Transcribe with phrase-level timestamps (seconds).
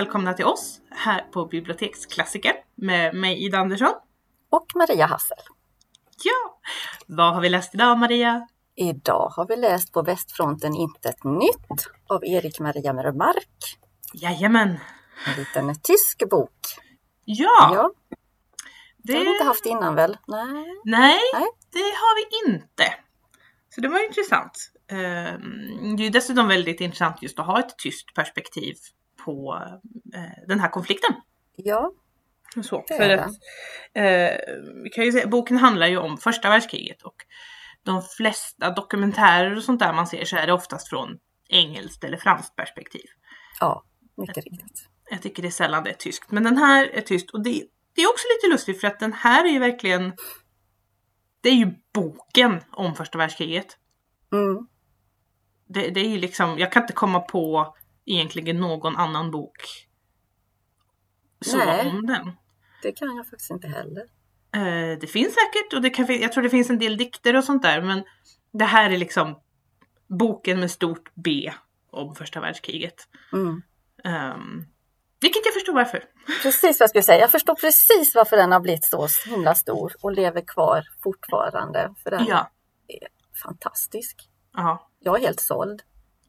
[0.00, 3.92] välkomna till oss här på Biblioteksklassiker med mig Ida Andersson.
[4.50, 5.38] Och Maria Hassel.
[6.24, 6.58] Ja,
[7.06, 8.48] vad har vi läst idag Maria?
[8.74, 13.78] Idag har vi läst På västfronten intet nytt av Erik Maria Mermark.
[14.14, 14.78] Jajamän.
[15.26, 16.58] En liten tysk bok.
[17.24, 17.90] Ja, Ja,
[18.96, 19.12] det...
[19.12, 20.16] det har vi inte haft innan väl?
[20.26, 20.64] Nej.
[20.84, 21.46] Nej, Nej.
[21.72, 22.94] det har vi inte.
[23.74, 24.70] Så det var intressant.
[24.90, 28.74] Ehm, Det är dessutom väldigt intressant just att ha ett tyst perspektiv
[29.24, 29.62] på
[30.14, 31.14] eh, den här konflikten.
[31.56, 31.92] Ja,
[32.62, 33.30] Så, Det för att,
[33.92, 34.38] eh,
[34.84, 37.16] vi kan ju säga, boken handlar ju om första världskriget och
[37.82, 41.18] de flesta dokumentärer och sånt där man ser så är det oftast från
[41.48, 43.06] engelskt eller franskt perspektiv.
[43.60, 43.84] ja,
[44.16, 44.88] mycket riktigt.
[45.10, 47.64] Jag tycker det är sällan det är tyskt, men den här är tyst och det,
[47.94, 50.12] det är också lite lustigt för att den här är ju verkligen
[51.40, 53.76] det är ju boken om första världskriget.
[54.32, 54.66] Mm.
[55.66, 57.76] Det, det är ju liksom, jag kan inte komma på
[58.10, 59.86] egentligen någon annan bok
[61.40, 61.90] så Nej.
[61.90, 62.32] om den.
[62.82, 64.02] Det kan jag faktiskt inte heller.
[64.54, 67.44] Eh, det finns säkert och det kan, jag tror det finns en del dikter och
[67.44, 68.02] sånt där men
[68.52, 69.38] det här är liksom
[70.06, 71.52] boken med stort B
[71.90, 72.94] om första världskriget.
[73.32, 73.62] Mm.
[74.04, 74.66] Um,
[75.20, 76.04] vilket jag förstår varför.
[76.42, 77.20] Precis vad jag skulle säga.
[77.20, 81.94] Jag förstår precis varför den har blivit så himla stor och lever kvar fortfarande.
[82.02, 82.50] För den Ja.
[82.88, 83.08] är
[83.42, 84.28] fantastisk.
[84.52, 84.90] Ja.
[84.98, 85.82] Jag är helt såld.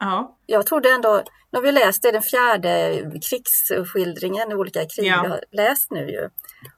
[0.04, 0.38] Ja.
[0.46, 5.22] Jag trodde ändå, när vi läste den fjärde krigsskildringen olika krig Ja.
[5.24, 6.30] vi har läst nu ju.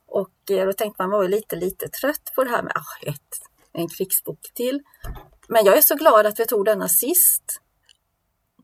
[0.06, 3.10] Och eh, då tänkte man var ju lite, lite trött på det här med ah,
[3.10, 3.40] ett,
[3.74, 4.82] en krigsbok till.
[5.48, 7.44] Men jag är så glad att vi tog denna sist.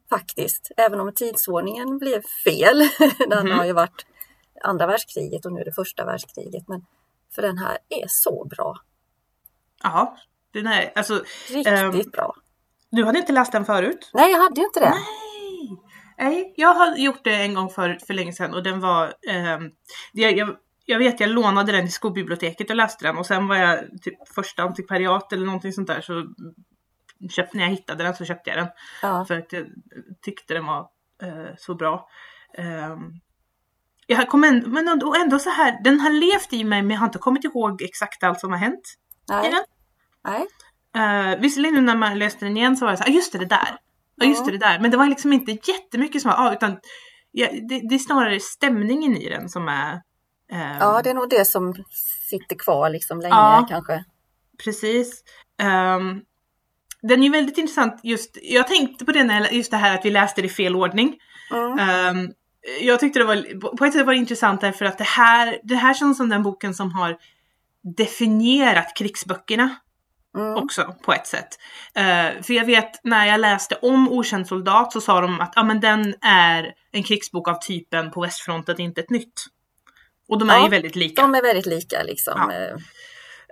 [0.09, 2.79] Faktiskt, även om tidsordningen blev fel.
[3.29, 3.57] den Mhm.
[3.57, 4.05] har ju varit
[4.63, 6.67] andra världskriget och nu är det första världskriget.
[6.67, 6.85] Men
[7.35, 8.75] för den här är så bra.
[9.83, 10.17] Ja.
[10.53, 12.35] Den här, alltså, Riktigt Ehm, bra.
[12.91, 14.11] Du hade inte läst den förut?
[14.13, 14.89] Nej, jag hade inte det.
[14.89, 15.77] Nej!
[16.17, 19.13] Nej, jag har gjort det en gång förut för länge sedan och den var...
[19.29, 19.71] ehm,
[20.11, 20.55] jag, jag,
[20.85, 24.27] jag vet, jag lånade den i skolbiblioteket och läste den och sen var jag typ
[24.35, 26.25] första antikvariat eller någonting sånt där så
[27.29, 28.67] köpte, när jag hittade den så köpte jag den.
[29.01, 29.25] Ja.
[29.25, 29.65] För att jag
[30.21, 30.89] tyckte den var
[31.21, 32.09] eh, så bra.
[32.57, 33.19] Um,
[34.07, 36.99] jag kom ändå, men ändå, ändå så här, den har levt i mig men jag
[36.99, 38.97] har inte kommit ihåg exakt allt som har hänt
[39.29, 39.51] i Nej.
[39.51, 39.63] den.
[40.23, 40.47] Nej.
[40.97, 43.37] Uh, visserligen nu när man läste den igen så var det så ah, just det,
[43.37, 43.77] det där.
[44.15, 44.79] Ja, just det, det där.
[44.79, 46.77] Men det var liksom inte jättemycket som var, ah, utan
[47.31, 49.93] ja, det, det är snarare stämningen i den som är...
[50.51, 51.73] ehm, Ja, det är nog det som
[52.29, 53.65] sitter kvar liksom länge Ja.
[53.69, 54.03] kanske.
[54.63, 55.23] Precis.
[55.61, 56.21] Ehm,
[57.01, 60.05] den är ju väldigt intressant just, jag tänkte på det när just det här att
[60.05, 61.15] vi läste det i fel ordning.
[61.51, 61.79] Mm.
[61.79, 62.31] Ehm,
[62.81, 65.75] jag tyckte det var, på ett sätt var det intressant därför att det här, det
[65.75, 67.17] här känns som den boken som har
[67.97, 69.75] definierat krigsböckerna
[70.39, 70.63] Mm.
[70.63, 71.47] också på ett sätt.
[71.95, 75.63] Eh, för jag vet när jag läste om Okänd soldat så sa de att ah,
[75.63, 79.45] men den är en krigsbok av typen På västfronten inte ett nytt.
[80.29, 81.21] Och de är Ja, ju väldigt lika.
[81.21, 82.51] De är väldigt lika liksom.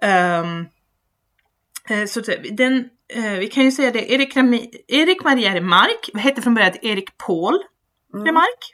[0.02, 0.38] Ja.
[1.90, 2.22] Eh, så
[2.52, 2.90] den,
[3.40, 7.60] vi kan ju säga det, Erik, Rami, Erik Maria Remark hette från början Erik Paul
[8.14, 8.26] Mm.
[8.26, 8.74] Remark.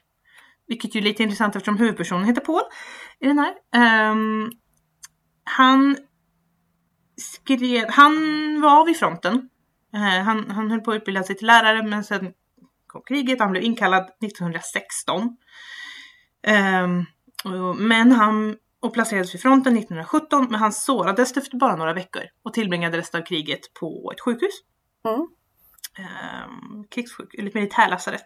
[0.68, 2.62] Vilket ju är lite intressant eftersom huvudpersonen heter Paul
[3.19, 3.53] i den här.
[3.75, 4.51] Ehm,
[5.44, 5.97] han
[7.18, 8.13] skrev, han
[8.62, 9.50] var vid fronten.
[9.94, 12.34] Eh, han, han höll på att utbilda sig till lärare men sen
[12.88, 15.38] kom kriget, han blev inkallad 1916.
[16.44, 17.06] Ehm,
[17.78, 22.53] men han och placerades vid fronten 1917 men han sårades efter bara några veckor och
[22.53, 24.53] tillbringade resten av kriget på ett sjukhus.
[25.07, 25.28] Mm.
[25.97, 28.25] Ehm, krigssjuk, eller ett militärlasarett.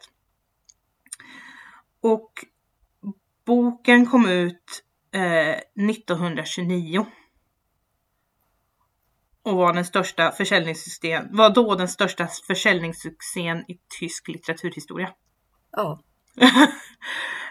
[2.02, 2.32] Och
[3.46, 7.06] boken kom ut eh, 1929.
[9.48, 15.10] Och var den största försäljningssystem, var då den största försäljningssuccén i tysk litteraturhistoria.
[15.72, 16.00] Ja.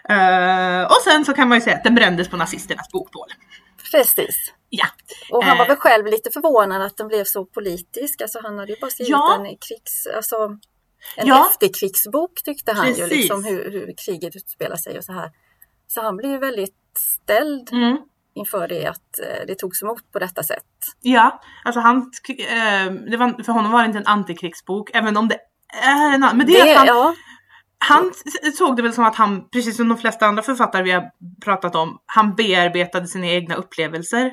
[0.09, 3.29] Eh, och sen så kan man ju säga att den brändes på nazisternas bokbål.
[3.93, 4.53] Precis.
[4.71, 4.87] Ja.
[5.31, 5.69] Och han var Eh.
[5.69, 8.21] väl själv lite förvånad att den blev så politisk.
[8.23, 9.35] Alltså han hade ju bara skrivit Ja.
[9.37, 10.07] en krigs...
[10.17, 10.37] Alltså,
[11.17, 11.49] en Ja.
[11.51, 13.11] efterkrigsbok tyckte han ju, Precis.
[13.11, 15.31] liksom hur, hur kriget utspelar sig och så här.
[15.87, 17.99] Så han blev ju väldigt ställd Mm.
[18.37, 20.65] Inför det att eh, det togs emot på detta sätt.
[21.01, 21.97] Ja, alltså han,
[22.29, 25.39] eh, det var, för honom var det inte en antikrigsbok, även om det
[25.83, 26.37] är en annan.
[26.37, 27.15] Men det, är att han, ja,
[27.79, 28.13] han
[28.55, 31.11] såg det väl som att han, precis som de flesta andra författare vi har
[31.45, 34.31] pratat om, han bearbetade sina egna upplevelser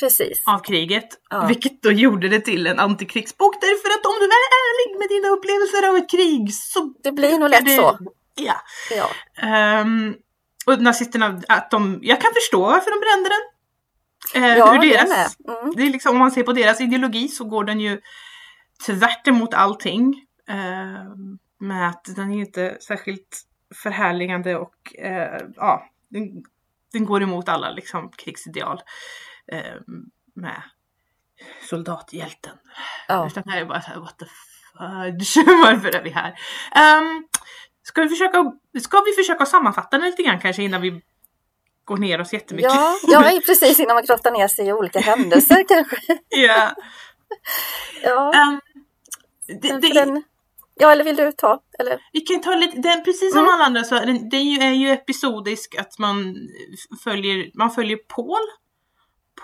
[0.00, 0.42] precis.
[0.46, 1.08] av kriget.
[1.30, 1.46] Ja.
[1.46, 5.28] Vilket då gjorde det till en antikrigsbok därför att om du är ärlig med dina
[5.28, 6.94] upplevelser av ett krig så...
[7.02, 7.98] Det blir nog lätt det- så.
[8.34, 8.54] Ja.
[8.90, 9.10] Ja.
[9.48, 10.14] Ehm,
[10.68, 13.44] och nazisterna, att de, jag kan förstå varför de brände den.
[14.42, 15.58] Eh, Ja, det deras, med.
[15.58, 15.72] Mm.
[15.76, 18.00] det är liksom, om man ser på deras ideologi så går den ju
[18.86, 20.24] tvärt emot allting.
[20.48, 21.14] Eh,
[21.60, 23.42] med att den är inte särskilt
[23.82, 26.44] förhärligande och eh, ja, den,
[26.92, 28.80] den går emot alla liksom krigsideal
[29.52, 29.74] eh,
[30.34, 30.62] med
[31.70, 32.56] soldathjälten.
[33.08, 33.26] Ja.
[33.26, 36.30] Utan det här är bara så här, what the fudge, varför är vi här?
[37.00, 37.28] Um,
[37.88, 41.02] ska, vi försöka, ska vi försöka sammanfatta den lite grann kanske innan vi
[41.84, 42.72] går ner oss jättemycket?
[42.74, 46.18] Ja, ja, precis innan man grottar ner sig i olika händelser kanske.
[46.28, 46.72] Ja.
[48.02, 48.60] Ja, Ehm,
[49.62, 50.22] det, det, den,
[50.74, 51.62] ja, eller vill du ta?
[51.78, 52.00] Eller?
[52.12, 53.54] Vi kan ta lite, den, precis som Mm.
[53.54, 56.36] alla andra så den, det är ju, episodisk att man
[57.04, 58.46] följer, man följer Paul.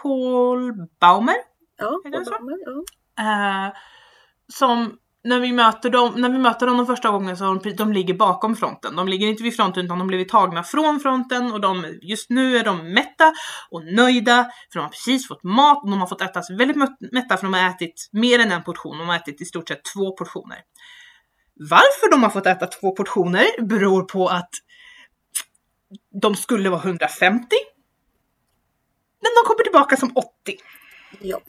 [0.03, 1.37] Paul Baumer.
[1.77, 2.35] Ja, det så?
[3.17, 3.65] ja.
[3.67, 3.73] Eh,
[4.53, 7.93] som när vi, möter dem, när vi möter dem de första gången så de, de
[7.93, 8.97] ligger bakom fronten.
[8.97, 12.57] De ligger inte vid fronten utan de blivit tagna från fronten och de, just nu
[12.57, 13.33] är de mätta
[13.71, 16.77] och nöjda för de har precis fått mat och de har fått äta sig väldigt
[17.13, 18.99] mätta för de har ätit mer än en portion.
[18.99, 20.59] De har ätit i stort sett två portioner.
[21.55, 24.51] Varför de har fått äta två portioner beror på att
[26.23, 27.47] de skulle vara 150.
[29.23, 30.57] Men de kommer tillbaka som 80.
[31.21, 31.41] ja.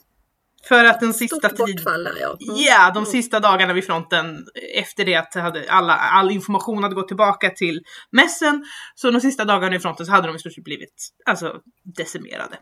[0.67, 2.37] För att den sista Stort tiden bortfall ja.
[2.41, 2.61] Mm.
[2.61, 4.45] Ja, de sista dagarna vid fronten
[4.75, 8.65] efter det att hade alla, all information hade gått tillbaka till mässen.
[8.95, 11.55] Så de sista dagarna i fronten så hade de i stort sett blivit alltså,
[11.97, 12.57] decimerade.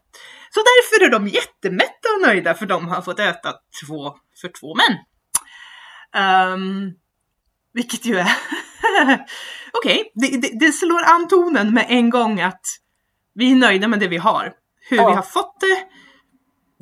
[0.49, 3.53] Så därför är de jättemätta och nöjda för de har fått äta
[3.85, 4.97] två för två män.
[6.15, 6.91] Ehm,
[7.73, 8.27] vilket ju är...
[9.73, 12.61] Okej, det, det, det slår an tonen med en gång att
[13.35, 14.53] vi är nöjda med det vi har.
[14.89, 15.09] Hur Ja.
[15.09, 15.77] vi har fått det,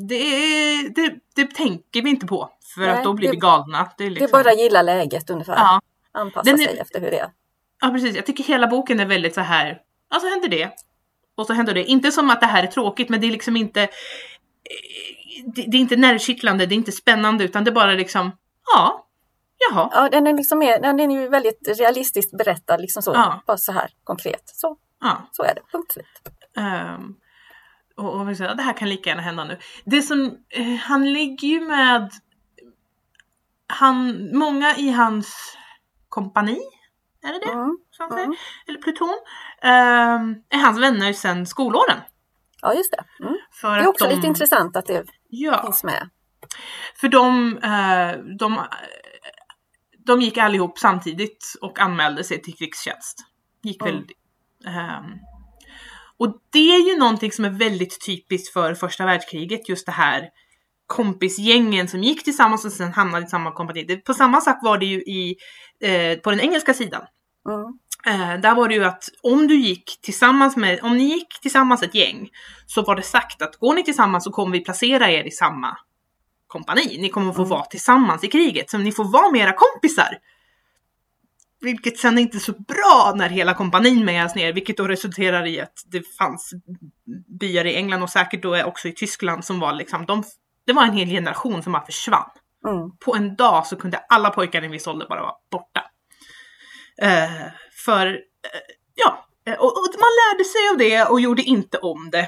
[0.07, 2.50] det, det, det tänker vi inte på.
[2.75, 3.92] För Nej, att då blir det- vi galna.
[3.98, 5.53] Det är, Det liksom, är bara gilla läget ungefär.
[5.56, 5.81] Ja,
[6.12, 7.30] Anpassa Den är- sig efter hur det är.
[7.81, 8.15] ja, precis.
[8.15, 9.80] Jag tycker hela boken är väldigt så här.
[10.09, 10.69] Ja, så händer det.
[11.36, 11.83] Och så händer det.
[11.83, 13.81] Inte som att det här är tråkigt, men det är liksom inte...
[13.81, 13.88] eh,
[15.45, 18.31] Det, det är inte nervkittlande, det är inte spännande, utan det är bara liksom...
[18.75, 19.07] Ja,
[19.69, 19.89] jaha.
[19.94, 23.12] Ja, den är liksom mer, den är ju väldigt realistiskt berättad, liksom så.
[23.13, 23.42] Ja.
[23.48, 24.42] Bara så här konkret.
[24.45, 25.18] Så, Ja.
[25.31, 25.62] så är det.
[25.71, 26.06] Punkt slut.
[26.57, 27.15] Ehm,
[28.01, 29.57] och, och säger, det här kan lika gärna hända nu.
[29.86, 32.12] Det som, eh, han ligger ju med,
[33.68, 35.57] han, många i hans
[36.09, 36.59] kompani,
[37.24, 37.51] är det det?
[37.51, 37.77] Mm.
[37.92, 38.24] som säger?
[38.25, 38.38] Mm.
[38.68, 39.18] Eller pluton,
[39.62, 41.98] ehm, är hans vänner sedan skolåren.
[42.62, 43.03] Ja, just det.
[43.24, 43.38] Mm.
[43.62, 46.09] Det är också de, lite intressant att det Ja, finns med.
[46.95, 48.62] för de, eh, de,
[50.06, 53.25] de gick allihop samtidigt och anmälde sig till krigstjänst.
[53.63, 54.06] Gick väl,
[54.65, 55.19] ehm,
[56.21, 60.29] och det är ju någonting som är väldigt typiskt för första världskriget, just det här
[60.88, 63.97] kompisgängen som gick tillsammans och sen hamnade i samma kompani.
[63.97, 65.35] På samma sätt var det ju i,
[65.83, 67.01] eh, på den engelska sidan.
[67.50, 67.79] Mm.
[68.06, 71.83] Eh, där var det ju att om du gick tillsammans med, om ni gick tillsammans
[71.83, 72.29] ett gäng
[72.65, 75.77] så var det sagt att går ni tillsammans så kommer vi placera er i samma
[76.47, 76.97] kompani.
[77.01, 77.50] Ni kommer få Mm.
[77.50, 80.17] vara tillsammans i kriget så ni får vara med era kompisar.
[81.61, 85.61] Vilket sen är inte så bra när hela kompanin mejas ner, vilket då resulterar i
[85.61, 86.53] att det fanns
[87.39, 90.24] byar i England och säkert då också i Tyskland som var liksom, de,
[90.65, 92.29] det var en hel generation som bara försvann
[92.67, 92.97] Mm.
[92.97, 95.83] på en dag så kunde alla pojkar i en viss ålder bara vara borta.
[97.01, 97.47] Eh,
[97.86, 98.62] för, eh,
[98.95, 102.27] ja, eh, och, och man lärde sig av det och gjorde inte om det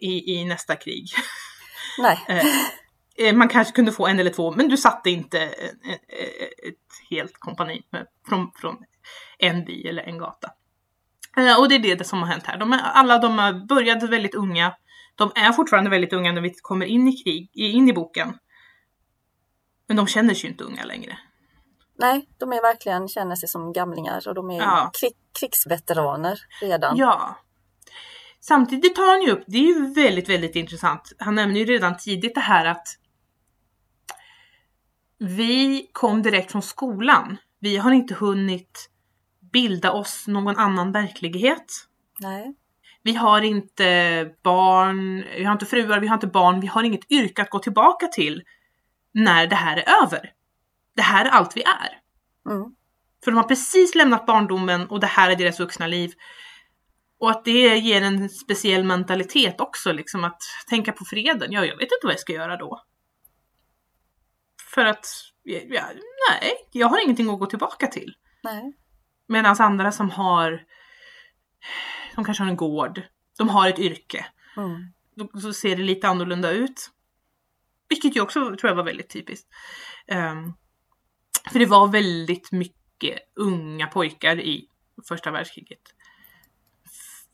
[0.00, 1.08] i, i nästa krig.
[1.98, 2.24] Nej.
[2.28, 2.44] Eh, eh,
[3.34, 7.38] man kanske kunde få en eller två, men du satte inte eh, eh, ett helt
[7.38, 7.82] kompani
[8.28, 8.76] från, från
[9.38, 10.50] en by eller en gata.
[11.36, 12.58] Eh, och det är det som har hänt här.
[12.58, 14.74] De är, alla de har börjat väldigt unga.
[15.14, 18.38] De är fortfarande väldigt unga när vi kommer in i krig, in i boken.
[19.86, 21.18] Men de känner sig ju inte unga längre.
[21.98, 24.90] Nej, de är verkligen, känner sig som gamlingar och de är Ja.
[25.00, 26.96] krig, krigsveteraner redan.
[26.96, 27.38] Ja.
[28.40, 31.12] Samtidigt tar han ju upp, det är ju väldigt, väldigt intressant.
[31.18, 32.86] Han nämner ju redan tidigt det här att
[35.18, 37.36] vi kom direkt från skolan.
[37.60, 38.90] Vi har inte hunnit
[39.52, 41.66] bilda oss någon annan verklighet.
[42.20, 42.54] Nej.
[43.02, 47.10] Vi har inte barn, vi har inte fruar, vi har inte barn, vi har inget
[47.10, 48.42] yrke att gå tillbaka till
[49.14, 50.30] när det här är över.
[50.96, 52.00] Det här är allt vi är.
[52.52, 52.74] Mm.
[53.24, 56.12] För de har precis lämnat barndomen och det här är deras vuxna liv.
[57.20, 61.52] Och att det ger en speciell mentalitet också, liksom att tänka på freden.
[61.52, 62.80] Ja, jag vet inte vad jag ska göra då.
[64.74, 65.06] För att,
[65.42, 65.90] ja,
[66.30, 68.14] nej, jag har ingenting att gå tillbaka till.
[68.42, 68.72] Nej.
[69.26, 70.64] Medan andra som har,
[72.14, 73.02] de kanske har en gård,
[73.38, 74.26] de har ett yrke.
[74.56, 74.92] Mm.
[75.14, 76.90] Då, så ser det lite annorlunda ut.
[77.88, 79.48] Vilket ju också tror jag var väldigt typiskt.
[80.06, 80.52] Ehm,
[81.52, 84.68] för det var väldigt mycket unga pojkar i
[85.08, 85.82] första världskriget.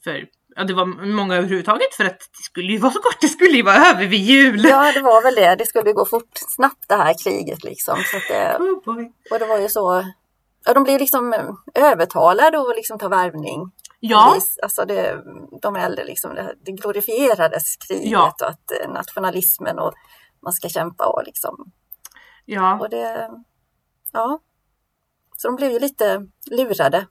[0.04, 3.28] För ja, det var många överhuvudtaget för att det skulle ju vara så kort, det
[3.28, 4.64] skulle ju vara över vid jul.
[4.64, 5.54] Ja, det var väl det.
[5.57, 7.97] Det skulle gå fort, snabbt det här kriget liksom.
[8.04, 10.04] Så det, Oh och det var ju så
[10.64, 13.71] ja, de blir liksom övertalade och liksom tar värvning.
[14.00, 15.23] Ja, Alltså det,
[15.62, 18.33] de äldre, liksom, det, det glorifierades kriget Ja.
[18.40, 19.92] och att eh, nationalismen och
[20.42, 21.73] man ska kämpa och liksom.
[22.45, 22.78] ja.
[22.80, 23.30] Och det,
[24.12, 24.40] ja.
[25.37, 27.07] Så de blev ju lite lurade.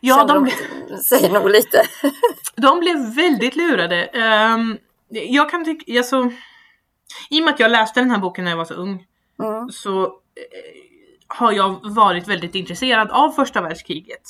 [0.00, 0.50] Ja de,
[0.88, 1.82] de, säger nog lite.
[2.56, 4.04] de blev väldigt lurade.
[4.04, 4.78] Ehm,
[5.08, 6.30] jag kan tycka, alltså,
[7.30, 9.06] i och med att jag läste den här boken när jag var så ung
[9.42, 10.10] Mm, så eh,
[11.26, 14.22] har jag varit väldigt intresserad av första världskriget.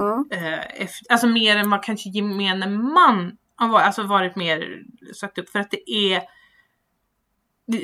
[0.00, 4.82] mm, Eh, efter, alltså mer än vad kanske gemene man har varit, alltså varit mer
[5.14, 6.22] sökt upp för att det är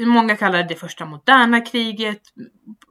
[0.07, 2.23] Många kallar det det första moderna kriget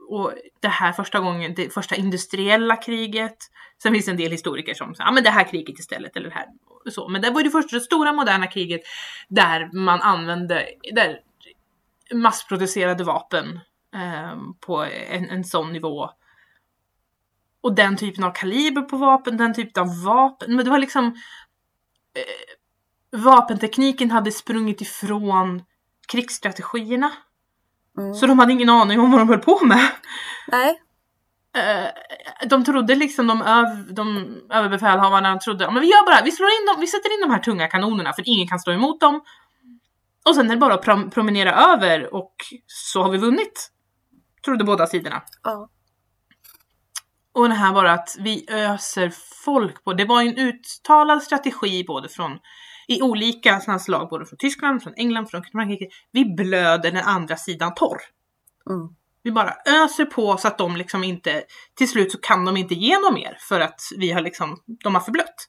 [0.08, 3.36] och det här första gången, det första industriella kriget.
[3.82, 6.28] Sen finns det en del historiker som säger, ja men det här kriget istället eller
[6.28, 6.46] det här
[6.90, 7.08] så.
[7.08, 8.80] Men det var ju det första stora moderna kriget
[9.28, 11.20] där man använde, där
[12.14, 13.60] massproducerade vapen
[13.94, 16.10] eh, på en, en sån nivå.
[17.60, 20.56] Och den typen av kaliber på vapen, den typen av vapen.
[20.56, 21.04] Men det var liksom...
[22.14, 22.54] Eh,
[23.10, 25.62] vapentekniken hade sprungit ifrån
[26.12, 27.12] krigsstrategierna.
[27.98, 28.14] mm.
[28.14, 29.90] Så de hade ingen aning om vad de höll på med.
[30.48, 30.82] Nej,
[31.56, 31.88] Eh,
[32.48, 36.48] de trodde liksom, de, öv, de överbefälhavarna trodde, ja men vi gör bara, vi slår
[36.48, 39.20] in dem, vi sätter in de här tunga kanonerna för ingen kan stå emot dem.
[40.28, 42.34] Och sen är det bara att prom- promenera över och
[42.66, 43.70] så har vi vunnit.
[44.44, 45.22] Trodde båda sidorna.
[45.42, 45.68] ja.
[47.32, 49.12] Och det här bara att vi öser
[49.44, 49.92] folk på.
[49.92, 52.38] Det var ju en uttalad strategi både från
[52.88, 55.88] i olika sådana slag, både från Tyskland, från England, från Frankrike.
[56.12, 57.98] Vi blöder den andra sidan torr.
[58.70, 58.88] Mm.
[59.22, 62.74] Vi bara öser på så att de liksom inte, till slut så kan de inte
[62.74, 65.48] ge något mer för att vi har liksom, de har förblött.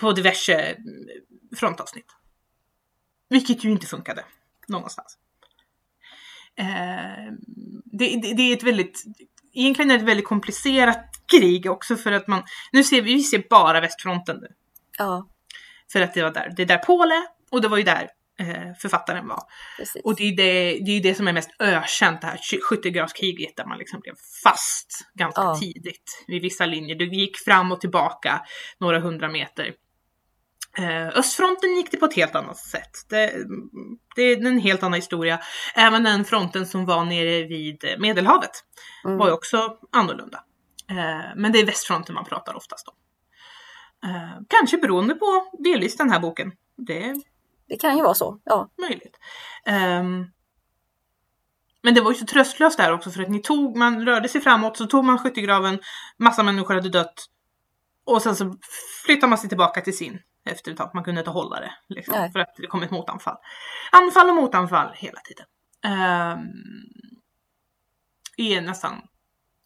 [0.00, 0.84] På diverse mm,
[1.56, 2.06] frontavsnitt.
[3.28, 4.24] Vilket ju inte funkade
[4.68, 5.18] någonstans.
[6.58, 7.32] Eh,
[7.84, 9.04] det, det, det är ett väldigt,
[9.52, 13.44] egentligen är ett väldigt komplicerat krig också för att man, nu ser vi, vi ser
[13.50, 14.48] bara västfronten nu.
[14.98, 15.28] ja,
[15.92, 18.08] För att det var där, det är där Paul är och det var ju där
[18.40, 19.42] eh, författaren var.
[19.78, 20.02] precis.
[20.04, 23.56] Och det är det, det är det som är mest ökänt, det här sky- skyttegravskriget
[23.56, 24.14] där man liksom blev
[24.44, 25.56] fast ganska Ja.
[25.60, 26.96] tidigt vid vissa linjer.
[26.96, 28.42] Du gick fram och tillbaka
[28.78, 29.72] några hundra meter.
[30.78, 32.90] Eh, östfronten gick det på ett helt annat sätt.
[33.08, 33.32] Det,
[34.16, 35.40] det är en helt annan historia.
[35.74, 38.50] Även den fronten som var nere vid Medelhavet
[39.04, 39.18] Mm.
[39.18, 40.44] var ju också annorlunda.
[40.90, 42.94] Eh, men det är västfronten man pratar oftast om.
[44.04, 46.52] Eh, kanske beroende på delvis den här boken.
[46.76, 47.14] Det
[47.68, 48.40] Det kan ju vara så.
[48.44, 49.18] Ja, möjligt.
[49.66, 50.26] Ehm,
[51.82, 54.40] men det var ju så tröstlöst där också för att ni tog, man rörde sig
[54.40, 55.78] framåt så tog man skyttegraven,
[56.18, 57.26] massa människor hade dött
[58.04, 58.54] och sen så
[59.04, 60.90] flyttade man sig tillbaka till sin efter ett tag.
[60.94, 63.36] Man kunde inte hålla det liksom, för att det kom ett motanfall.
[63.92, 65.46] Anfall och motanfall hela tiden.
[65.84, 66.52] Um,
[68.36, 69.02] är nästan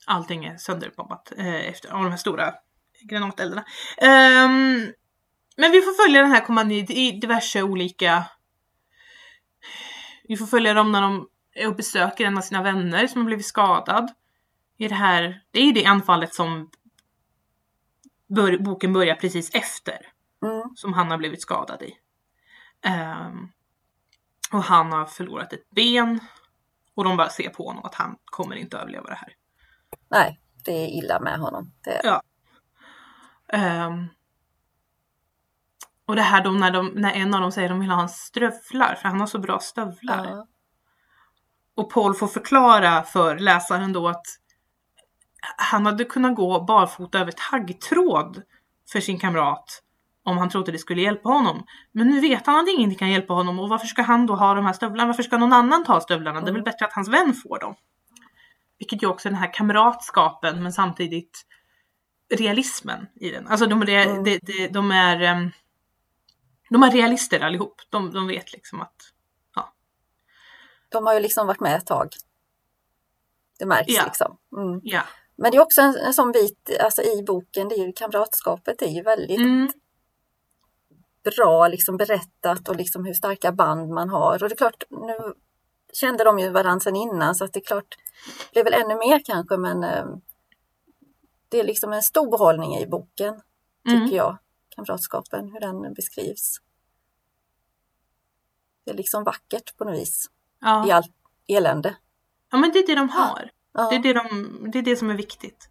[0.06, 2.54] allting är sönderbombat eh, efter av de här stora
[3.02, 3.64] granateldarna.
[3.98, 4.92] Ehm,
[5.56, 8.24] men vi får följa den här kommandit i diverse olika...
[10.24, 13.26] Vi får följa dem när de är och besöker en av sina vänner som har
[13.26, 14.10] blivit skadad.
[14.78, 16.70] I det, här, det är ju det anfallet som
[18.28, 19.98] bör, boken börjar precis efter.
[20.42, 20.62] mm.
[20.76, 21.94] Som han har blivit skadad i.
[22.82, 23.48] Ehm,
[24.52, 26.20] och han har förlorat ett ben.
[26.94, 29.32] Och de bara ser på honom att han kommer inte överleva det här.
[30.10, 31.72] nej, det är illa med honom.
[31.84, 32.22] Det, Ja.
[33.52, 34.08] Ehm,
[36.06, 37.96] och det här då när, de, när en av dem säger att de vill ha
[37.96, 40.26] hans stövlar för han har så bra stövlar.
[40.26, 40.46] ja,
[41.74, 44.26] Och Paul får förklara för läsaren då att
[45.56, 48.42] han hade kunnat gå barfota över taggtråd
[48.92, 49.82] för sin kamrat
[50.24, 51.64] om han trodde det skulle hjälpa honom.
[51.92, 54.54] Men nu vet han att ingenting kan hjälpa honom och varför ska han då ha
[54.54, 55.06] de här stövlarna?
[55.06, 56.40] Varför ska någon annan ta stövlarna?
[56.40, 56.64] Det är väl Mm.
[56.64, 57.74] bättre att hans vän får dem.
[58.78, 61.46] Vilket ju också är den här kamratskapen men samtidigt
[62.30, 63.46] realismen i den.
[63.46, 64.24] Alltså de, är- Mm.
[64.24, 65.50] de, de, de är em,
[66.70, 67.80] de är realister allihop.
[67.90, 68.94] De, de vet liksom att
[70.92, 72.08] de har ju liksom varit med ett tag.
[73.58, 74.04] Det märks Ja.
[74.04, 74.36] liksom.
[74.56, 74.80] Mm.
[74.82, 75.02] ja.
[75.36, 78.82] Men det är också en, en sån bit alltså i boken, det är ju kamratskapet,
[78.82, 79.70] är ju väldigt Mm,
[81.36, 84.42] bra liksom berättat och liksom hur starka band man har.
[84.42, 85.34] Och det är klart, nu
[85.92, 87.96] kände de ju varandra sedan innan så att det är klart,
[88.52, 90.04] det blev väl ännu mer kanske men eh,
[91.50, 93.40] det är liksom en stor behållning i boken,
[93.84, 94.14] tycker mm.
[94.14, 94.38] jag,
[94.76, 96.60] kamratskapen, hur den beskrivs.
[98.84, 100.26] Det är liksom vackert på något vis,
[100.60, 100.88] Ja.
[100.88, 101.12] i allt
[101.48, 101.96] elände.
[102.50, 103.50] Ja men det är det de har.
[103.72, 105.70] Ja, Det, är det, de, det är det som är viktigt.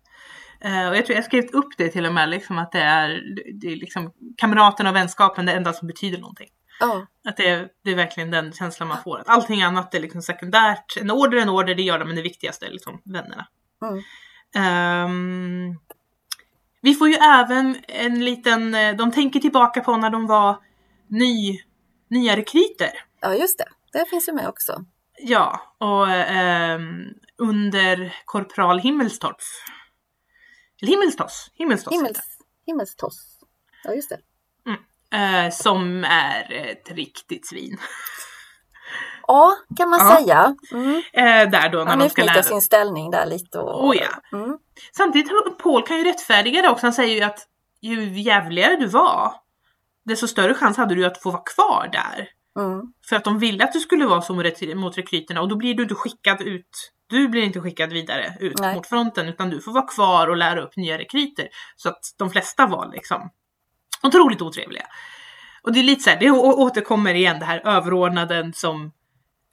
[0.62, 3.22] Eh, och jag tror jag skrivit upp det till och med, liksom, att det är,
[3.62, 6.50] det är liksom, kamraten och vänskapen det enda som betyder någonting.
[6.80, 9.20] ja, Att det är, det är verkligen den känslan man får.
[9.20, 10.98] Att allting annat är liksom sekundärt.
[11.02, 13.48] En order är en order, det gör de, men det viktigaste är liksom vännerna.
[13.82, 14.04] mm,
[14.56, 15.80] Ehm,
[16.82, 20.58] vi får ju även en liten, eh, de tänker tillbaka på när de var
[21.08, 21.60] ny,
[22.08, 22.92] nya rekryter.
[23.22, 23.68] Ja, just det.
[23.92, 24.86] Det finns ju med också.
[25.18, 27.06] Ja, och ehm,
[27.38, 29.38] under korpral Himmelstorp.
[30.82, 31.52] Eller Himmelstos.
[31.54, 32.20] Himmelstos heter Himmels,
[32.66, 33.40] himmelstoss.
[33.84, 34.16] Ja, just det.
[34.16, 35.18] det.
[35.18, 37.78] Eh, som är ett riktigt svin.
[39.30, 40.16] Ja, kan man Ja.
[40.16, 40.56] säga.
[40.72, 40.96] Mm.
[41.14, 42.44] Eh, där då när Han de ska lära.
[42.44, 43.60] sin ställning där lite.
[43.60, 44.38] Och, Oh ja.
[44.38, 44.58] Mm.
[44.98, 45.32] Samtidigt,
[45.64, 46.86] Paul kan ju rättfärdiga det också.
[46.86, 47.40] Han säger ju att
[47.82, 49.34] ju jävligare du var,
[50.06, 52.30] desto större chans hade du att få vara kvar där.
[52.60, 52.82] Mm.
[53.10, 54.34] För att de ville att du skulle vara så
[54.76, 56.92] mot rekryterna och då blir du inte skickad ut.
[57.08, 58.76] Du blir inte skickad vidare ut Nej.
[58.76, 61.48] mot fronten utan du får vara kvar och lära upp nya rekryter.
[61.76, 63.30] Så att de flesta var liksom
[64.04, 64.86] otroligt otrevliga.
[65.62, 68.92] Och det är lite så här, det återkommer igen det här överordnaden som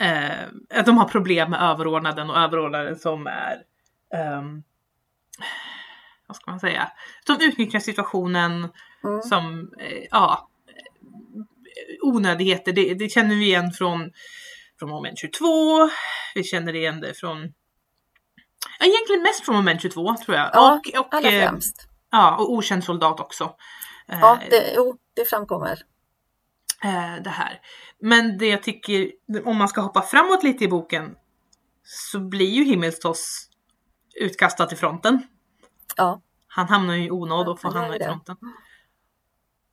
[0.00, 3.62] eh, att de har problem med överordnaden och överordnaden som är
[4.14, 4.62] ehm,
[6.26, 6.92] vad ska man säga?
[7.26, 8.68] Som utnyttjar situationen
[9.04, 9.22] Mm.
[9.22, 10.48] som, eh, ja,
[12.02, 12.72] onödigheter.
[12.72, 14.10] Det, det känner vi igen från,
[14.78, 15.38] från moment 22.
[16.34, 17.38] Vi känner igen det från,
[18.78, 20.50] ja, egentligen mest från moment 22 tror jag.
[20.52, 21.88] Ja, och, och, Allra eh, främst.
[22.10, 23.44] ja, och okänd soldat också.
[24.08, 25.78] Eh, Ja, det, jo, det framkommer.
[26.86, 27.60] Eh, det här.
[28.00, 29.10] Men det jag tycker,
[29.44, 31.14] om man ska hoppa framåt lite i boken,
[31.82, 33.48] så blir ju Himmelstos
[34.20, 35.26] utkastad till fronten.
[35.96, 38.36] Ja, Han hamnar ju i onåd och får han hamna i fronten.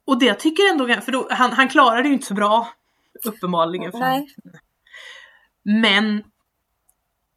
[0.05, 2.67] Och det jag tycker ändå, för då, han, han klarar det ju inte så bra.
[3.25, 3.91] Uppenbarligen.
[3.91, 4.36] För nej.
[5.63, 6.24] Men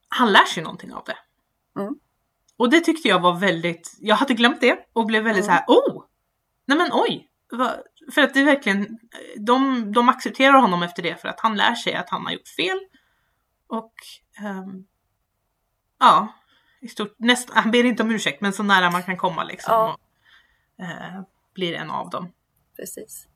[0.09, 1.19] han lär sig någonting av det.
[1.81, 1.95] Mm.
[2.57, 5.57] Och det tyckte jag var väldigt, jag hade glömt det och blev väldigt Mm.
[5.57, 6.05] så här: oh!
[6.67, 7.29] Nej men oj!
[7.53, 7.77] Va-
[8.15, 8.99] För att det är verkligen,
[9.37, 12.49] de, de accepterar honom efter det för att han lär sig att han har gjort
[12.49, 12.79] fel.
[13.69, 13.93] Och
[14.41, 14.85] ehm,
[16.01, 16.29] ja,
[16.81, 19.75] i stort, näst, han ber inte om ursäkt men så nära man kan komma liksom.
[19.75, 19.97] Ja.
[20.79, 21.21] Och, eh,
[21.55, 22.33] blir en av dem.
[22.77, 23.27] Precis.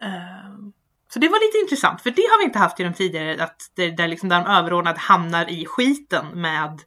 [0.00, 0.72] Ehm,
[1.08, 3.70] Så det var lite intressant, för det har vi inte haft i de tidigare, att
[3.74, 6.80] det där liksom där de överordnade hamnar i skiten med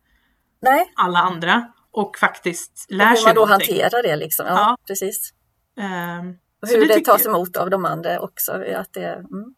[0.62, 3.82] Nej, alla andra och faktiskt och lär hur sig man då någonting.
[3.82, 4.46] hanterar det liksom.
[4.48, 4.78] Ja, Ja.
[4.88, 5.34] precis.
[5.80, 8.52] Ehm, Och hur det, tycker tas emot av de andra också.
[8.52, 9.56] Att det, mm.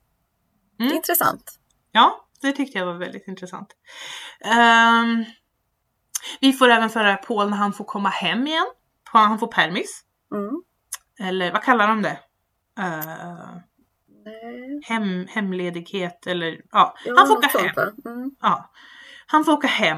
[0.78, 0.96] det är Mm.
[0.96, 1.60] intressant.
[1.92, 3.68] Ja, det tyckte jag var väldigt intressant.
[4.46, 5.26] Ehm,
[6.42, 8.66] vi får även föra Paul när han får komma hem igen.
[9.04, 10.04] Han får permis.
[10.34, 10.62] Mm.
[11.20, 12.20] Eller vad kallar de det?
[14.26, 14.82] Nej.
[14.84, 17.92] hem, hemledighet eller ja, Ja, han får åka hem.
[18.06, 18.32] Mm.
[18.42, 18.72] Ja.
[19.26, 19.98] Han får åka hem.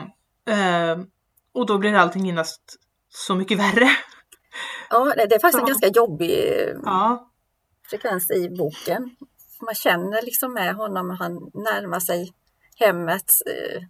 [0.50, 1.08] Ehm,
[1.54, 2.76] och då blir allting genast
[3.10, 3.90] så mycket värre.
[4.94, 5.68] Ja, det är faktiskt en Ja.
[5.68, 7.30] ganska jobbig eh, Ja.
[7.90, 9.16] frekvens i boken.
[9.62, 12.34] Man känner liksom med honom när han närmar sig
[12.76, 13.32] hemmet.
[13.46, 13.82] eh,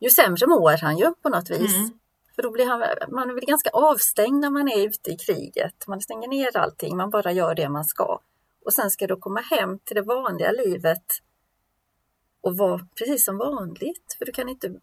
[0.00, 1.76] Ju sämre mår han ju på något vis.
[1.76, 1.90] Mm.
[2.34, 5.86] För då blir han, man är väl ganska avstängd när man är ute i kriget.
[5.86, 8.20] Man stänger ner allting, man bara gör det man ska.
[8.64, 11.04] Och sen ska du komma hem till det vanliga livet
[12.40, 14.16] och vara precis som vanligt.
[14.18, 14.74] För du kan inte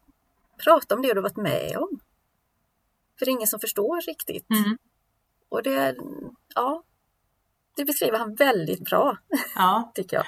[0.64, 2.00] prata om det du varit med om.
[3.20, 4.50] För det är ingen som förstår riktigt.
[4.50, 4.78] Mm.
[5.50, 5.96] Och det,
[6.56, 6.84] ja,
[7.76, 9.18] det beskriver han väldigt bra,
[9.56, 9.92] ja.
[9.96, 10.26] tycker jag.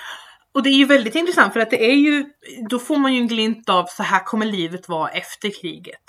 [0.54, 2.26] Och det är ju väldigt intressant för att det är ju,
[2.70, 6.04] då får man ju en glimt av så här kommer livet vara efter kriget.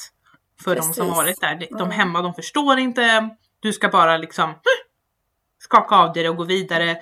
[0.64, 1.16] För de som Precis.
[1.16, 1.66] varit där.
[1.70, 1.90] De Mm.
[1.90, 3.29] hemma, de förstår inte.
[3.61, 4.55] Du ska bara liksom
[5.59, 6.96] skaka av dig det och gå vidare.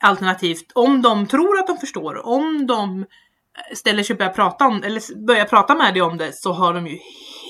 [0.00, 3.06] Alternativt, om de tror att de förstår, om de
[3.74, 6.74] ställer sig och börjar prata om, eller börjar prata med dig om det så har
[6.74, 6.98] de ju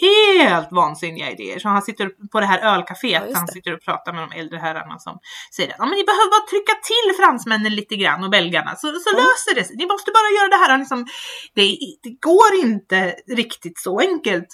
[0.00, 1.58] helt vansinniga idéer.
[1.58, 4.58] Så han sitter på det här ölcaféet, Ja, han sitter och pratar med de äldre
[4.58, 5.18] herrarna som
[5.56, 8.86] säger att ja, men ni behöver bara trycka till fransmännen lite grann och belgarna så,
[9.04, 9.24] så Mm.
[9.24, 9.76] löser det sig.
[9.76, 10.78] Ni måste bara göra det här.
[10.78, 11.06] Liksom,
[11.54, 11.62] det,
[12.02, 14.48] det går inte riktigt så enkelt.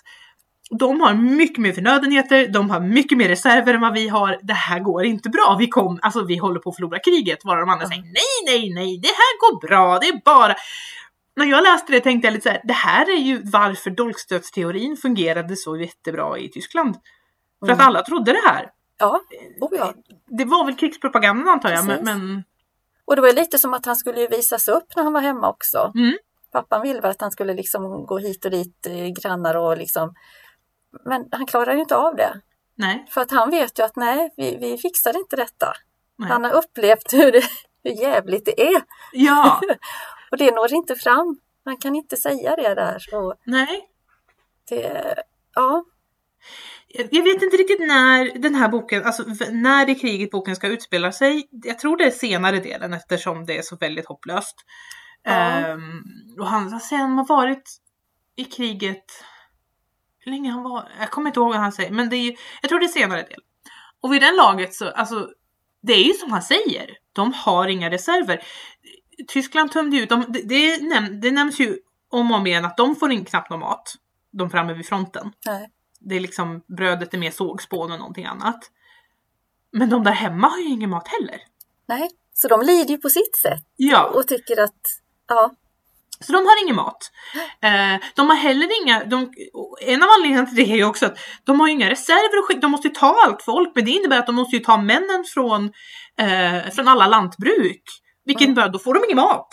[0.79, 4.39] De har mycket mer förnödenheter, de har mycket mer reserver än vad vi har.
[4.43, 5.57] Det här går inte bra.
[5.59, 7.39] Vi, kom, alltså, vi håller på att förlora kriget.
[7.45, 9.99] Vara de andra säger nej, nej, nej, det här går bra.
[9.99, 10.55] Det är bara...
[11.37, 14.96] När jag läste det tänkte jag lite så här, det här är ju varför dolkstötsteorin
[14.96, 16.94] fungerade så jättebra i Tyskland.
[17.61, 17.87] För att Mm.
[17.87, 18.70] alla trodde det här.
[18.99, 19.20] Ja,
[19.61, 19.94] oh ja.
[20.27, 22.05] Det var väl krigspropagandan antar jag, men, Precis.
[22.05, 22.44] men
[23.05, 25.49] Och det var lite som att han skulle ju visas upp när han var hemma
[25.51, 25.92] också.
[25.94, 26.16] Mm.
[26.53, 30.14] Pappan ville väl att han skulle liksom gå hit och dit, eh, grannar och liksom...
[31.05, 32.40] Men han klarar ju inte av det.
[32.75, 33.07] nej.
[33.11, 35.72] För att han vet ju att nej, vi, vi fixar inte detta.
[36.18, 36.29] nej.
[36.31, 37.42] Han har upplevt hur, det,
[37.85, 38.83] hur jävligt det är.
[39.12, 39.61] Ja,
[40.31, 41.39] Och det når inte fram.
[41.65, 43.15] Man kan inte säga det där.
[43.15, 43.89] Och nej.
[44.69, 45.15] det,
[45.55, 45.85] ja,
[46.89, 51.12] Jag vet inte riktigt när den här boken, alltså när i kriget boken ska utspela
[51.12, 51.49] sig.
[51.51, 54.57] Jag tror det är senare delen eftersom det är så väldigt hopplöst.
[55.23, 55.33] Ja.
[55.33, 56.03] Ehm,
[56.39, 57.81] och han, har varit
[58.37, 59.05] i kriget.
[60.19, 62.37] hur länge han var, jag kommer inte ihåg vad han säger, men det är ju,
[62.62, 63.41] jag tror det är senare del.
[64.01, 65.29] Och vid den laget så, alltså,
[65.83, 68.43] det är ju som han säger, de har inga reserver.
[69.29, 71.79] Tyskland tömde ut, de, det, det, näm, det nämns ju
[72.11, 73.94] om och om igen att de får in knappt någon mat,
[74.33, 75.33] de framme vid fronten.
[75.46, 75.70] Nej.
[76.00, 78.70] Det är liksom, brödet är mer sågspån och någonting annat.
[79.72, 81.40] Men de där hemma har ju ingen mat heller.
[81.87, 84.81] Nej, så de lider ju på sitt sätt Ja, och tycker att,
[85.29, 85.50] ja,
[86.20, 87.11] så de har ingen mat.
[87.61, 89.33] Eh, de har heller inga, de,
[89.81, 92.44] en av anledningarna till det är ju också att de har ju inga reserver att
[92.44, 94.76] skicka, de måste ju ta allt folk, men det innebär att de måste ju ta
[94.76, 95.72] männen från,
[96.18, 97.83] eh, från alla lantbruk.
[98.27, 98.51] Vilket Mm.
[98.51, 99.49] innebär att då får de ingen mat.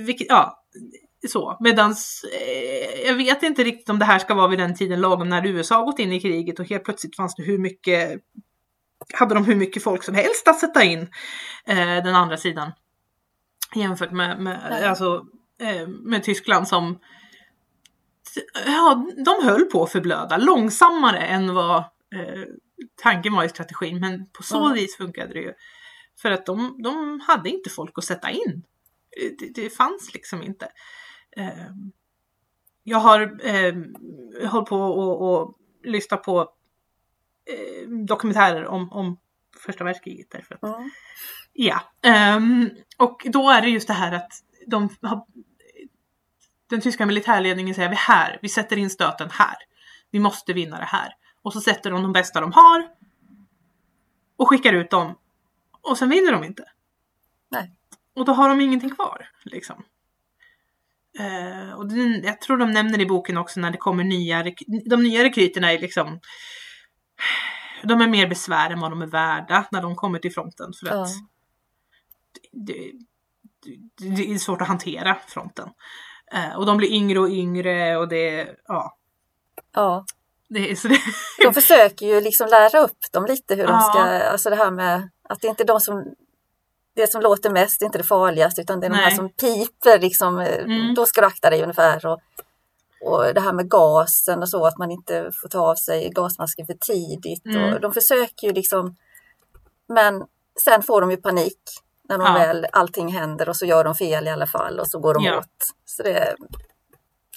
[0.00, 0.64] Vilket, ja,
[1.28, 1.56] så.
[1.60, 5.28] Medans, eh, jag vet inte riktigt om det här ska vara vid den tiden lagom
[5.28, 8.20] när USA gått in i kriget och helt plötsligt fanns det hur mycket,
[9.14, 11.00] hade de hur mycket folk som helst att sätta in
[11.66, 12.72] eh, den andra sidan.
[13.74, 15.24] Jämfört med, med, alltså,
[15.60, 16.98] eh, med Tyskland som
[18.66, 21.76] ja, de höll på att förblöda långsammare än vad
[22.14, 22.42] eh,
[23.02, 24.00] tanken var i strategin.
[24.00, 24.74] Men på så Mm.
[24.74, 25.52] vis funkade det ju.
[26.18, 28.62] För att de, de hade inte folk att sätta in.
[29.38, 30.68] Det, det fanns liksom inte.
[31.36, 31.70] Eh,
[32.82, 33.74] jag har eh,
[34.48, 36.40] hållit på och, och lyssnat på
[37.44, 39.18] eh, dokumentärer om, om
[39.64, 40.30] första världskriget.
[40.30, 40.90] Därför att mm,
[41.52, 44.32] Ja, ehm, och då är det just det här att
[44.66, 45.26] de har,
[46.70, 49.56] den tyska militärledningen säger vi här, vi sätter in stöten här.
[50.10, 51.14] Vi måste vinna det här.
[51.42, 52.88] Och så sätter de de bästa de har
[54.36, 55.18] och skickar ut dem.
[55.82, 56.64] Och sen vinner de inte.
[57.50, 57.72] Nej.
[58.14, 59.28] Och då har de ingenting kvar.
[59.44, 59.84] Liksom.
[61.18, 64.44] Eh, och den, jag tror de nämner i boken också när det kommer nya,
[64.90, 66.20] de nya rekryterna är liksom
[67.82, 70.72] de är mer besvär än vad de är värda när de kommer till fronten.
[70.80, 71.08] För att
[72.52, 72.92] det,
[73.98, 75.68] det, det är svårt att hantera fronten.
[76.32, 78.96] Eh, och de blir yngre och yngre och det, ja.
[79.74, 80.04] ja.
[80.48, 80.98] Det så det,
[81.44, 83.80] De försöker ju liksom lära upp dem lite hur de Ja.
[83.80, 86.14] ska, alltså det här med att det inte är de som
[86.94, 89.16] det som låter mest, är inte det farligaste utan det är de här Nej.
[89.16, 90.94] som piper liksom, eh, Mm.
[90.94, 92.06] då ska du akta dig ungefär.
[92.06, 92.20] Och,
[93.04, 96.66] och det här med gasen och så, att man inte får ta av sig gasmasken
[96.66, 97.46] för tidigt.
[97.46, 97.74] Mm.
[97.74, 98.96] Och de försöker ju liksom,
[99.88, 100.24] men
[100.64, 101.58] sen får de ju panik
[102.08, 102.32] när de Ja.
[102.32, 105.24] väl allting händer och så gör de fel i alla fall och så går de
[105.24, 105.38] Ja.
[105.38, 105.72] åt.
[105.84, 106.36] Så det,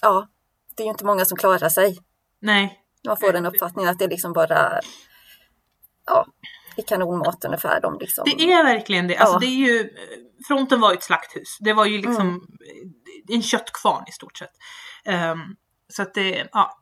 [0.02, 0.28] ja,
[0.76, 1.98] det är ju inte många som klarar sig.
[2.40, 2.82] nej.
[3.08, 4.80] Man får den uppfattningen att det är liksom bara
[6.06, 6.26] ja,
[6.78, 7.82] i kanonmat ungefär.
[7.82, 9.18] De liksom, Det är verkligen det.
[9.18, 9.40] Alltså Ja.
[9.40, 9.90] det är ju,
[10.48, 11.58] fronten var ju ett slakthus.
[11.60, 12.48] Det var ju liksom
[13.28, 14.52] en köttkvarn i stort sett.
[15.06, 15.40] Ehm,
[15.88, 16.78] så att det, ja.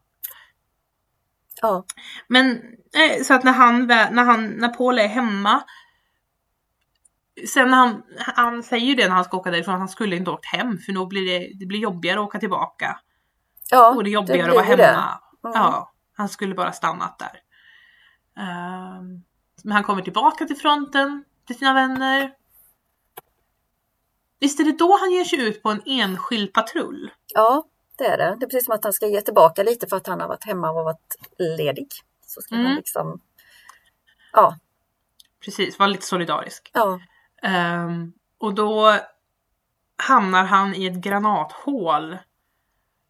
[1.61, 1.85] ja,
[2.27, 2.51] Men
[2.95, 5.63] eh, så att när han, när han, när Paul är hemma.
[7.53, 10.15] Sen när han, han säger ju det när han ska åka därifrån, att han skulle
[10.15, 12.99] inte åkt hem för då blir det, det blir jobbigare att åka tillbaka.
[13.69, 14.83] ja, Och det är jobbigare att blir vara det.
[14.85, 15.19] hemma.
[15.43, 15.53] Mm.
[15.61, 17.39] Ja, han skulle bara stannat där.
[18.43, 19.23] Ehm,
[19.63, 22.33] men han kommer tillbaka till fronten, till sina vänner.
[24.39, 27.11] Visst är det då han ger sig ut på en enskild patrull?
[27.33, 27.63] Ja,
[27.97, 28.35] det är det.
[28.39, 30.45] Det är precis som att han ska ge tillbaka lite för att han har varit
[30.45, 31.15] hemma och varit
[31.57, 31.87] ledig.
[32.27, 32.67] Så ska Mm.
[32.67, 33.19] han liksom,
[34.33, 34.57] ja,
[35.45, 36.71] Precis, var lite solidarisk.
[36.73, 36.99] ja,
[37.41, 38.99] Ehm, och då
[39.97, 42.17] hamnar han i ett granathål.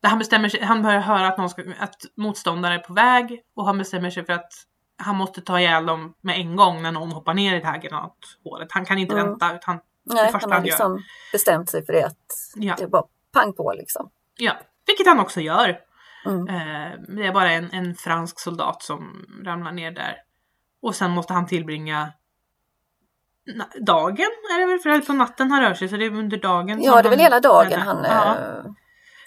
[0.01, 3.43] Där han bestämmer sig, han börjar höra att, någon ska, att motståndare är på väg
[3.55, 4.53] och han bestämmer sig för att
[4.97, 7.77] han måste ta ihjäl dem med en gång när någon hoppar ner i det här
[7.77, 8.67] granathålet.
[8.71, 9.27] Han kan inte Mm.
[9.27, 10.71] vänta utan nej, första han har han gör.
[10.71, 12.17] liksom bestämt sig för det att
[12.55, 12.75] Ja.
[12.77, 13.03] det är bara
[13.33, 14.09] pang på liksom.
[14.37, 14.53] Ja,
[14.87, 15.79] vilket han också gör.
[16.25, 16.47] Mm.
[16.47, 20.15] Eh, det är bara en, en fransk soldat som ramlar ner där.
[20.81, 22.11] Och sen måste han tillbringa
[23.81, 24.79] dagen, är det väl?
[24.79, 26.81] För det på natten han rör sig, så det är under dagen.
[26.83, 28.75] Ja, det är väl hela dagen han Ja, eh, Med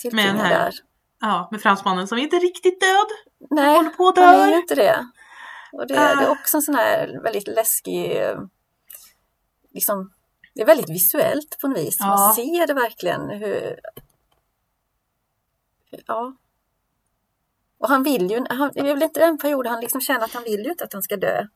[0.01, 0.73] tillbringar här- där.
[1.21, 3.07] ja, med fransmannen som inte är riktigt död.
[3.51, 5.07] Nej, håller på han är inte det.
[5.79, 6.15] Och det, Ah.
[6.15, 8.21] det är också en sån här väldigt läskig,
[9.75, 10.13] liksom,
[10.55, 11.97] det är väldigt visuellt på något vis.
[11.99, 12.07] Ja.
[12.07, 13.81] Man ser det verkligen hur,
[16.07, 16.37] ja.
[17.79, 20.35] Och han vill ju, han, det är väl inte den perioden han liksom känner att
[20.35, 21.47] han vill ju inte att han ska dö.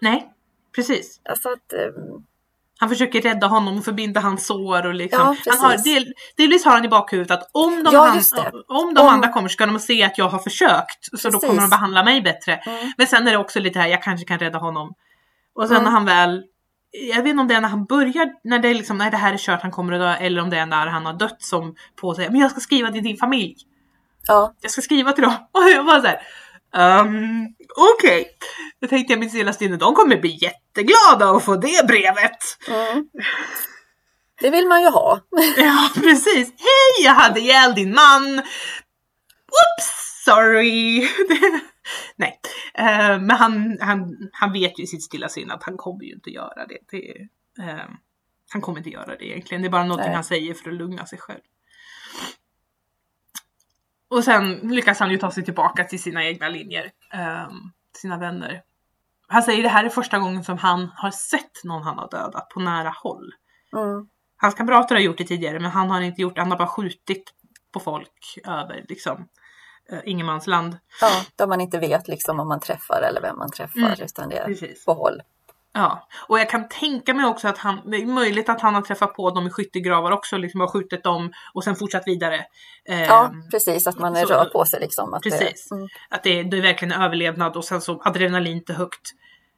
[0.00, 0.32] Nej,
[0.74, 1.20] precis.
[1.24, 1.88] Alltså att, eh,
[2.78, 5.36] Han försöker rädda honom och förbinda hans sår och liksom.
[5.44, 8.52] Ja, han har, del, delvis har han i bakhuvudet att om de, Ja, det.
[8.68, 11.04] om de Om- andra kommer ska de se att jag har försökt.
[11.18, 11.48] Så då Precis.
[11.48, 12.54] kommer de behandla mig bättre.
[12.54, 14.94] mm, Men sen är det också lite här, jag kanske kan rädda honom.
[15.54, 15.84] Och sen Mm.
[15.84, 16.42] när han väl,
[17.14, 19.16] jag vet inte om det är när han börjar, när det är liksom, nej det
[19.16, 20.26] här är kört, han kommer att dö.
[20.26, 22.90] Eller om det är när han har dött som på sig, men jag ska skriva
[22.92, 23.54] till din familj.
[24.26, 25.32] ja, Jag ska skriva till dem.
[25.52, 26.20] Och jag var så här,
[26.78, 27.54] um,
[27.94, 28.30] okej.
[28.80, 32.38] Då tänkte jag mitt stilla sinne, de kommer bli jätteglada att få det brevet.
[32.68, 33.08] mm.
[34.40, 35.20] Det vill man ju ha.
[35.56, 36.48] Ja, precis.
[36.48, 38.38] Hej, jag hade ihjäl din man.
[38.38, 39.96] Oops!
[40.26, 41.08] sorry.
[42.16, 42.40] Nej,
[42.74, 46.12] eh, men han, han, han vet ju i sitt stilla sinne att han kommer ju
[46.12, 46.78] inte göra det.
[46.90, 47.10] det
[47.62, 47.88] eh,
[48.52, 49.62] han kommer inte göra det egentligen.
[49.62, 50.14] Det är bara någonting Nej.
[50.14, 51.40] han säger för att lugna sig själv.
[54.10, 56.90] Och sen lyckas han ju ta sig tillbaka till sina egna linjer.
[57.12, 57.48] Eh,
[57.96, 58.62] sina vänner.
[59.28, 62.48] Han säger det här är första gången som han har sett någon han har dödat
[62.48, 63.32] på nära håll.
[63.76, 64.08] Mm.
[64.36, 66.40] Hans kamrater har gjort det tidigare men han har inte gjort det.
[66.40, 67.32] Han har bara skjutit
[67.72, 69.28] på folk över liksom
[69.90, 70.78] eh, ingenmansland.
[71.00, 74.28] Ja, där man inte vet liksom om man träffar eller vem man träffar Mm, utan
[74.28, 74.84] det är Precis.
[74.84, 75.20] på håll.
[75.76, 78.82] Ja, och jag kan tänka mig också att han, det är möjligt att han har
[78.82, 82.44] träffat på dem i skyttegravar också, liksom har skjutit dem och sen fortsatt vidare.
[82.84, 85.14] Ja, precis, att man så- rör på sig liksom.
[85.14, 85.68] Att Precis.
[85.68, 89.10] Det, mm, Att det, det är verkligen en överlevnad och sen så adrenalin inte högt.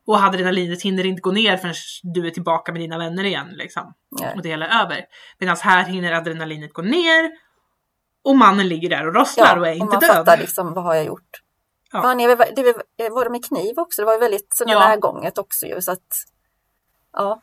[0.07, 3.95] Och adrenalinet hinner inte gå ner förrän du är tillbaka med dina vänner igen liksom.
[4.21, 4.33] nej.
[4.37, 5.05] Och det hela är över.
[5.39, 7.31] Medan här hinner adrenalinet gå ner
[8.25, 10.11] och mannen ligger där och rosslar Ja, och är och inte man död.
[10.11, 11.31] fattar liksom, vad har jag gjort?
[11.93, 12.03] Ja.
[12.03, 14.03] Var, väl- det var- var det med kniv också?
[14.03, 14.89] Det var ju väldigt sådana Ja.
[14.89, 16.13] närgånget också ju, så att
[17.13, 17.43] ja,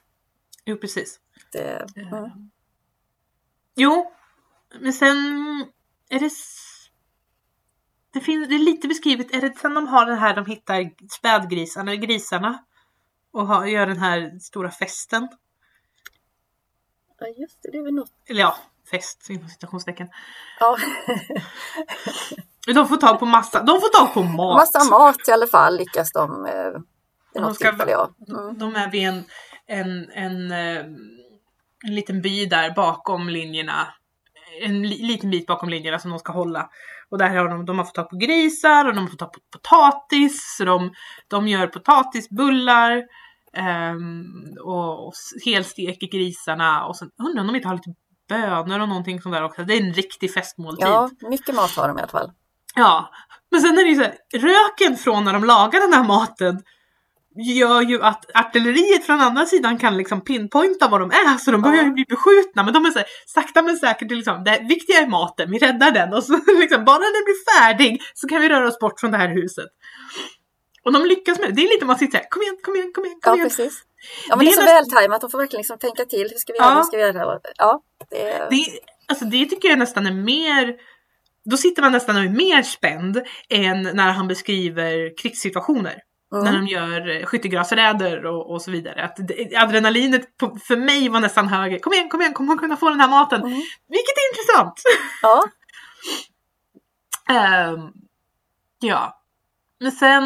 [0.66, 1.20] Jo, precis.
[1.52, 2.52] det, mm.
[3.76, 4.12] Jo,
[4.80, 5.18] men sen
[6.10, 6.30] är det...
[8.12, 10.92] Det, finns, det är lite beskrivet, är det sen de har den här, de hittar
[11.10, 12.66] spädgrisarna, grisarna
[13.32, 15.28] och har, gör den här stora festen.
[17.20, 18.12] ja just det, det är väl något.
[18.26, 18.58] Eller ja,
[18.92, 20.08] fest inom citationstecken.
[20.60, 20.78] Ja,
[22.74, 24.58] De får tag på massa, de får tag på mat.
[24.58, 26.54] massa mat i alla fall lyckas de eh,
[27.44, 27.92] De ska- tillfälle.
[27.92, 28.10] Ja.
[28.30, 28.58] Mm.
[28.58, 29.24] De är vid en,
[29.68, 30.86] en, en, eh,
[31.88, 33.88] en liten by där bakom linjerna.
[34.62, 36.70] En li, liten bit bakom linjerna som de ska hålla.
[37.10, 39.34] Och där har de, de har fått tag på grisar och de har fått tag
[39.34, 40.56] på potatis.
[40.58, 40.94] Så de,
[41.28, 43.04] de gör potatisbullar.
[43.58, 44.26] ehm,
[44.66, 45.14] och, och
[45.46, 46.86] helsteker grisarna.
[46.86, 47.94] Och sen undrar om de inte har lite
[48.30, 49.64] bönor och någonting sånt där också.
[49.64, 50.88] Det är en riktig festmåltid.
[50.88, 52.32] ja, mycket mat har de i alla fall.
[52.76, 53.10] Ja,
[53.52, 56.62] men sen är det ju så här, röken från när de lagar den här maten
[57.36, 61.62] gör ju att artilleriet från andra sidan kan liksom pinpointa vad de är så de
[61.62, 64.98] börjar ju bli beskjutna men de är så här, sakta men säkert liksom, det viktiga
[64.98, 68.42] är maten, vi räddar den och så liksom bara när den blir färdig så kan
[68.42, 69.70] vi röra oss bort från det här huset.
[70.86, 72.92] Och de lyckas med det, det är lite man sitter såhär, kom igen, kom igen,
[72.96, 73.50] kom igen, kom Ja, igen.
[73.50, 73.84] precis.
[74.30, 76.28] Ja, men Det det är är så nästan- vältajmat, de får verkligen liksom tänka till.
[76.32, 76.70] Hur ska vi göra?
[76.70, 76.76] Ja.
[76.76, 77.40] Hur ska vi göra?
[77.58, 78.50] Ja, det är...
[78.50, 78.66] Det,
[79.08, 80.76] alltså det tycker jag nästan är mer,
[81.50, 86.02] då sitter man nästan och är mer spänd än när han beskriver krigssituationer.
[86.32, 86.54] När Mm.
[86.66, 89.04] de gör eh, skyttegravsräder och, och så vidare.
[89.04, 89.20] Att
[89.64, 91.80] adrenalinet på, för mig var nästan högre.
[91.80, 93.40] Kom igen, kom igen, kommer hon kunna få den här maten?
[93.42, 93.52] Mm.
[93.88, 94.82] Vilket är intressant!
[95.22, 95.44] Ja,
[97.30, 97.80] Ehm,
[98.80, 99.22] ja.
[99.80, 100.24] Men sen,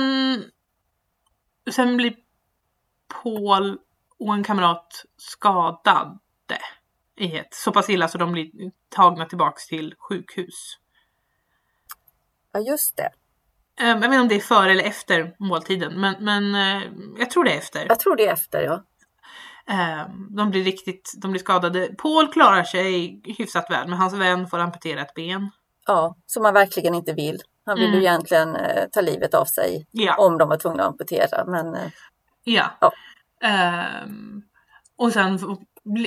[1.71, 2.15] sen blir
[3.23, 3.77] Paul
[4.19, 6.19] och en kamrat skadade
[7.17, 8.51] i ett så pass illa så de blir
[8.89, 10.77] tagna tillbaks till sjukhus.
[12.53, 13.11] ja, just det.
[13.79, 17.29] Ehm, jag vet inte om det är före eller efter måltiden, men, men eh, jag
[17.29, 17.85] tror det är efter.
[17.89, 18.83] Jag tror det är efter, ja.
[19.67, 21.95] Ehm, de blir riktigt, de blir skadade.
[21.97, 25.51] Paul klarar sig hyfsat väl, men hans vän får amputera ett ben.
[25.85, 27.41] Ja, som man verkligen inte vill.
[27.69, 27.99] Han vill Mm.
[27.99, 30.15] ju egentligen eh, ta livet av sig Ja.
[30.17, 31.45] om de var tvungna att amputera.
[31.45, 31.91] Men eh,
[32.43, 32.65] Ja.
[32.81, 32.91] Ja.
[33.47, 34.41] Ehm,
[34.97, 35.39] och sen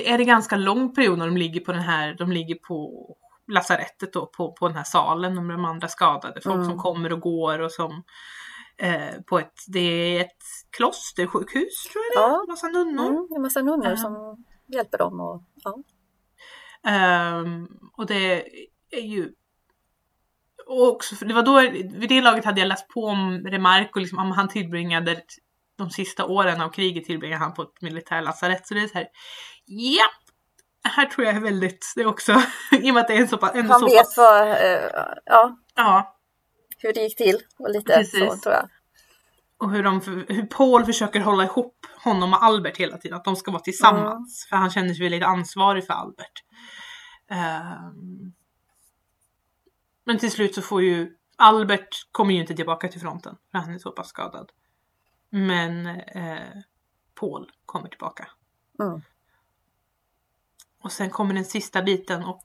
[0.05, 3.07] är det ganska lång period när de ligger på den här, de ligger på
[3.51, 6.41] lasarettet då, på, på den här salen, de, de andra skadade.
[6.41, 6.69] Folk Mm.
[6.69, 8.03] som kommer och går och som
[8.77, 10.37] eh, på ett, det är ett
[10.77, 12.45] klostersjukhus tror jag det är, Ja.
[12.47, 13.07] massa nunnor.
[13.09, 13.97] mm, en massa nunnor Ja.
[13.97, 15.19] som hjälper dem.
[15.19, 15.77] Och, ja.
[16.91, 18.43] Ehm, och det
[18.91, 19.29] är ju
[20.73, 21.59] och också, för det var då,
[21.99, 25.21] vid det laget hade jag läst på om Remarque och liksom, om han tillbringade
[25.77, 28.67] de sista åren av kriget tillbringade han på ett militärlasarett.
[28.67, 29.07] Så det är så här,
[29.65, 30.05] ja,
[30.83, 32.31] här tror jag är väldigt, det är också,
[32.71, 34.49] i och med att det är en så pass, en Han så vet pass, vad,
[34.49, 34.89] eh,
[35.25, 36.17] ja, ja,
[36.77, 38.19] hur det gick till och lite Precis.
[38.19, 38.69] så tror jag.
[39.59, 43.35] och hur, de, hur Paul försöker hålla ihop honom och Albert hela tiden, att de
[43.35, 44.47] ska vara tillsammans.
[44.49, 46.43] För han känner sig lite ansvarig för Albert.
[47.31, 48.33] Ehm,
[50.03, 53.73] men till slut så får ju Albert kommer ju inte tillbaka till fronten för han
[53.73, 54.51] är så pass skadad.
[55.29, 56.57] Men eh,
[57.15, 58.27] Paul kommer tillbaka.
[58.79, 59.01] Mm.
[60.79, 62.41] Och sen kommer den sista biten och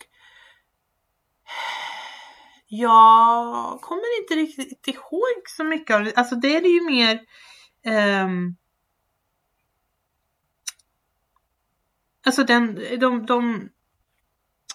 [2.67, 6.15] jag kommer inte riktigt ihåg så mycket av det.
[6.17, 7.21] Alltså det är ju mer
[7.83, 8.57] ehm,
[12.27, 13.69] Alltså den, de, de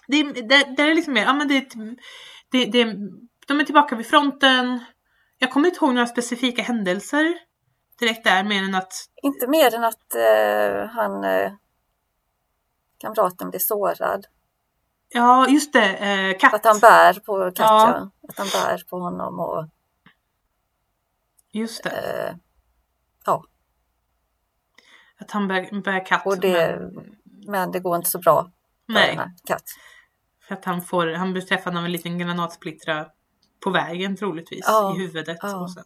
[0.06, 1.74] det, är- det, det är liksom mer, ja men det,
[2.54, 2.84] det, det,
[3.46, 4.84] de är tillbaka vid fronten.
[5.38, 7.34] Jag kommer inte ihåg några specifika händelser
[7.98, 11.52] direkt där mer än att Inte mer än att eh, han, eh,
[12.98, 14.26] kamraten blir sårad.
[15.08, 15.96] Ja, just det.
[15.96, 16.54] Eh, katt.
[16.54, 17.64] Att han bär på Katja.
[17.64, 18.10] Ja.
[18.28, 19.68] Att han bär på honom och
[21.52, 21.90] Just det.
[21.90, 22.36] eh,
[23.26, 23.44] ja,
[25.18, 26.26] Att han bär, bär katt.
[26.26, 28.50] och det, Men, men det går inte så bra
[28.88, 29.64] nej, katt.
[30.48, 33.06] För att han får, han blir träffad av en liten granatsplittra
[33.64, 35.38] på vägen troligtvis Ja, i huvudet.
[35.42, 35.56] ja.
[35.56, 35.84] Och sen.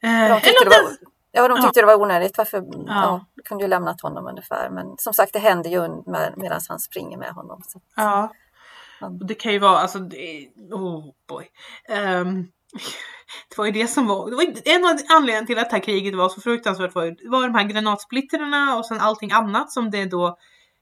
[0.00, 0.96] För Eh, De tyckte, det var,
[1.32, 2.38] ja, de tyckte det var onödigt.
[2.38, 2.58] Varför?
[2.58, 2.84] Ja.
[2.86, 3.24] Ja.
[3.44, 4.70] kunde ju lämnat honom ungefär.
[4.70, 7.62] Men som sagt, det händer ju med, medan han springer med honom.
[7.66, 7.80] Så.
[7.96, 8.32] Ja.
[9.00, 11.46] Och det kan ju vara, alltså, det, oh boy.
[11.88, 12.42] Ehm,
[13.50, 15.82] det var ju det som var, det var en av anledningarna till att det här
[15.82, 19.72] kriget var så fruktansvärt var, ju- det var de här granatsplittrarna och sen allting annat
[19.72, 20.38] som det då,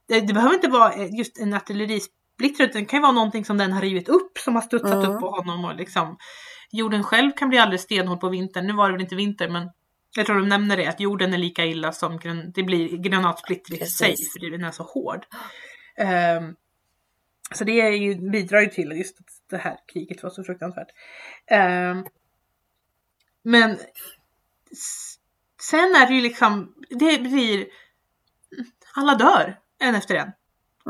[0.08, 3.72] det, det behöver inte vara just en artillerisplittra det kan ju vara någonting som den
[3.72, 5.10] har rivit upp som har studsat Mm.
[5.10, 6.16] upp på honom och liksom
[6.70, 8.66] jorden själv kan bli alldeles stenhård på vintern.
[8.66, 9.70] Nu var det väl inte vinter men
[10.16, 13.82] jag tror de nämner det att jorden är lika illa som gran, det blir granatsplitter
[13.82, 15.26] i sig för den är så hård.
[15.96, 16.54] Ehm,
[17.54, 20.88] så det är ju, bidrar ju till just att det här kriget var så fruktansvärt.
[21.46, 22.04] Ehm,
[23.42, 23.78] men
[25.70, 27.66] sen är det ju liksom, det blir,
[28.94, 30.32] alla dör en efter en.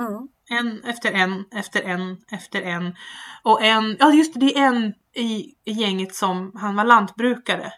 [0.00, 0.28] Mm.
[0.50, 2.96] En efter en, efter en, efter en.
[3.42, 7.72] Och en, ja just det, det är en i, i gänget som, han var lantbrukare.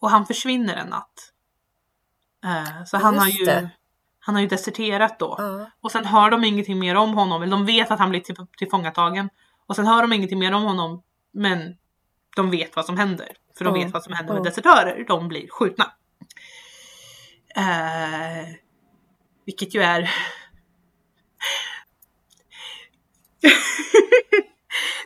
[0.00, 1.32] Och han försvinner en natt.
[2.44, 3.70] Eh, så han har, ju, det.
[4.18, 5.34] han har ju deserterat då.
[5.38, 5.70] Ja.
[5.80, 7.42] Och sen hör de ingenting mer om honom.
[7.42, 9.30] Eller de vet att han blir till, tillfångatagen.
[9.66, 11.02] Och sen hör de ingenting mer om honom.
[11.32, 11.76] Men
[12.36, 13.28] de vet vad som händer.
[13.58, 13.84] För de Mm.
[13.84, 15.04] vet vad som händer med desertörer.
[15.08, 15.92] De blir skjutna.
[17.56, 18.48] Eh,
[19.46, 20.10] vilket ju är...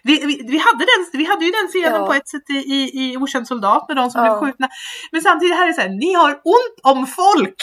[0.02, 2.06] vi, vi, vi, hade den, vi hade ju den scenen Ja.
[2.06, 4.38] på ett sätt i, i, i Okänd soldat med de som Ja.
[4.38, 4.68] blev skjutna.
[5.12, 7.62] Men samtidigt här är det så här, ni har ont om folk!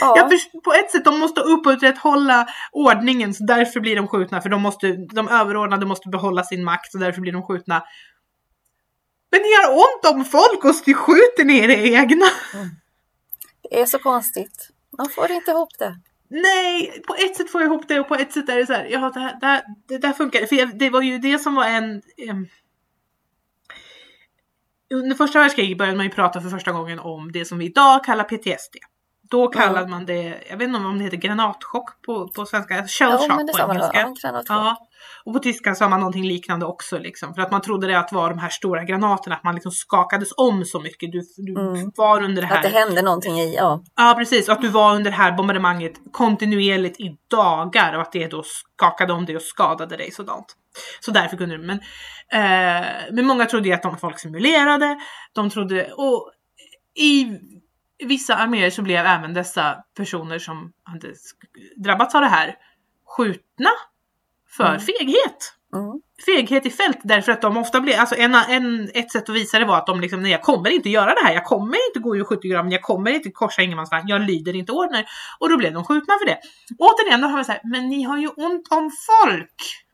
[0.00, 0.14] Ja.
[0.16, 4.40] Jag först- på ett sätt, de måste upprätthålla ordningen så därför blir de skjutna.
[4.40, 7.82] För de, måste, de överordnade måste behålla sin makt och därför blir de skjutna.
[9.32, 12.26] Men ni har ont om folk och så skjuter ni era egna.
[13.70, 14.68] Det är så konstigt.
[14.98, 15.96] Man får inte ihop det.
[16.32, 18.72] Nej, på ett sätt får jag ihop det och på ett sätt är det så
[18.72, 20.46] här, ja det här, det här, det där funkar.
[20.46, 22.02] För jag, det var ju det som var en...
[22.16, 22.48] em,
[24.94, 28.04] under första världskriget började man ju prata för första gången om det som vi idag
[28.04, 28.76] kallar PTSD.
[29.30, 33.10] Då kallade man det, jag vet inte om det heter granatchock på, på svenska, shell
[33.28, 33.76] Ja, men det på sa man.
[33.94, 34.42] engelska.
[34.48, 34.76] Ja,
[35.24, 37.34] och på tyska sa man någonting liknande också liksom.
[37.34, 40.28] För att man trodde det att var de här stora granaterna, att man liksom skakades
[40.36, 41.12] om så mycket.
[41.12, 41.90] Du, du Mm.
[41.96, 42.56] var under det här.
[42.56, 43.82] Att det hände någonting i, ja.
[43.96, 48.12] Ja precis, och att du var under det här bombardemanget kontinuerligt i dagar och att
[48.12, 50.46] det då skakade om dig och skadade dig sådant.
[51.00, 51.78] Så därför kunde du, men,
[52.32, 54.98] eh, men många trodde att de folk simulerade,
[55.34, 56.30] de trodde, och
[57.00, 57.26] i
[58.06, 61.14] vissa arméer så blev även dessa personer som hade
[61.76, 62.54] drabbats av det här
[63.06, 63.70] skjutna
[64.56, 64.80] för Mm.
[64.80, 66.00] feghet Mm.
[66.26, 69.58] feghet i fält därför att de ofta blir, alltså en, en, ett sätt att visa
[69.58, 71.98] det var att de liksom, nej jag kommer inte göra det här, jag kommer inte
[71.98, 75.06] gå ur skyttegraven, jag kommer inte korsa ingenmansvagn, jag lyder inte order.
[75.38, 76.38] Och då blev de skjutna för det.
[76.78, 79.84] Återigen, då har vi så här, men ni har ju ont om folk.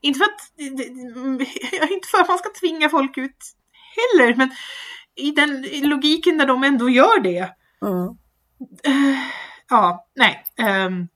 [0.00, 0.40] Inte för att,
[1.70, 3.38] jag är inte för att man ska tvinga folk ut
[3.96, 4.50] heller, men
[5.16, 7.54] i den i logiken där de ändå gör det.
[7.82, 8.08] Mm.
[8.84, 9.18] Eh,
[9.68, 10.44] ja, nej.
[10.56, 11.08] ehm,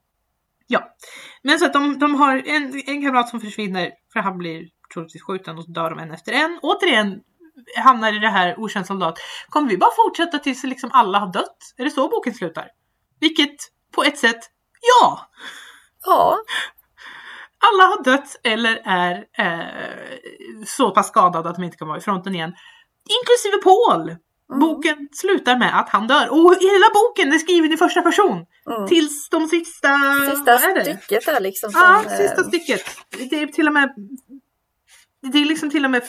[0.67, 0.95] ja.
[1.43, 5.23] Men så att de, de har en, en kamrat som försvinner för han blir troligtvis
[5.23, 6.59] skjuten och så dör de en efter en.
[6.61, 7.21] Återigen
[7.83, 9.19] hamnar i det här okänd soldat.
[9.49, 11.57] Kommer vi bara fortsätta tills liksom alla har dött?
[11.77, 12.67] Är det så boken slutar?
[13.19, 13.55] Vilket
[13.95, 14.39] på ett sätt,
[14.81, 15.29] ja!
[16.05, 16.37] Ja,
[17.59, 22.01] Alla har dött eller är eh, så pass skadade att de inte kan vara i
[22.01, 22.53] fronten igen.
[23.15, 24.01] Inklusive Paul!
[24.49, 24.59] Mm.
[24.59, 26.29] Boken slutar med att han dör.
[26.29, 28.45] Och hela boken är skriven i första person.
[28.69, 28.87] mm.
[28.87, 29.89] Tills de sista...
[30.31, 31.71] sista är stycket där liksom.
[31.71, 32.81] Som, Ja, eh, sista stycket.
[33.29, 33.93] Det är till och med...
[35.31, 36.03] Det är liksom till och med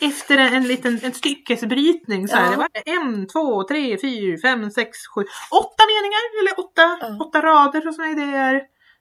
[0.00, 2.36] efter en, en liten en styckesbrytning så.
[2.36, 2.50] Ja.
[2.50, 7.26] Det var en, två, tre, fyra, fem, sex, sju, åtta meningar eller åtta, Ja.
[7.26, 8.52] åtta rader och sådana idéer.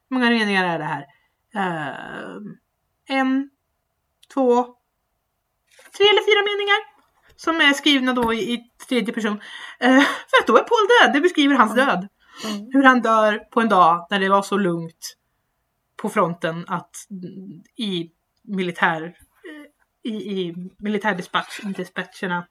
[0.09, 1.05] Hur många meningar är det här?
[1.55, 3.49] Eh, en,
[4.33, 4.63] två,
[5.97, 6.96] tre eller fyra meningar.
[7.37, 9.41] Som är skrivna då i, i tredje person.
[9.79, 11.13] Eh, för att då är Paul död.
[11.13, 11.85] Det beskriver hans Mm.
[11.85, 12.07] död.
[12.45, 12.69] mm.
[12.73, 15.17] Hur han dör på en dag när det var så lugnt
[16.01, 18.11] på fronten att mm, i
[18.43, 22.47] militär eh, i, i militärdispatcherna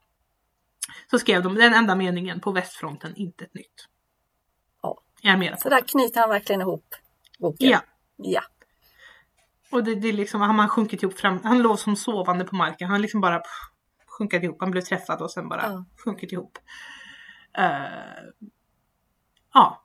[1.11, 3.89] så skrev de den enda meningen på västfronten, inte ett nytt.
[4.83, 5.01] Ja.
[5.23, 6.95] Är jag Så där knyter han verkligen ihop
[7.39, 7.71] boken.
[7.71, 7.81] Ja.
[8.17, 8.43] ja.
[9.71, 12.57] Och det, det är liksom, han har sjunkit ihop fram, han låg som sovande på
[12.57, 13.71] marken, han liksom bara pff,
[14.19, 15.85] sjunkit ihop, han blev träffad och sen bara Ja.
[16.05, 16.59] sjunkit ihop.
[17.59, 17.65] Eh,
[19.55, 19.83] ja.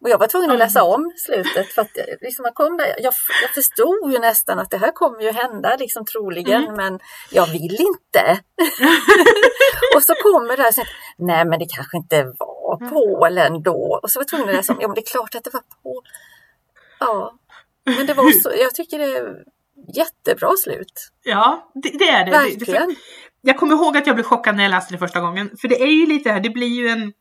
[0.00, 3.14] Och jag var tvungen att läsa om slutet för att liksom man kom där, jag,
[3.42, 6.76] jag förstod ju nästan att det här kommer ju hända liksom troligen Mm.
[6.76, 6.98] men
[7.30, 8.40] jag vill inte.
[9.96, 10.82] och så kommer det här, så,
[11.18, 12.90] nej men det kanske inte var Mm.
[12.90, 14.00] Polen då.
[14.02, 15.52] Och så var jag tvungen att läsa om, ja men det är klart att det
[15.52, 16.02] var Polen.
[17.00, 17.38] Ja,
[17.84, 19.44] men det var så, jag tycker det är
[19.94, 21.10] jättebra slut.
[21.22, 22.30] Ja, det, det är det.
[22.30, 22.96] Verkligen.
[23.46, 25.50] Jag kommer ihåg att jag blev chockad när jag läste det första gången.
[25.60, 27.12] För det är ju lite här, det blir ju en,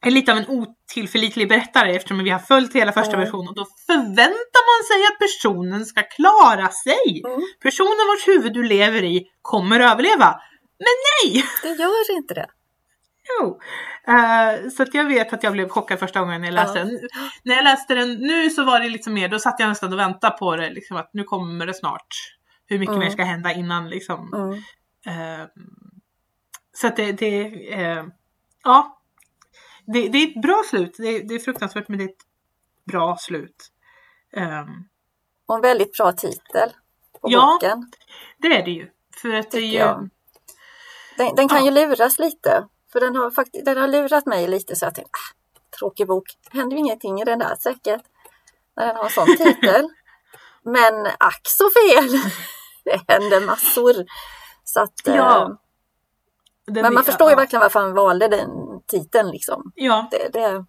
[0.00, 3.24] en lite av en otillförlitlig berättare eftersom vi har följt hela första Mm.
[3.24, 3.48] versionen.
[3.48, 7.22] Och då förväntar man sig att personen ska klara sig.
[7.26, 7.40] Mm.
[7.62, 10.40] Personen vars huvud du lever i kommer överleva.
[10.78, 10.94] Men
[11.32, 11.44] nej!
[11.62, 12.46] Det gör inte det.
[13.40, 13.60] Jo.
[14.08, 16.84] Eh, så att jag vet att jag blev chockad första gången när jag läste Ja.
[16.84, 17.00] den.
[17.42, 19.98] När jag läste den nu så var det liksom mer, då satt jag nästan och
[19.98, 22.06] väntade på det, liksom att nu kommer det snart.
[22.66, 23.04] Hur mycket Mm.
[23.04, 24.34] mer ska hända innan liksom.
[24.34, 24.62] Mm.
[25.06, 25.46] Eh,
[26.72, 28.04] så att det, det eh,
[28.64, 29.00] ja.
[29.86, 30.94] Det, det är ett bra slut.
[30.98, 32.24] Det, det är fruktansvärt men det är ett
[32.92, 33.70] bra slut.
[34.36, 34.66] Ehm,
[35.46, 36.70] Och en väldigt bra titel
[37.20, 37.90] på Ja, boken.
[38.38, 38.90] det är det ju.
[39.22, 39.78] För att det ju...
[41.16, 41.64] Den, den kan Ja.
[41.64, 42.68] ju luras lite.
[42.92, 46.06] För den har, faktiskt, den har lurat mig lite så att jag tänkte, ah, tråkig
[46.06, 46.24] bok.
[46.52, 48.02] Det händer ju ingenting i den där säkert.
[48.76, 49.88] När den har en sån titel.
[50.62, 52.08] Men ack så fel!
[52.84, 53.94] Det händer massor.
[54.64, 55.42] Så att, Ja.
[55.42, 55.56] eh,
[56.66, 58.50] den men man förstår ju ja, verkligen varför han valde den
[58.86, 59.30] titeln.
[59.30, 59.72] Liksom.
[59.74, 60.64] Ja, Det, det,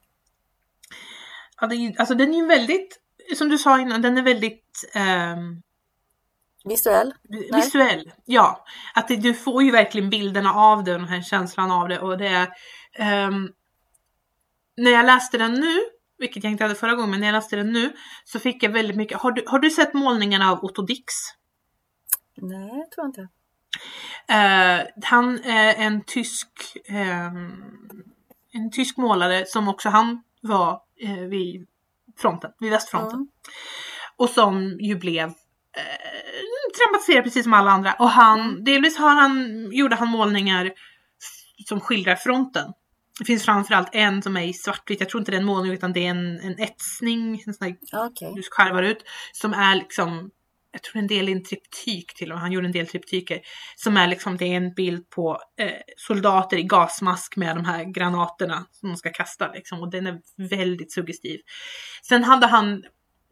[1.62, 3.00] ja det är, alltså den är ju väldigt,
[3.38, 5.62] som du sa innan, den är väldigt ehm,
[6.66, 7.14] visuell.
[7.54, 8.12] visuell.
[8.26, 8.66] Ja,
[8.96, 12.00] att det, du får ju verkligen bilderna av det och den här känslan av det
[12.00, 12.50] och det är
[12.93, 13.50] ehm,
[14.78, 15.80] när jag läste den nu,
[16.18, 17.93] vilket jag inte hade förra gången, men när jag läste den nu
[18.26, 19.18] så fick jag väldigt mycket.
[19.18, 21.14] Har du, har du sett målningarna av Otto Dix?
[22.38, 23.28] Nej, jag tror inte.
[24.28, 26.47] Eh, han är en tysk
[26.88, 27.63] ehm,
[28.53, 31.67] en tysk målare som också han var eh, vid
[32.17, 33.19] fronten, vid västfronten.
[33.19, 33.28] Mm.
[34.17, 35.34] Och som ju blev eh,
[36.78, 37.93] traumatiserad precis som alla andra.
[37.93, 38.63] Och han, Mm.
[38.63, 40.71] delvis har han, gjorde han målningar
[41.67, 42.73] som skildrar fronten.
[43.19, 45.73] Det finns framförallt en som är i svartvitt, jag tror inte det är en målning
[45.73, 48.34] utan det är en, en etsning, en sån här Okej.
[48.36, 49.03] du skärvar ut.
[49.34, 50.32] Som är liksom,
[50.76, 53.41] jag tror en del i en triptyk till och med, han gjorde en del triptyker.
[53.76, 57.84] Som är liksom, det är en bild på eh, soldater i gasmask med de här
[57.84, 59.80] granaterna som de ska kasta liksom.
[59.80, 61.39] Och den är väldigt suggestiv.
[62.03, 62.84] Sen hade han,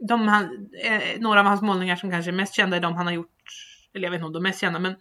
[0.08, 3.06] de, han eh, några av hans målningar som kanske är mest kända är de han
[3.06, 3.38] har gjort,
[3.94, 4.96] eller jag vet inte om de mest kända, men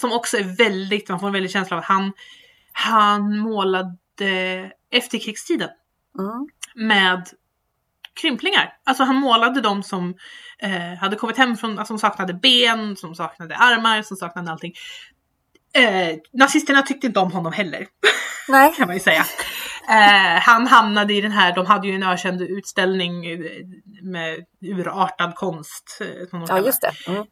[0.00, 2.12] som också är väldigt, man får en väldig känsla av att han,
[2.72, 5.70] han målade efterkrigstiden
[6.18, 6.48] Mm.
[6.74, 7.28] med
[8.20, 8.72] krymplingar.
[8.84, 10.14] Alltså han målade dem som
[10.58, 14.72] eh, hade kommit hem från, alltså, som saknade ben, som saknade armar, som saknade allting.
[15.74, 17.86] Eh, nazisterna tyckte inte om honom heller,
[18.48, 18.74] Nej.
[18.76, 19.24] kan man ju säga.
[19.88, 23.38] Eh, han hamnade i den här, de hade ju en ökänd utställning eh,
[24.02, 25.98] med urartad konst.
[26.00, 26.92] eh, Som de Ja, just det.
[27.10, 27.24] Mm.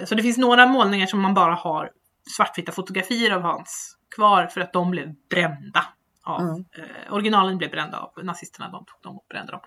[0.00, 1.90] Eh, så det finns några målningar som man bara har
[2.36, 5.84] svartvita fotografier av Hans kvar för att de blev brända.
[6.26, 6.64] Av, Mm.
[6.78, 9.60] eh, originalen blev brända av nazisterna, de tog dem och brände dem.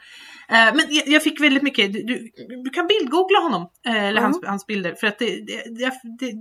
[0.50, 2.32] Eh, men jag, jag fick väldigt mycket, du, du,
[2.64, 4.24] du kan bildgoogla honom, eh, eller Mm.
[4.24, 6.34] hans, hans bilder, för att det, det, det, det,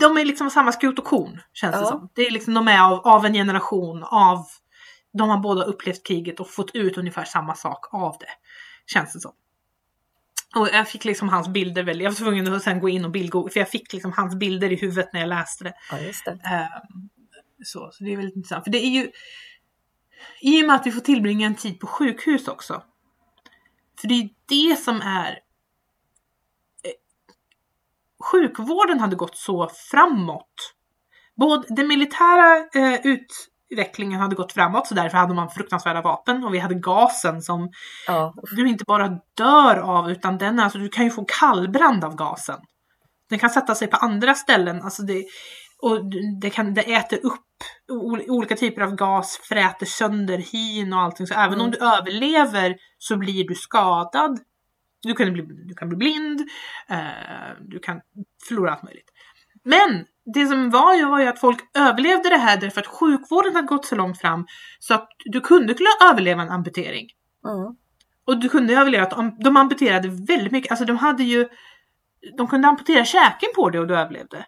[0.00, 1.86] de är liksom samma skrot och korn, känns det Ja.
[1.86, 2.08] som.
[2.14, 4.46] Det är liksom, de är av, av en generation, av,
[5.18, 8.26] de har båda upplevt kriget och fått ut ungefär samma sak av det,
[8.92, 9.32] känns det som.
[10.56, 13.10] Och jag fick liksom hans bilder väldigt, jag var tvungen att sen gå in och
[13.10, 15.74] bildgoogla, för jag fick liksom hans bilder i huvudet när jag läste det.
[15.90, 16.30] Ja, det.
[16.30, 17.08] Ehm,
[17.64, 18.64] så, så det är väldigt intressant.
[18.64, 19.10] För det är ju,
[20.40, 22.82] i och med att vi får tillbringa en tid på sjukhus också.
[24.00, 25.30] För det är det som är
[26.84, 26.92] eh,
[28.32, 30.74] sjukvården hade gått så framåt.
[31.36, 36.54] Både den militära eh, utvecklingen hade gått framåt så därför hade man fruktansvärda vapen och
[36.54, 37.70] vi hade gasen som
[38.06, 42.16] Ja, du inte bara dör av utan den alltså du kan ju få kallbrand av
[42.16, 42.60] gasen.
[43.28, 45.24] Den kan sätta sig på andra ställen, alltså det,
[45.82, 46.04] och
[46.40, 47.44] det, kan, det äter upp
[48.28, 51.26] olika typer av gas, fräter sönder hyn och allting.
[51.26, 51.64] Så även Mm.
[51.64, 54.38] om du överlever så blir du skadad.
[55.02, 56.40] Du kan bli, du kan bli blind,
[56.88, 56.98] eh,
[57.60, 58.00] du kan
[58.48, 59.10] förlora allt möjligt.
[59.64, 63.54] Men det som var ju var ju att folk överlevde det här därför att sjukvården
[63.54, 64.46] hade gått så långt fram
[64.78, 67.06] så att du kunde kunna överleva en amputering.
[67.48, 67.76] mm.
[68.24, 70.70] Och du kunde överleva att de, de amputerade väldigt mycket.
[70.70, 71.48] Alltså de hade ju,
[72.36, 74.46] de kunde amputera käken på det och du överlevde.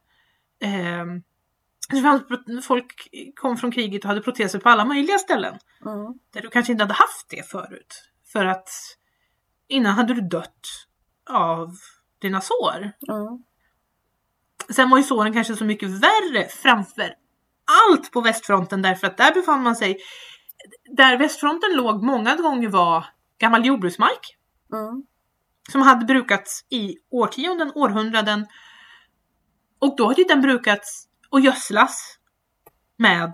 [0.61, 1.23] Ehm,
[1.91, 2.23] det fanns,
[2.67, 5.59] folk kom från kriget och hade proteser på alla möjliga ställen.
[5.87, 6.19] Mm.
[6.33, 8.09] Där du kanske inte hade haft det förut.
[8.33, 8.69] För att
[9.69, 10.67] innan hade du dött
[11.31, 11.77] av
[12.19, 12.93] dina sår.
[13.09, 13.45] Mm.
[14.71, 17.15] Sen var ju såren kanske så mycket värre framför
[17.91, 19.99] allt på västfronten därför att där befann man sig
[20.97, 23.07] där västfronten låg många gånger var
[23.39, 24.37] gammal jordbruksmark
[24.73, 25.03] Mm.
[25.73, 28.47] som hade brukats i årtionden, århundraden.
[29.81, 32.17] Och då hade den brukats och gödslas
[32.97, 33.33] med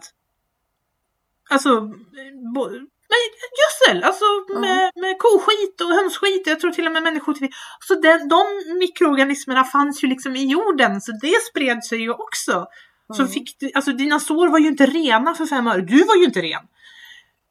[1.50, 1.80] alltså
[2.54, 2.64] bo,
[3.08, 3.18] med
[3.60, 4.24] gödsel, alltså
[4.60, 7.50] med, med koskit och hönsskit, jag tror till och med människoskit.
[7.80, 8.42] Så den, de
[8.78, 12.66] mikroorganismerna fanns ju liksom i jorden så det spred sig ju också.
[13.12, 13.32] Så Mm.
[13.32, 16.24] fick du, alltså dina sår var ju inte rena för fem öre, du var ju
[16.24, 16.62] inte ren.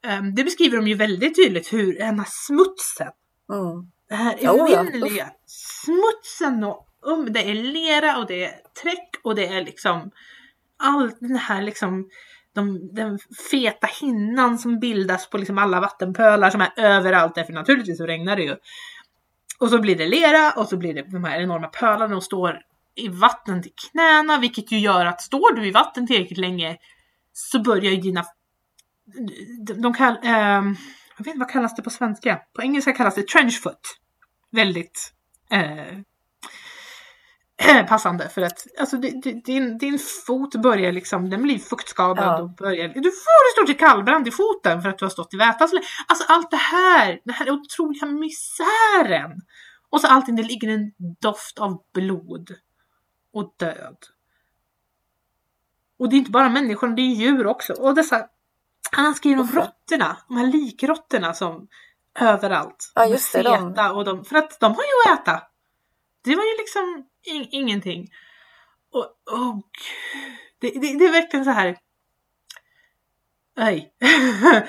[0.06, 3.12] Ehm, det beskriver de ju väldigt tydligt hur den här smutsen
[3.52, 3.90] Mm.
[4.08, 4.80] det här Jo, ja.
[4.80, 8.52] evinnerliga smutsen och um, det är lera och det är
[8.82, 10.10] träck och det är liksom
[10.76, 12.08] allt den här liksom
[12.54, 13.18] de, den
[13.50, 18.06] feta hinnan som bildas på liksom alla vattenpölar som är överallt där, för naturligtvis så
[18.06, 18.56] regnar det ju.
[19.58, 22.60] Och så blir det lera och så blir det de här enorma pölarna och står
[22.94, 26.76] i vatten till knäna, vilket ju gör att står du i vatten tillräckligt länge
[27.32, 28.24] så börjar ju dina...
[29.66, 30.76] De, de kall, ehm,
[31.16, 32.40] jag vet inte vad kallas det på svenska?
[32.54, 33.98] På engelska kallas det trenchfoot.
[34.50, 35.12] Väldigt
[35.50, 35.98] eh,
[37.88, 42.42] passande för att alltså, di- di- din, din fot börjar liksom, den blir fuktskadad Ja.
[42.42, 45.34] och börjar, du får i stort sett kallbrand i foten för att du har stått
[45.34, 45.86] i väta så länge.
[46.08, 49.30] Alltså allt det här, den här otroliga misären.
[49.90, 52.50] Och så allting, det ligger en doft av blod
[53.32, 53.96] och död.
[55.98, 57.72] Och det är inte bara människor, det är djur också.
[57.72, 58.26] Och dessa,
[58.92, 61.68] han skriver om råttorna, de här likråttorna som
[62.20, 62.92] överallt.
[62.94, 65.42] Ja, just det, de- och de, för att de har ju att äta.
[66.26, 68.08] Det var ju liksom in, ingenting.
[68.90, 69.16] Och,
[69.54, 69.62] gud.
[70.58, 71.78] Det, det, det är verkligen så här.
[73.56, 73.92] Nej.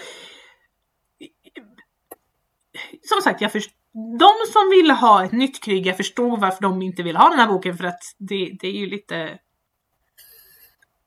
[3.01, 3.71] som sagt, jag först,
[4.19, 7.39] de som ville ha ett nytt krig, jag förstår varför de inte vill ha den
[7.39, 9.39] här boken för att det, det är ju lite...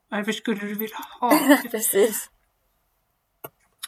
[0.08, 1.38] Varför skulle du vilja ha
[1.70, 2.30] Precis.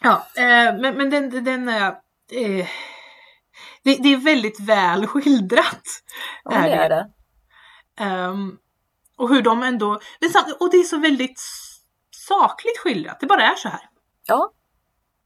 [0.01, 1.87] Ja, eh, men, men den, den är...
[2.33, 2.69] Eh,
[3.83, 5.83] det, det är väldigt väl skildrat.
[6.45, 7.11] Ja, det är det.
[7.99, 8.59] Ehm,
[9.17, 9.93] och hur de ändå...
[10.61, 11.41] Och det är så väldigt
[12.29, 13.21] sakligt skildrat.
[13.21, 13.81] Det bara är så här.
[14.27, 14.53] Ja,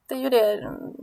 [0.09, 0.57] det är ju det.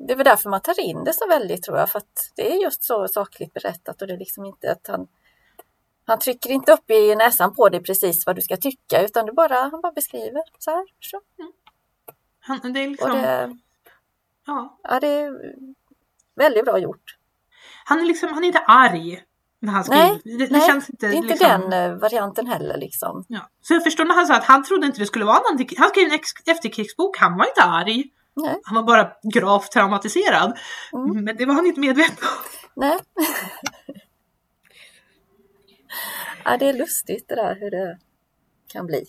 [0.07, 1.89] Det är väl därför man tar in det så väldigt tror jag.
[1.89, 5.07] För att det är just så sakligt berättat och det är liksom inte att han
[6.05, 9.33] han trycker inte upp i näsan på dig precis vad du ska tycka utan det
[9.33, 10.85] bara, han bara beskriver så här.
[10.99, 11.21] Så.
[12.39, 13.11] Han, det är liksom...
[13.11, 13.57] det,
[14.45, 15.33] Ja, ja, det är
[16.35, 17.17] väldigt bra gjort.
[17.85, 19.23] han är liksom, han är inte arg
[19.59, 20.03] när han skriver.
[20.03, 23.25] Nej, det, det nej, känns inte, Det är inte liksom, den eh, varianten heller liksom.
[23.27, 23.49] Ja.
[23.61, 25.89] Så jag förstår när han sa att han trodde inte det skulle vara antik- Han
[25.89, 28.03] skrev en efterkrigsbok, han var inte arg.
[28.35, 28.59] Nej.
[28.63, 30.57] Han var bara gravt traumatiserad.
[30.93, 31.23] Mm.
[31.23, 32.27] Men det var han inte medveten om.
[32.75, 32.99] Nej.
[36.45, 37.97] ja, det är lustigt det där hur det
[38.67, 39.05] kan bli.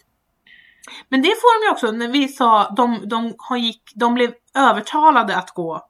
[1.09, 5.37] Men det får de ju också när vi sa de, de, gick, de blev övertalade
[5.37, 5.89] att gå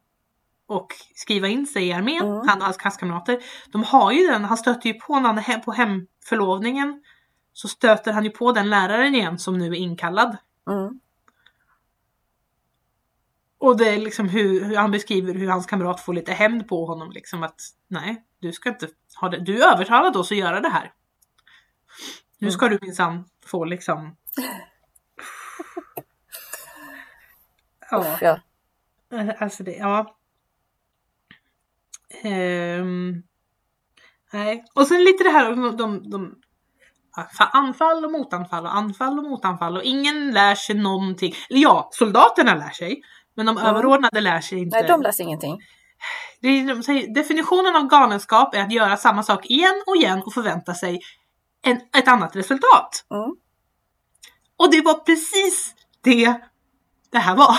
[0.67, 2.49] och skriva in sig i armén, Mm.
[2.49, 3.39] han och hans klasskamrater.
[3.73, 7.03] De har ju den, han stöter ju på när han är hem, på hemförlovningen
[7.53, 10.37] så stöter han ju på den läraren igen som nu är inkallad.
[10.71, 11.01] Mm.
[13.59, 16.87] Och det är liksom hur, hur han beskriver hur hans kamrat får lite hämnd på
[16.87, 18.89] honom liksom att nej, du ska inte
[19.21, 19.39] ha det.
[19.39, 20.93] Du är övertalad oss att göra det här.
[22.39, 24.17] Nu ska du minsann få liksom
[27.91, 28.39] Ja.
[29.39, 30.17] Alltså det, ja.
[32.23, 33.23] Ehm,
[34.33, 34.65] nej.
[34.75, 36.35] Och sen lite det här de, de, de
[37.39, 41.35] fa- anfall och motanfall och anfall och motanfall och ingen lär sig någonting.
[41.51, 43.03] Eller ja, soldaterna lär sig.
[43.37, 43.69] Men de Mm.
[43.69, 44.77] överordnade lär sig inte.
[44.79, 45.59] Nej, de läser ingenting.
[46.41, 50.23] Det är, de säger, definitionen av galenskap är att göra samma sak igen och igen
[50.27, 51.01] och förvänta sig
[51.63, 53.07] en, ett annat resultat.
[53.15, 53.37] Mm.
[54.57, 56.41] Och det var precis det
[57.15, 57.57] det här var.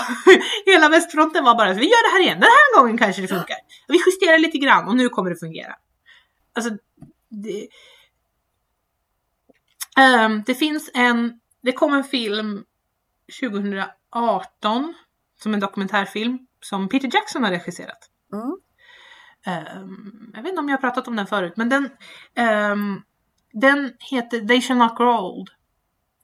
[0.72, 3.56] Hela västfronten var bara, vi gör det här igen, den här gången kanske det funkar.
[3.88, 5.74] Vi justerar lite grann och nu kommer det fungera.
[6.54, 6.70] Alltså,
[7.28, 7.68] det,
[9.96, 12.64] Ehm, det finns en, det kom en film
[13.40, 14.94] 2018
[15.42, 18.10] som en dokumentärfilm som Peter Jackson har regisserat.
[18.32, 18.56] Mm.
[19.46, 21.90] Ehm, jag vet inte om jag har pratat om den förut, men den,
[22.34, 23.02] ehm,
[23.52, 25.50] den heter They shall not grow old.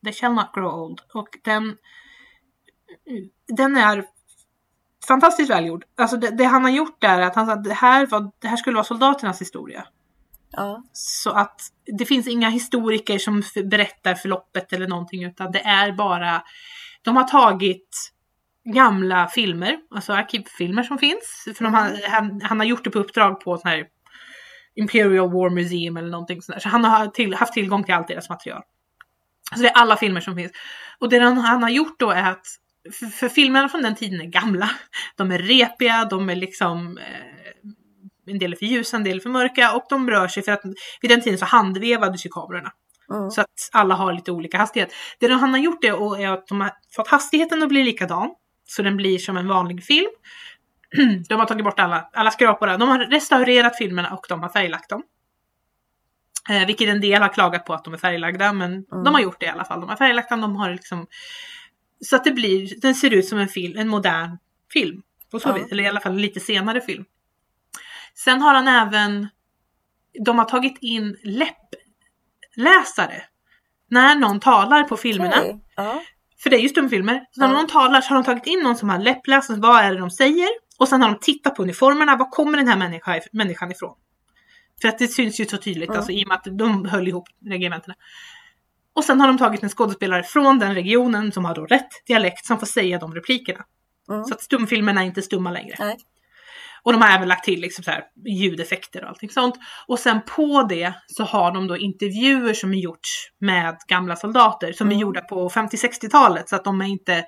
[0.04, 1.00] They shall not grow old.
[1.14, 1.76] Och den,
[3.48, 4.04] den är
[5.08, 5.84] fantastiskt välgjord.
[5.96, 8.48] Alltså det, det han har gjort är att han sa att det här, var, det
[8.48, 9.86] här skulle vara soldaternas historia.
[10.50, 10.82] Ja.
[10.92, 11.60] Så att
[11.98, 16.42] det finns inga historiker som berättar förloppet eller någonting utan det är bara
[17.02, 18.12] De har tagit
[18.64, 21.44] gamla filmer, alltså arkivfilmer som finns.
[21.56, 23.86] För de har, han, han har gjort det på uppdrag på sån här
[24.74, 26.60] Imperial War Museum eller någonting sånt där.
[26.60, 28.62] Så han har till, haft tillgång till allt deras material.
[29.56, 30.52] Så det är alla filmer som finns.
[30.98, 32.46] Och det han, han har gjort då är att
[32.92, 34.70] för, för filmerna från den tiden är gamla.
[35.16, 39.20] De är repiga, de är liksom eh, en del är för ljusa, en del är
[39.20, 40.62] för mörka och de rör sig för att
[41.00, 42.72] vid den tiden så handvevades ju kamerorna.
[43.10, 43.30] Mm.
[43.30, 44.92] Så att alla har lite olika hastighet.
[45.18, 47.82] Det de, han har gjort är, och är att de har fått hastigheten att bli
[47.82, 48.34] likadan.
[48.64, 50.10] Så den blir som en vanlig film.
[51.28, 52.66] De har tagit bort alla, alla skrapor.
[52.66, 55.02] De har restaurerat filmerna och de har färglagt dem.
[56.50, 59.04] Eh, vilket en del har klagat på att de är färglagda, men Mm.
[59.04, 59.80] de har gjort det i alla fall.
[59.80, 61.06] De har färglagt dem, de har liksom...
[62.06, 64.38] Så att det blir, den ser ut som en film, en modern
[64.72, 65.02] film.
[65.30, 65.52] På så Ja.
[65.52, 67.04] vis, eller i alla fall en lite senare film.
[68.14, 69.28] Sen har han även,
[70.24, 73.22] de har tagit in läppläsare.
[73.90, 75.36] När någon talar på filmerna.
[75.40, 75.60] Okej.
[75.76, 76.02] Ja.
[76.42, 77.24] För det är ju stumfilmer.
[77.30, 77.52] Så när Ja.
[77.52, 79.50] någon talar så har de tagit in någon som har läppläst.
[79.50, 80.48] Vad är det de säger?
[80.78, 82.16] Och sen har de tittat på uniformerna.
[82.16, 83.94] Var kommer den här människa, människan ifrån?
[84.80, 87.28] För att det syns ju så tydligt, alltså, i och med att de höll ihop
[87.46, 87.94] regementena.
[88.94, 92.46] Och sen har de tagit en skådespelare från den regionen som har då rätt dialekt
[92.46, 93.64] som får säga de replikerna.
[94.10, 94.24] Mm.
[94.24, 95.76] Så att stumfilmerna är inte stumma längre.
[95.78, 95.96] Nej.
[96.84, 99.54] Och de har även lagt till liksom så här ljudeffekter och allting sånt.
[99.86, 104.72] Och sen på det så har de då intervjuer som är gjorts med gamla soldater
[104.72, 105.00] som är Mm.
[105.00, 106.48] gjorda på 50-60-talet.
[106.48, 107.24] Så att de är inte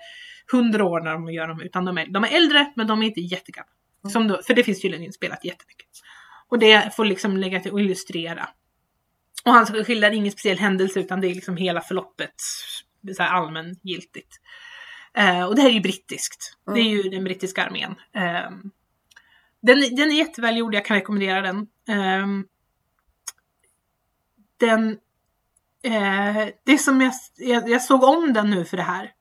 [0.53, 3.07] 100 år när de gör dem utan de är, de är äldre men de är
[3.07, 3.71] inte jättegamla.
[4.15, 4.29] Mm.
[4.29, 5.89] Då, för det finns tydligen inspelat jättemycket.
[6.49, 8.49] Och det får liksom lägga till och illustrera.
[9.45, 12.35] Och han skildrar ingen speciell händelse utan det är liksom hela förloppet
[13.17, 14.41] så här allmängiltigt.
[15.15, 16.57] Eh, och det här är ju brittiskt.
[16.75, 17.95] Det är ju den brittiska armén.
[18.15, 18.51] Eh,
[19.63, 21.67] den, den är jättevälgjord, jag kan rekommendera den.
[21.89, 22.45] Ehm,
[24.57, 24.99] den
[25.83, 29.13] eh, det som jag, jag, jag såg om den nu för det här.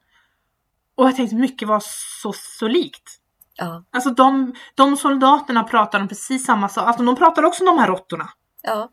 [0.95, 1.84] Och jag tänkte mycket var
[2.21, 3.19] så, så likt.
[3.55, 3.86] Ja.
[3.91, 6.88] Alltså de, de soldaterna pratar om precis samma sak.
[6.88, 8.30] Alltså de pratar också om de här råttorna.
[8.61, 8.89] Ja.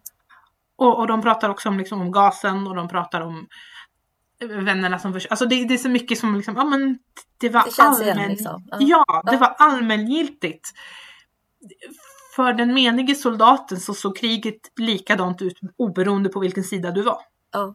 [0.81, 3.47] Och, och de pratar också om, liksom, om gasen och de pratar om
[4.41, 6.99] vännerna som förs- Alltså det, det är så mycket som liksom, ja men
[7.41, 8.65] det var Det igen, liksom.
[8.67, 8.77] Ja.
[8.81, 10.69] Ja, det var allmängiltigt.
[12.37, 17.23] För den menige soldaten så såg kriget likadant ut oberoende på vilken sida du var.
[17.53, 17.75] Ja.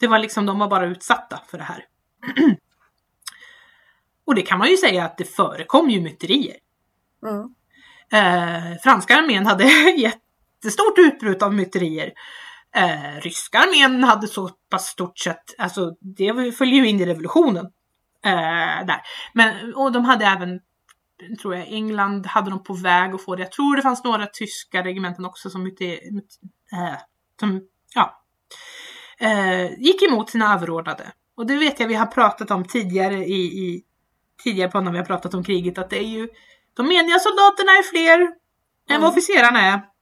[0.00, 1.84] Det var liksom, de var bara utsatta för det här.
[4.26, 6.56] och det kan man ju säga att det förekom ju myterier.
[7.26, 7.54] Mm.
[8.12, 9.64] Eh, franska armén hade
[10.56, 12.12] jättestort utbrott av myterier.
[12.76, 17.66] Eh, ryska armén hade så pass stort sett, alltså det följer ju in i revolutionen.
[18.24, 19.00] Eh, där.
[19.32, 20.60] Men, och de hade även,
[21.40, 23.42] tror jag, England hade de på väg att få det.
[23.42, 26.38] Jag tror det fanns några tyska regementen också som, myte, myt,
[26.72, 26.96] eh,
[27.40, 27.60] som
[27.94, 28.22] ja,
[29.18, 31.12] eh, gick emot sina överordnade.
[31.36, 33.82] Och det vet jag vi har pratat om tidigare i, i
[34.44, 36.28] tidigare på när vi har pratat om kriget att det är ju
[36.76, 38.30] de meniga soldaterna är fler än
[38.88, 39.08] vad Mm.
[39.08, 39.95] officerarna är.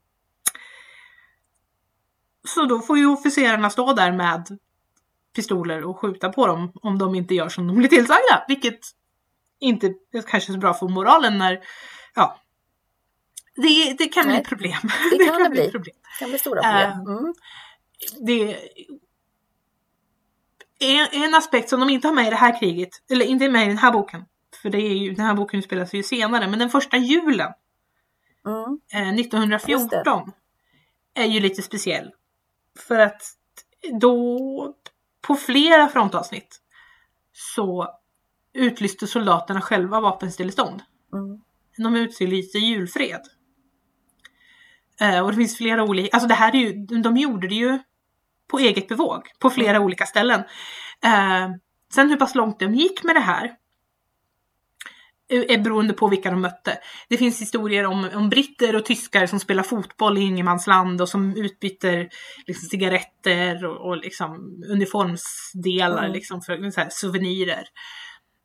[2.49, 4.59] Så då får ju officerarna stå där med
[5.37, 8.45] pistoler och skjuta på dem om de inte gör som de blir tillsagda.
[8.49, 8.81] Vilket
[9.61, 11.61] inte är kanske så bra för moralen när,
[12.15, 12.41] ja.
[13.57, 14.79] Det, det kan bli Nej, problem.
[15.19, 15.71] det kan det bli.
[15.71, 15.95] problem.
[16.03, 16.91] Det kan bli stora problem.
[16.91, 17.35] Äh, Mm.
[18.27, 18.57] Det
[20.79, 23.65] är en aspekt som de inte har med i det här kriget, eller inte med
[23.65, 24.25] i den här boken.
[24.63, 27.53] För det är ju, den här boken utspelar sig ju senare, men den första julen
[28.47, 28.81] Mm.
[28.93, 30.33] eh, 1914
[31.15, 32.11] är ju lite speciell.
[32.79, 33.23] För att
[34.01, 34.75] då,
[35.21, 36.61] på flera frontavsnitt,
[37.33, 37.89] så
[38.53, 40.83] utlyste soldaterna själva vapenstillestånd.
[41.13, 41.41] Mm.
[41.77, 43.21] De utlyste julfred.
[45.01, 46.73] Eh, och det finns flera olika, alltså det här är ju,
[47.03, 47.79] de gjorde det ju
[48.49, 50.41] på eget bevåg, på flera olika ställen.
[51.05, 51.51] Eh,
[51.93, 53.57] sen hur pass långt de gick med det här
[55.37, 56.79] är beroende på vilka de mötte.
[57.09, 61.37] Det finns historier om, om britter och tyskar som spelar fotboll i ingenmansland och som
[61.37, 62.09] utbyter
[62.47, 66.13] liksom, cigaretter och, och liksom, uniformsdelar Mm.
[66.13, 67.65] liksom, för så här, souvenirer.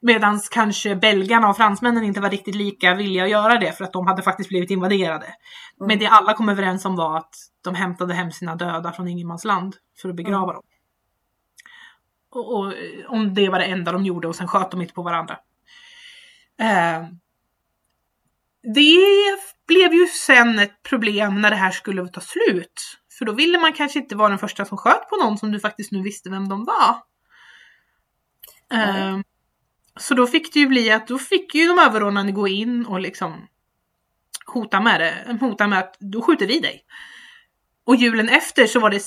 [0.02, 3.94] Medan kanske belgarna och fransmännen inte var riktigt lika villiga att göra det för att
[3.94, 5.26] de hade faktiskt blivit invaderade.
[5.26, 5.88] Mm.
[5.88, 7.34] Men det alla kom överens om var att
[7.64, 10.56] de hämtade hem sina döda från ingenmansland för att begrava Mm.
[10.56, 10.64] dem.
[12.32, 12.74] Och, och
[13.08, 15.38] om det var det enda de gjorde och sen sköt de inte på varandra.
[16.60, 17.08] Eh,
[18.76, 22.98] det blev ju sen ett problem när det här skulle ta slut.
[23.18, 25.60] För då ville man kanske inte vara den första som sköt på någon som du
[25.60, 26.96] faktiskt nu visste vem de var.
[28.74, 29.20] Eh,
[30.00, 33.00] så då fick det ju bli att då fick ju de överordnade gå in och
[33.00, 33.48] liksom
[34.46, 35.38] hota med det.
[35.40, 36.86] Hota med att då skjuter vi dig.
[37.84, 39.02] Och julen efter så var det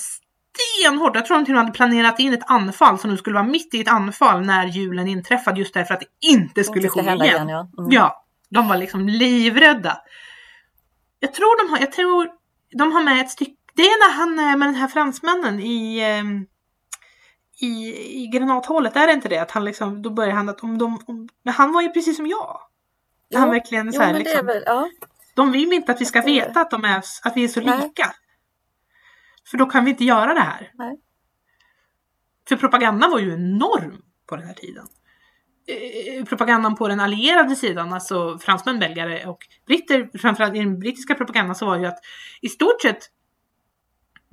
[0.53, 1.15] stenhårt.
[1.15, 3.47] Jag tror de till och med hade planerat in ett anfall som nu skulle vara
[3.47, 7.21] mitt i ett anfall när julen inträffade just därför att det inte skulle ske igen.
[7.21, 7.49] igen.
[7.49, 7.67] Ja.
[7.77, 7.91] Mm.
[7.91, 10.01] Ja, de var liksom livrädda.
[11.19, 12.29] Jag tror de har, jag tror
[12.77, 15.99] de har med ett stycke, det är när han är med den här fransmännen i,
[15.99, 16.45] ehm,
[17.61, 17.93] i,
[18.23, 19.37] i granathålet, är det inte det?
[19.37, 22.17] Att han liksom, då börjar han att om de, om, men han var ju precis
[22.17, 22.59] som jag.
[23.29, 24.89] Ja, han verkligen så Jo, här, är liksom, väl, ja.
[25.35, 27.79] de vill inte att vi ska veta att, de är, att vi är så Nej.
[27.81, 28.13] lika.
[29.47, 30.71] För då kan vi inte göra det här.
[30.73, 30.99] Nej.
[32.49, 34.87] För propagandan var ju enorm på den här tiden.
[35.67, 41.15] Eh, Propagandan på den allierade sidan, alltså fransmän, belgare och britter, framförallt i den brittiska
[41.15, 41.99] propagandan så var ju att
[42.41, 43.09] i stort sett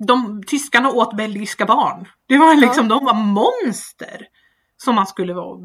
[0.07, 2.07] de tyskarna åt belgiska barn.
[2.27, 4.27] Det var liksom, de var monster
[4.77, 5.59] som man skulle vara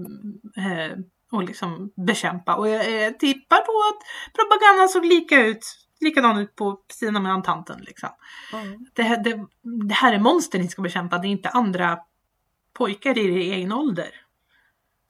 [0.56, 0.96] eh,
[1.32, 2.54] och liksom bekämpa.
[2.54, 4.02] Och jag, jag tippar på att
[4.34, 5.64] propagandan såg lika ut,
[6.00, 8.08] likadan ut på sidan med Antanten liksom
[8.52, 8.86] Mm.
[8.94, 9.46] det här, det,
[9.88, 11.98] det här är monster ni ska bekämpa, det är inte andra
[12.72, 14.10] pojkar i er egen ålder.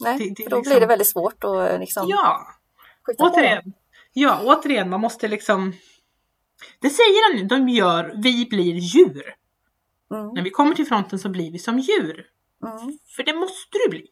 [0.00, 2.46] Nej, Det- det för då liksom- blir det väldigt svårt att liksom Ja,
[3.06, 3.72] skjuta på återigen.
[4.12, 5.72] Ja, återigen, man måste liksom...
[6.80, 9.34] Det säger han nu, de gör, vi blir djur.
[10.14, 10.28] Mm.
[10.34, 12.26] När vi kommer till fronten så blir vi som djur.
[12.66, 12.98] Mm.
[13.16, 14.06] För det måste du bli.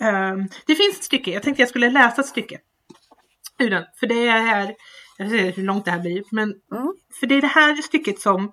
[0.00, 2.58] Ehm, det finns ett stycke, jag tänkte jag skulle läsa ett stycke
[3.58, 3.84] ur den.
[4.00, 4.74] För det är
[5.24, 6.94] jag vet inte hur långt det här blir, men Mm.
[7.20, 8.52] för det är det här stycket som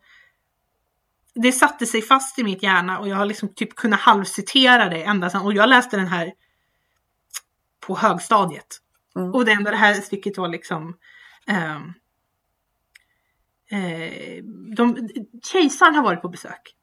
[1.35, 5.03] det satte sig fast i mitt hjärna och jag har liksom typ kunnat halvcitera det
[5.03, 6.33] ända sedan och jag läste den här
[7.79, 8.77] på högstadiet.
[9.15, 9.33] Mm.
[9.33, 10.97] Och det enda det här stycket var liksom
[11.47, 11.93] ehm,
[13.71, 14.43] eh,
[14.75, 15.09] de,
[15.51, 16.75] Kejsaren har varit på besök.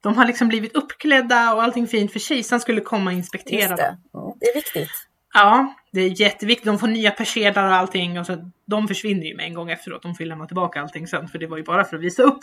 [0.00, 3.68] De har liksom blivit uppklädda och allting fint för kejsaren skulle komma och inspektera Just
[3.68, 3.76] dem.
[4.12, 4.18] det.
[4.18, 4.32] Mm.
[4.40, 4.90] det är viktigt.
[5.34, 6.66] Ja, det är jätteviktigt.
[6.66, 8.18] De får nya persedlar och allting.
[8.18, 10.02] Och så, de försvinner ju med en gång efteråt.
[10.02, 11.28] De får ju lämna tillbaka allting sen.
[11.28, 12.38] För det var ju bara för att visa upp.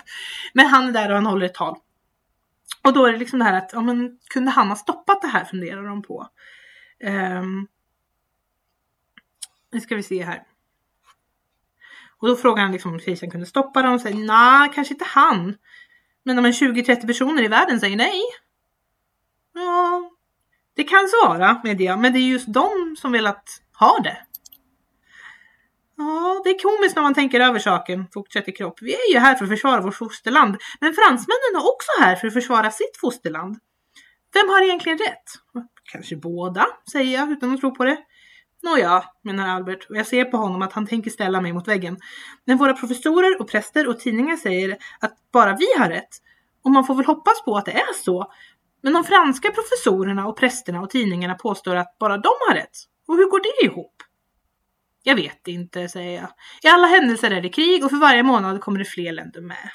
[0.54, 1.78] Men han är där och han håller ett tal.
[2.84, 5.28] Och då är det liksom det här att, ja men kunde han ha stoppat det
[5.28, 6.28] här funderar de på.
[7.04, 7.68] Um,
[9.72, 10.44] nu ska vi se här.
[12.18, 15.06] Och då frågar han liksom om kejsaren kunde stoppa dem och säger nej, kanske inte
[15.06, 15.58] han.
[16.24, 18.22] Men om en 20-30 personer i världen säger nej.
[19.54, 20.13] Ja,
[20.76, 24.18] det kan svara med det, men det är just de som velat ha det.
[25.98, 28.82] Ja, det är komiskt när man tänker över saken, fortsätter Kropp.
[28.82, 32.28] Vi är ju här för att försvara vårt fosterland, men fransmännen är också här för
[32.28, 33.58] att försvara sitt fosterland.
[34.34, 35.24] Vem har egentligen rätt?
[35.92, 37.98] Kanske båda, säger jag utan att tro på det.
[38.64, 41.98] Nåja, menar Albert och jag ser på honom att han tänker ställa mig mot väggen.
[42.46, 46.10] Men våra professorer och präster och tidningar säger att bara vi har rätt.
[46.64, 48.32] Och man får väl hoppas på att det är så.
[48.84, 52.78] Men de franska professorerna och prästerna och tidningarna påstår att bara de har rätt.
[53.08, 53.96] Och hur går det ihop?
[55.04, 56.30] Jag vet inte, säger jag.
[56.64, 59.70] I alla händelser är det krig och för varje månad kommer det fler länder med.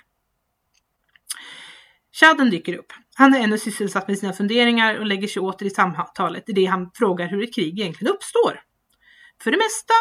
[2.21, 2.93] Chaden dyker upp.
[3.15, 6.65] Han är ännu sysselsatt med sina funderingar och lägger sig åter i samtalet i det
[6.65, 8.61] han frågar hur ett krig egentligen uppstår.
[9.43, 9.95] För det mesta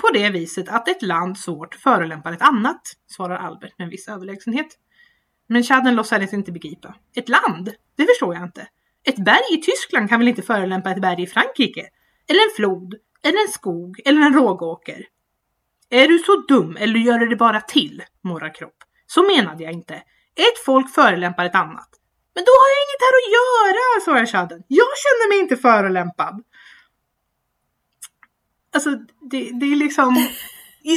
[0.00, 4.08] på det viset att ett land svårt förolämpar ett annat, svarar Albert med en viss
[4.08, 4.66] överlägsenhet.
[5.48, 6.94] Men Chaden låtsades inte begripa.
[7.16, 7.70] Ett land?
[7.96, 8.68] Det förstår jag inte.
[9.04, 11.88] Ett berg i Tyskland kan väl inte förolämpa ett berg i Frankrike?
[12.28, 12.94] Eller en flod?
[13.22, 14.00] Eller en skog?
[14.04, 15.06] Eller en rågåker?
[15.90, 18.02] Är du så dum eller gör du det bara till?
[18.24, 18.84] morrar Kropp.
[19.06, 19.94] Så menade jag inte.
[20.34, 21.88] Ett folk förolämpar ett annat.
[22.34, 24.62] Men då har jag inget här att göra, svarar Chaden.
[24.68, 26.42] Jag känner mig inte förolämpad.
[28.74, 28.90] Alltså,
[29.30, 30.14] det, det är liksom...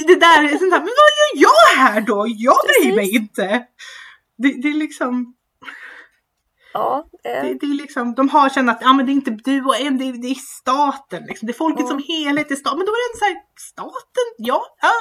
[0.08, 2.26] Det där är sånt här, men vad gör jag här då?
[2.28, 3.66] Jag bryr mig inte.
[4.42, 5.36] Det, det är liksom...
[6.74, 9.32] Ja, eh, Det, det är liksom, de har känt att ja, men det är inte
[9.32, 11.24] du och en, det är, det är staten.
[11.28, 11.46] Liksom.
[11.46, 11.90] Det är folket Mm.
[11.90, 12.78] som helhet är staten.
[12.78, 14.28] Men då är det så här, staten?
[14.38, 14.92] Ja, ja,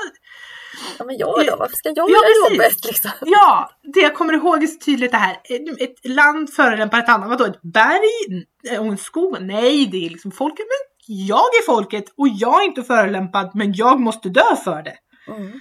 [0.99, 1.57] ja, men jag då?
[1.59, 3.11] Varför ska jag Ja, göra jobbet liksom?
[3.21, 5.37] ja, det jag kommer ihåg är så tydligt det här.
[5.79, 7.29] Ett, land förolämpar ett annat.
[7.29, 8.45] Vadå, ett berg
[8.79, 9.37] och en skog?
[9.41, 10.67] Nej, det är liksom folket.
[10.69, 14.95] Men jag är folket och jag är inte förolämpad, men jag måste dö för det.
[15.29, 15.61] Mm.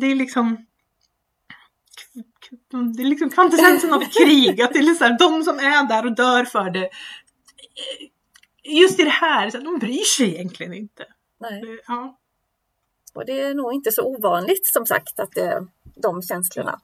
[0.00, 0.66] Det är liksom
[2.96, 4.62] det är liksom kvintessensen av krig.
[4.62, 6.90] Att det är liksom så här, de som är där och dör för det.
[8.64, 11.06] Just i det här, så här, de bryr sig egentligen inte.
[11.40, 11.62] Nej.
[11.86, 12.18] Ja,
[13.14, 16.80] Och det är nog inte så ovanligt som sagt att det är de känslorna.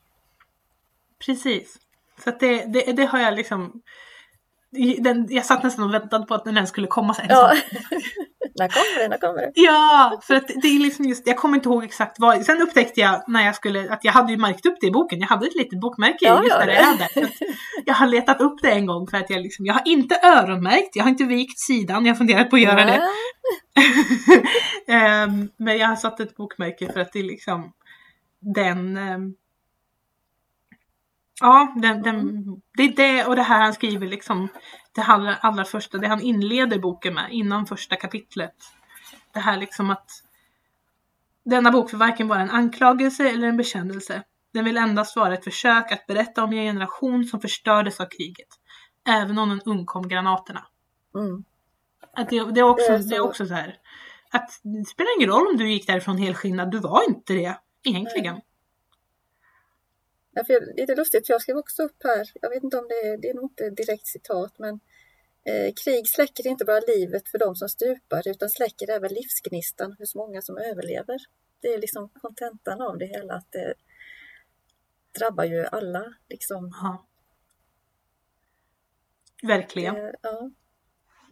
[1.27, 1.79] precis.
[2.25, 3.83] Så att det, det, det har jag liksom...
[4.99, 7.27] Den, jag satt nästan och väntade på att den skulle komma sen.
[7.29, 7.53] Ja.
[8.59, 9.09] när kommer det?
[9.09, 9.53] När kommer det?
[9.55, 12.45] Ja, för att det är liksom just, jag kommer inte ihåg exakt vad.
[12.45, 15.21] Sen upptäckte jag när jag skulle, att jag hade ju märkt upp det i boken.
[15.21, 16.79] Jag hade ett litet bokmärke Ja, just ja, där det det.
[16.79, 17.31] är där.
[17.85, 20.97] Jag har letat upp det en gång för att jag liksom, jag har inte öronmärkt,
[20.97, 22.99] jag har inte vikt sidan, jag har funderat på att göra det.
[22.99, 23.09] Nej.
[24.89, 27.73] Ehm, men jag har satt ett bokmärke för att det är liksom
[28.41, 29.35] den ehm,
[31.41, 32.45] Ja, den, den,
[32.77, 34.49] det är det och det här han skriver liksom
[34.95, 38.55] det allra, allra första, det han inleder boken med innan första kapitlet.
[39.33, 40.11] Det här liksom att
[41.45, 44.23] denna bok får varken vara en anklagelse eller en bekännelse.
[44.53, 48.49] Den vill endast vara ett försök att berätta om en generation som förstördes av kriget.
[49.09, 50.67] Även om den undkom granaterna.
[51.15, 51.45] Mm.
[52.17, 53.77] Att det, det, är också, Det är också så här.
[54.31, 57.59] Att det spelar ingen roll om du gick därifrån helskinnad, du var inte det.
[57.85, 58.41] Egentligen.
[60.33, 62.89] Ja, för jag- lite lustigt, för jag skrev också upp här, jag vet inte om
[62.89, 64.81] det är, det är nog inte direkt citat, men
[65.45, 70.15] eh, krig släcker inte bara livet för de som stupar utan släcker även livsgnistan hos
[70.15, 71.19] många som överlever.
[71.61, 73.75] Det är liksom kontentan av det hela, att det
[75.19, 76.15] drabbar ju alla.
[76.29, 76.71] Liksom.
[76.83, 77.07] Ja.
[79.43, 79.97] Verkligen.
[79.97, 80.51] Eh, ja.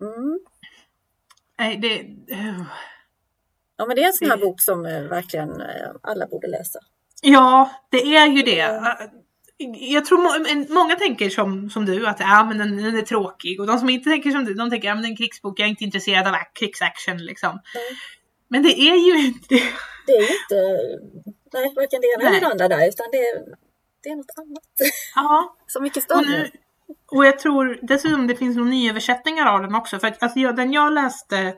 [0.00, 0.40] Mm.
[1.58, 2.00] Nej, det...
[2.34, 2.62] eh,
[3.76, 5.62] ja, men det är en sån här Det- bok som eh, verkligen
[6.02, 6.80] alla borde läsa.
[7.22, 8.56] Ja, det är ju det.
[8.56, 8.98] Ja.
[9.74, 13.60] Jag tror må- många tänker som, som du att ja, men den, den är tråkig
[13.60, 15.16] och de som inte tänker som du de tänker att ja, men det är en
[15.16, 17.60] krigsbok, jag är inte intresserad av ac- krigsaction liksom.
[17.74, 17.84] Nej.
[18.48, 19.62] Men det är ju inte det.
[20.06, 20.60] Det är ju inte
[21.52, 23.38] nej, varken det ena eller det andra där, utan det är,
[24.02, 24.92] det är något annat.
[25.14, 26.50] Ja, Så mycket större.
[27.10, 29.98] och jag tror dessutom det finns några nyöversättningar av den också.
[29.98, 31.54] För att alltså, jag, den jag läste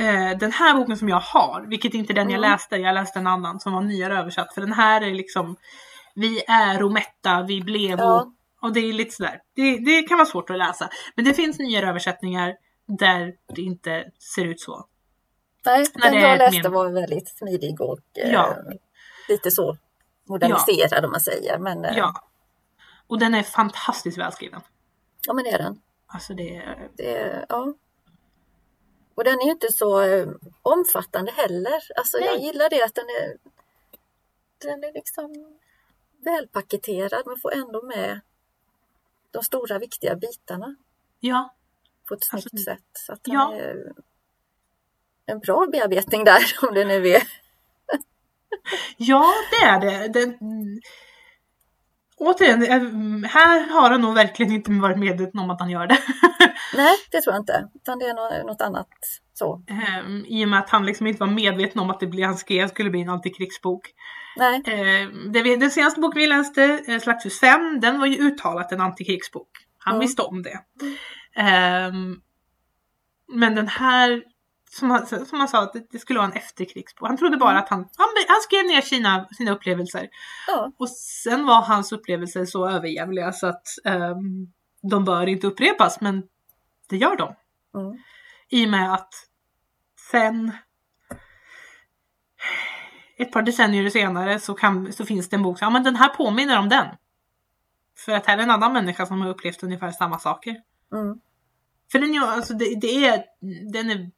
[0.00, 2.50] eh, den här boken som jag har, vilket inte är den jag Mm.
[2.50, 4.54] läste, jag läste en annan som var nyare översatt.
[4.54, 5.56] För den här är liksom
[6.14, 8.32] Vi är och mätta, vi blev och Ja.
[8.62, 9.40] Och det är lite sådär.
[9.56, 10.88] Det, det kan vara svårt att läsa.
[11.14, 12.54] Men det finns nyare översättningar
[12.98, 14.86] där det inte ser ut så.
[15.66, 18.56] Nej, den jag läste men- var väldigt smidig och eh, Ja.
[19.28, 19.76] lite så
[20.28, 21.58] moderniserad om man säger.
[21.58, 22.12] Men, eh, Ja.
[23.06, 24.60] Och den är fantastiskt välskriven.
[25.26, 25.76] ja, men det är den.
[26.06, 26.88] Alltså det är...
[26.96, 27.74] Det är, ja.
[29.20, 30.28] Och den är inte så eh,
[30.62, 31.80] omfattande heller.
[31.96, 33.36] Alltså, jag gillar det att den är,
[34.58, 35.58] den är liksom
[36.18, 38.20] välpaketerad men får ändå med
[39.30, 40.76] de stora viktiga bitarna
[41.20, 41.54] Ja.
[42.08, 42.84] på ett snyggt Alltså, sätt.
[42.92, 43.54] Så att ja.
[43.54, 43.92] är
[45.26, 47.22] en bra bearbetning där om det nu är.
[48.96, 50.22] Ja, det är det.
[50.22, 50.80] Mm.
[52.20, 55.98] Återigen, eh, här har han nog verkligen inte varit medveten om att han gör det.
[56.76, 57.68] Nej, det tror jag inte.
[57.74, 58.88] Utan det är nå- något annat
[59.34, 59.62] så.
[59.68, 62.36] Ehm, I och med att han liksom inte var medveten om att det bli, han
[62.36, 63.82] skrev skulle bli en antikrigsbok.
[64.36, 68.72] Nej, Ehm, det den senaste boken vi läste, eh, Slakthus 5, den var ju uttalat
[68.72, 69.48] en antikrigsbok.
[69.78, 70.00] Han Mm.
[70.00, 70.58] visste om det.
[71.36, 72.16] Ehm,
[73.32, 74.22] men den här,
[74.72, 77.08] som han, som han sa, att det, skulle vara en efterkrigsbok.
[77.08, 80.08] Han trodde bara att han, han, han skrev ner sina, sina upplevelser.
[80.46, 84.52] ja, Och sen var hans upplevelser så överjävliga så att ehm,
[84.82, 86.22] de bör inte upprepas, men
[86.88, 87.34] det gör de.
[87.74, 87.98] mm.
[88.48, 89.14] I och med att
[90.10, 90.52] sen
[93.18, 95.96] ett par decennier senare så, kan, så finns det en bok som ja, men den
[95.96, 96.86] här påminner om den.
[97.96, 100.56] För att här är en annan människa som har upplevt ungefär samma saker.
[100.92, 101.20] Mm.
[101.92, 103.24] För den, alltså det, det är,
[103.72, 104.10] den är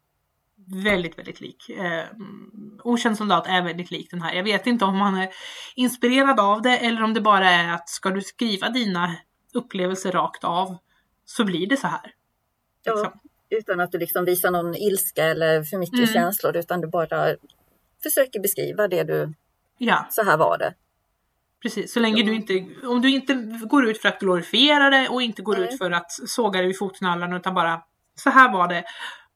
[0.67, 1.69] väldigt, väldigt lik.
[1.71, 2.05] Eh,
[2.85, 4.35] Okänd soldat är väldigt lik den här.
[4.35, 5.29] Jag vet inte om han är
[5.77, 9.17] inspirerad av det eller om det bara är att ska du skriva dina
[9.55, 10.77] upplevelser rakt av
[11.25, 12.13] så blir det så här.
[12.85, 13.13] Ja, Liksom.
[13.51, 16.07] utan att du liksom visar någon ilska eller för mycket Mm.
[16.07, 17.37] känslor utan du bara
[18.03, 19.35] försöker beskriva det du,
[19.79, 20.75] Ja, så här var det.
[21.63, 21.93] precis.
[21.93, 23.35] Så länge du inte, om du inte
[23.67, 25.65] går ut för att glorifiera det och inte går Nej.
[25.65, 27.83] ut för att såga det vid fotknölarna utan bara
[28.15, 28.85] så här var det.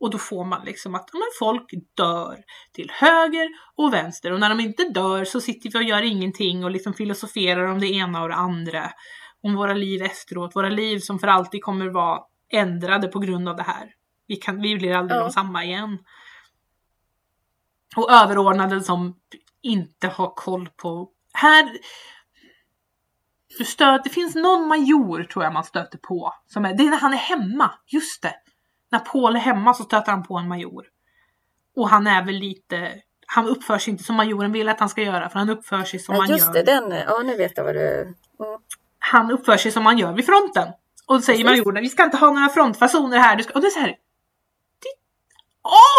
[0.01, 4.49] Och då får man liksom att men folk dör till höger och vänster och när
[4.49, 8.23] de inte dör så sitter vi och gör ingenting och liksom filosoferar om det ena
[8.23, 8.91] och det andra.
[9.43, 12.21] Om våra liv efteråt, våra liv som för alltid kommer vara
[12.53, 13.91] ändrade på grund av det här.
[14.27, 15.25] Vi, kan, vi blir aldrig Ja.
[15.25, 15.99] de samma igen.
[17.97, 19.17] Och överordnade som
[19.63, 21.11] inte har koll på...
[21.33, 21.79] Här...
[23.59, 26.33] Du stöter, det finns någon major tror jag man stöter på.
[26.47, 28.35] Som är, det är när han är hemma, just det.
[28.91, 30.87] När Paul är hemma så stöter han på en major.
[31.77, 32.93] Och han är väl lite...
[33.27, 36.01] Han uppför sig inte som majoren vill att han ska göra för han uppför sig
[36.01, 36.53] som Nej, han just gör.
[36.53, 38.03] det, den, ja nu vet jag vad du...
[38.03, 38.15] Mm.
[38.99, 40.69] Han uppför sig som man gör vid fronten.
[41.07, 41.65] Och då säger Precis.
[41.65, 43.37] majoren, vi ska inte ha några frontfasoner här.
[43.37, 43.53] Du ska...
[43.53, 43.89] Och det är så här.
[43.89, 45.03] Ditt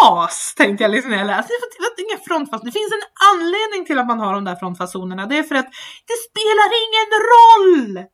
[0.03, 0.55] as!
[0.57, 1.53] Tänkte jag liksom när jag läste.
[1.79, 2.65] Det inga frontfasoner.
[2.65, 5.25] Det finns en anledning till att man har de där frontfasonerna.
[5.25, 5.69] Det är för att
[6.09, 8.05] det spelar ingen roll!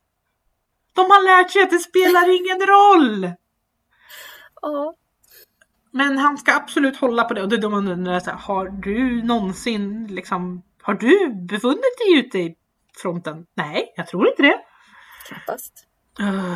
[0.93, 3.31] De har lärt sig att det spelar ingen roll!
[4.65, 4.95] Ja,
[5.91, 7.41] Men han ska absolut hålla på det.
[7.41, 11.97] Och det är då man undrar, så här, har du någonsin liksom, har du befunnit
[11.99, 12.55] dig ute i
[13.01, 13.45] fronten?
[13.53, 14.59] Nej, jag tror inte det.
[15.27, 15.87] knappast.
[16.19, 16.55] Uh,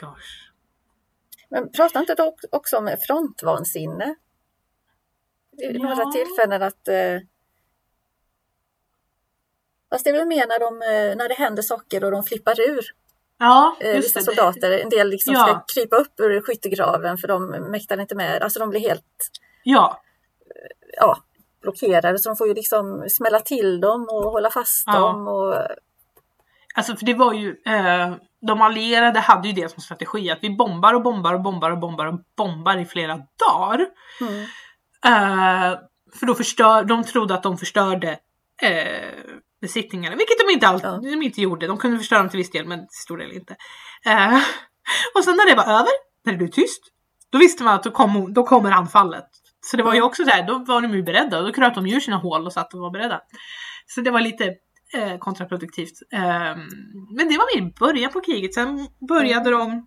[0.00, 0.50] gosh.
[1.50, 4.14] Men pratar inte du ock- också om frontvansinne?
[5.50, 5.82] Vid Ja.
[5.82, 6.88] några tillfällen att...
[6.88, 7.20] Eh,
[9.90, 12.60] fast det är väl mer när, de, eh, när det händer saker och de flippar
[12.60, 12.84] ur.
[13.44, 14.24] Ja, Eh, vissa det.
[14.24, 15.40] soldater, en del liksom Ja.
[15.46, 18.42] ska krypa upp ur skyttegraven för de mäktar inte med.
[18.42, 19.30] Alltså de blir helt...
[19.64, 20.00] Ja,
[20.96, 21.16] Ja,
[21.62, 24.92] blockerade så de får ju liksom smälla till dem och hålla fast Ja.
[24.98, 25.28] dem.
[25.28, 25.54] Och,
[26.74, 28.12] Alltså för det var ju, eh,
[28.46, 31.78] de allierade hade ju det som strategi att vi bombar och bombar och bombar och
[31.78, 33.86] bombar och bombar i flera dagar.
[34.20, 34.44] mm,
[35.06, 35.78] Eh,
[36.18, 38.18] för då förstör, de trodde att de förstörde
[38.62, 39.10] eh,
[39.62, 41.00] besittningarna, vilket de inte, alltid, Ja.
[41.02, 41.66] de inte gjorde.
[41.66, 43.56] De kunde förstöra dem till viss del, men till stor del inte.
[44.06, 44.34] Eh,
[45.14, 45.92] och sen när det var över,
[46.24, 46.82] när det blev tyst,
[47.30, 49.28] då visste man att då, kom, då kommer anfallet.
[49.60, 51.42] Så det var ju också så här, då var de ju beredda.
[51.42, 53.20] Då kröp de ur sina hål och satt och var beredda.
[53.86, 54.44] Så det var lite
[54.94, 55.92] eh, kontraproduktivt.
[56.12, 56.56] Eh,
[57.16, 58.54] men det var mer början på kriget.
[58.54, 59.86] Sen började de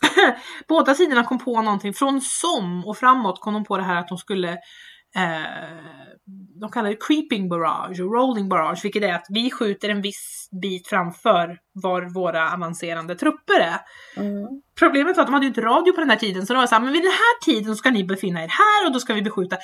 [0.68, 1.94] Båda sidorna kom på någonting.
[1.94, 4.58] Från som och framåt kom de på det här att de skulle
[6.60, 10.48] de kallar det creeping barrage och rolling barrage, vilket är att vi skjuter en viss
[10.62, 13.78] bit framför var våra avancerande trupper är.
[14.16, 14.46] mm,
[14.78, 16.66] Problemet var att de hade ju inte radio på den här tiden så de var
[16.66, 19.22] såhär, men vid den här tiden ska ni befinna er här och då ska vi
[19.22, 19.56] beskjuta.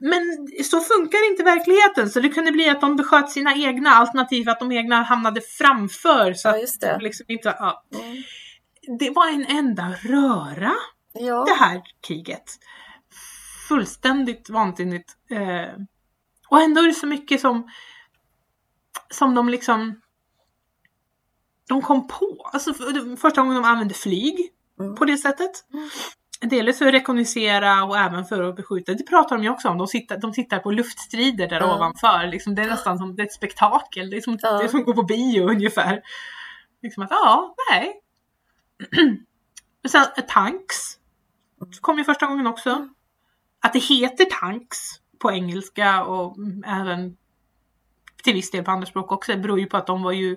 [0.00, 0.20] Men
[0.64, 4.60] så funkar inte verkligheten så det kunde bli att de besköt sina egna alternativt att
[4.60, 6.32] de egna hamnade framför.
[6.34, 6.96] Så Ja, att just det.
[6.98, 7.84] de liksom inte, ja.
[7.94, 8.22] mm.
[8.98, 10.72] Det var en enda röra
[11.12, 12.44] Ja, det här kriget.
[13.68, 15.16] Fullständigt vansinnigt.
[15.30, 15.74] Eh,
[16.48, 17.68] och ändå är det så mycket som
[19.10, 20.00] som de liksom
[21.68, 22.50] de kom på.
[22.52, 24.94] Alltså för- första gången de använde flyg Mm.
[24.96, 25.50] på det sättet.
[25.72, 25.88] Mm.
[26.40, 28.92] Dels för att rekognosera och även för att beskjuta.
[28.94, 29.78] Det pratar de ju också om.
[29.78, 31.74] De sitter, de tittar på luftstrider där Ja.
[31.76, 32.26] ovanför.
[32.26, 34.10] Liksom, det är nästan som det är ett spektakel.
[34.10, 34.58] Det är som, Ja.
[34.58, 36.02] det är som att gå på bio ungefär.
[36.82, 38.00] Liksom att, ja, nej.
[39.82, 40.76] Men sen tanks.
[41.80, 42.88] Kom ju första gången också.
[43.60, 44.78] Att det heter tanks
[45.18, 47.16] på engelska och mm, även
[48.22, 49.32] till viss del på andra språk också.
[49.32, 50.36] Det beror ju på att de var ju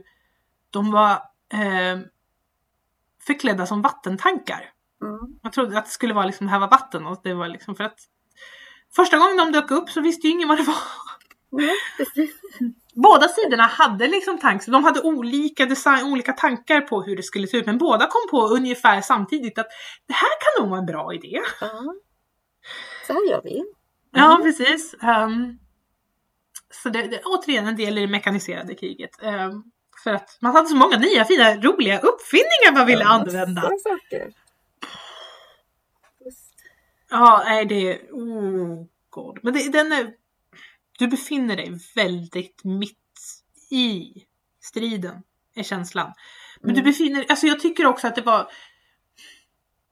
[0.69, 1.11] de var
[1.53, 1.99] eh,
[3.27, 4.69] förklädda som vattentankar.
[5.01, 5.39] mm.
[5.43, 7.83] Jag trodde att det skulle vara liksom, här var vatten och det var liksom för
[7.83, 7.99] att
[8.95, 10.75] första gången de dök upp så visste ju ingen vad det var.
[12.95, 17.47] Båda sidorna hade liksom tanks, de hade olika design, olika tankar på hur det skulle
[17.47, 19.67] se ut men båda kom på ungefär samtidigt att
[20.07, 21.41] det här kan nog vara en bra idé.
[21.61, 21.93] Ja.
[23.11, 23.63] Så här gör vi.
[24.11, 24.95] Ja precis.
[25.01, 25.57] Ehm,
[26.83, 29.21] så det, det återigen en del i det mekaniserade kriget.
[29.21, 29.63] Ehm,
[30.03, 33.61] för att man hade så många nya fina roliga uppfinningar man ville använda.
[33.61, 34.33] Massa saker.
[37.09, 38.11] Ja, nej det är...
[38.11, 39.39] Oh god.
[39.43, 40.13] Men det, den är...
[40.99, 42.97] Du befinner dig väldigt mitt
[43.71, 44.13] i
[44.63, 45.23] striden,
[45.55, 46.13] är känslan.
[46.61, 46.91] Men du Mm.
[46.91, 48.51] befinner Alltså jag tycker också att det var...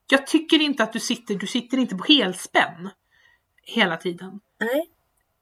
[0.09, 1.35] Jag tycker inte att du sitter...
[1.35, 2.89] Du sitter inte på helspänn
[3.69, 4.39] hela tiden.
[4.59, 4.89] Nej,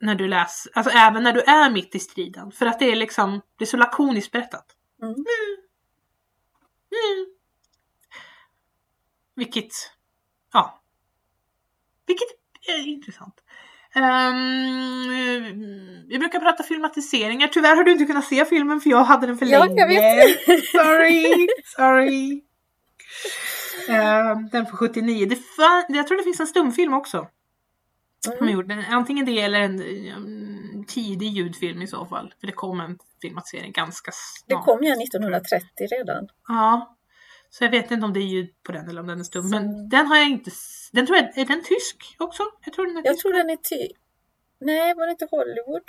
[0.01, 0.71] När du läser.
[0.75, 2.51] Alltså även när du är mitt i striden.
[2.51, 3.41] För att det är liksom...
[3.57, 4.65] Det är så lakoniskt berättat.
[5.01, 5.13] Mm.
[5.13, 5.25] Mm.
[9.35, 9.71] Vilket,
[10.53, 10.81] ja.
[12.07, 12.27] Vilket
[12.67, 13.43] är intressant.
[13.95, 15.07] Um,
[16.09, 17.47] vi brukar prata filmatiseringar.
[17.47, 19.79] Tyvärr har du inte kunnat se filmen för jag hade den för Ja, länge.
[19.81, 20.65] jag vet.
[20.65, 22.41] sorry, sorry.
[23.89, 25.25] Ehm, den från 79.
[25.25, 27.27] Det fan, jag tror det finns en stumfilm också.
[28.37, 28.47] Mm.
[28.47, 28.71] är gjord.
[28.71, 29.81] En- Antingen det eller en
[30.17, 32.33] um, tidig ljudfilm i så fall.
[32.39, 34.11] För det kom en filmatisering ganska
[34.47, 34.65] Det snart.
[34.65, 35.65] kom ju 1930
[35.97, 36.27] redan.
[36.47, 36.93] Ja.
[37.49, 39.49] Så jag vet inte om det är ljud på den eller om den är stum.
[39.49, 40.51] Men Så- den har jag inte...
[40.91, 41.37] Den tror jag...
[41.37, 42.43] Är den tysk också?
[42.65, 43.21] Jag tror den är Jag tysk.
[43.21, 43.93] tror den är ty...
[44.59, 45.81] Nej, var det inte Hollywood?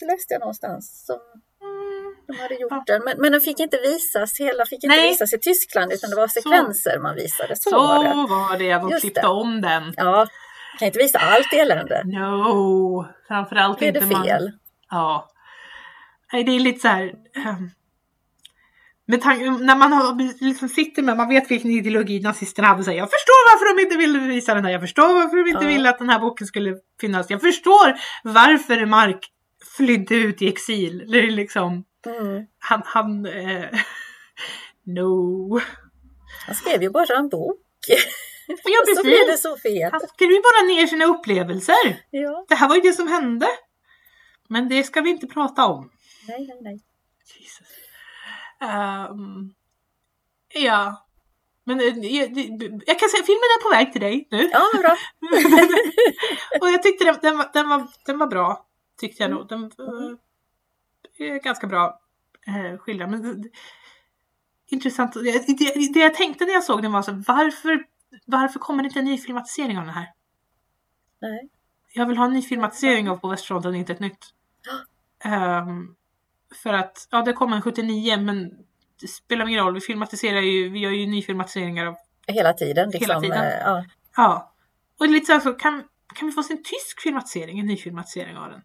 [0.00, 1.18] Det läste jag någonstans som
[1.62, 2.14] Mm.
[2.26, 2.82] de hade gjort Ja.
[2.86, 3.04] den.
[3.04, 5.10] Men, men den fick inte visas, hela fick inte Nej.
[5.10, 6.32] visas i Tyskland utan det var Så.
[6.40, 7.56] sekvenser man visade.
[7.56, 8.14] Så, Så var det.
[8.14, 8.72] var det.
[8.74, 9.26] De Just klippte det.
[9.26, 9.94] om den.
[9.96, 10.26] Ja,
[10.78, 12.02] kan inte visa allt elände.
[12.04, 13.06] No!
[13.28, 14.24] Framförallt det inte man...
[14.24, 14.50] fel?
[14.90, 15.28] Ja.
[16.32, 17.12] Nej, det är lite så här...
[17.36, 17.70] ehm,
[19.06, 19.20] med
[19.60, 22.84] när man har, liksom sitter med, man vet vilken ideologi nazisterna hade.
[22.84, 24.72] Så här, jag förstår varför de inte ville visa den här.
[24.72, 25.68] Jag förstår varför de inte Ja.
[25.68, 27.30] ville att den här boken skulle finnas.
[27.30, 29.28] Jag förstår varför Mark
[29.76, 31.00] flydde ut i exil.
[31.00, 32.46] Eller liksom, Mm.
[32.58, 33.64] han, han, eh,
[34.84, 35.60] no.
[36.46, 37.58] Han skrev ju bara en bok.
[38.46, 38.56] Ja
[38.96, 39.42] Så blev det precis.
[39.42, 39.92] så fel.
[39.92, 42.04] Han skrev ju bara ner sina upplevelser.
[42.10, 43.46] Ja, Det här var ju det som hände.
[44.48, 45.90] Men det ska vi inte prata om.
[46.28, 46.80] nej, nej, nej.
[47.38, 47.66] Jesus.
[48.60, 49.54] Ehm,
[50.54, 51.06] ja.
[51.64, 52.38] Men eh, jag,
[52.86, 54.50] jag kan säga filmen är på väg till dig nu.
[54.52, 54.96] Ja, bra.
[56.60, 58.66] och jag tyckte den, den, var, den, var, den var bra.
[59.00, 59.48] Tyckte jag nog.
[59.48, 60.18] Den var
[61.18, 62.00] eh, ganska bra
[62.46, 63.10] eh, skildrad.
[63.10, 63.44] Men,
[64.70, 65.12] intressant.
[65.14, 67.84] Det, det, det jag tänkte när jag såg den var så varför,
[68.26, 70.08] varför kommer det inte en ny filmatisering av den här?
[71.20, 71.48] Nej.
[71.94, 74.26] Jag vill ha en ny filmatisering av På Västfronten, inte ett nytt.
[75.24, 75.94] Ehm,
[76.62, 78.50] för att, ja det kom en 79 men
[79.00, 81.96] det spelar ingen roll, vi filmatiserar ju, vi gör ju nyfilmatiseringar av,
[82.26, 82.90] Hela tiden.
[82.90, 83.44] Liksom, Hela tiden.
[83.44, 83.84] eh, Ja.
[84.16, 84.54] ja.
[85.00, 85.84] Och lite så, här, så kan,
[86.14, 88.62] kan vi få se en tysk filmatisering, en ny filmatisering av den?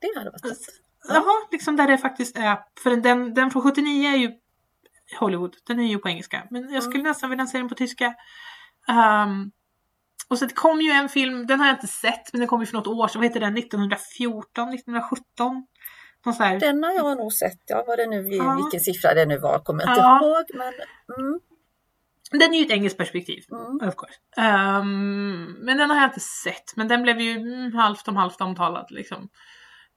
[0.00, 0.58] Det hade varit något.
[1.08, 4.32] Jaha, liksom där det faktiskt är, för den, den från 79 är ju
[5.18, 6.46] Hollywood, den är ju på engelska.
[6.50, 8.14] Men jag skulle nästan vilja se den på tyska.
[8.90, 9.50] Ehm,
[10.28, 12.60] och så det kom ju en film, den har jag inte sett, men den kom
[12.60, 13.20] ju för något år sedan.
[13.20, 13.54] Vad heter den?
[13.58, 15.66] 1914, 1917?
[16.24, 18.54] Någon sån här, Den har jag nog sett, ja vad det nu, Ja.
[18.56, 20.20] vilken siffra det nu var kommer jag inte Ja.
[20.22, 20.44] ihåg.
[20.54, 20.74] Men,
[21.18, 21.40] mm,
[22.30, 23.44] Den är ju ett engelskt perspektiv.
[23.52, 23.88] mm.
[23.88, 24.14] Of course.
[24.36, 26.76] Ehm, men den har jag inte sett.
[26.76, 29.28] Men den blev ju mm, halvt om halvt omtalad liksom.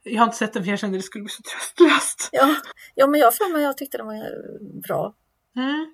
[0.04, 2.30] Jag har inte sett den för jag kände att det skulle bli så tröstlöst.
[2.32, 2.56] Ja,
[2.96, 4.24] ja, men jag för mig jag tyckte den var
[4.88, 5.14] bra.
[5.56, 5.94] Mm.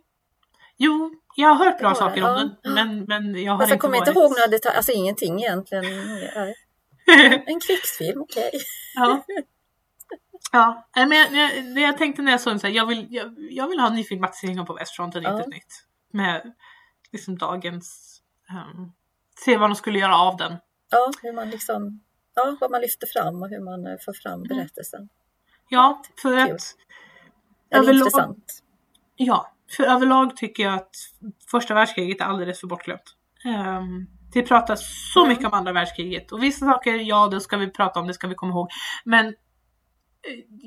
[0.81, 2.69] Jo, jag har hört bra saker den, om ja.
[2.69, 2.73] den.
[2.73, 4.07] Men, men jag har jag inte kommer varit...
[4.07, 5.83] inte ihåg några detaljer, alltså ingenting egentligen.
[7.45, 8.51] En krigsfilm, okej.
[8.95, 9.23] ja.
[10.51, 13.07] Ja, nej, men jag, jag, jag tänkte när jag såg den så här, jag vill,
[13.09, 15.29] jag, jag vill ha en ny filmatisering på Västfronten, Ja.
[15.31, 15.85] inte ett nytt.
[16.11, 16.53] Med
[17.11, 18.19] liksom dagens...
[18.49, 18.91] ehm,
[19.45, 20.57] se vad de skulle göra av den.
[20.91, 21.99] Ja, hur man liksom,
[22.35, 24.47] ja, vad man lyfter fram och hur man eh, får fram Mm.
[24.47, 25.09] berättelsen.
[25.69, 26.55] Ja, för Kul.
[26.55, 26.61] att...
[27.69, 28.63] Det är Överlag- intressant.
[29.15, 30.95] Ja, för överlag tycker jag att
[31.51, 33.15] första världskriget är alldeles för bortglömt.
[33.45, 37.71] Um, det pratas så mycket om andra världskriget och vissa saker, ja det ska vi
[37.71, 38.69] prata om, det ska vi komma ihåg.
[39.03, 39.33] Men eh,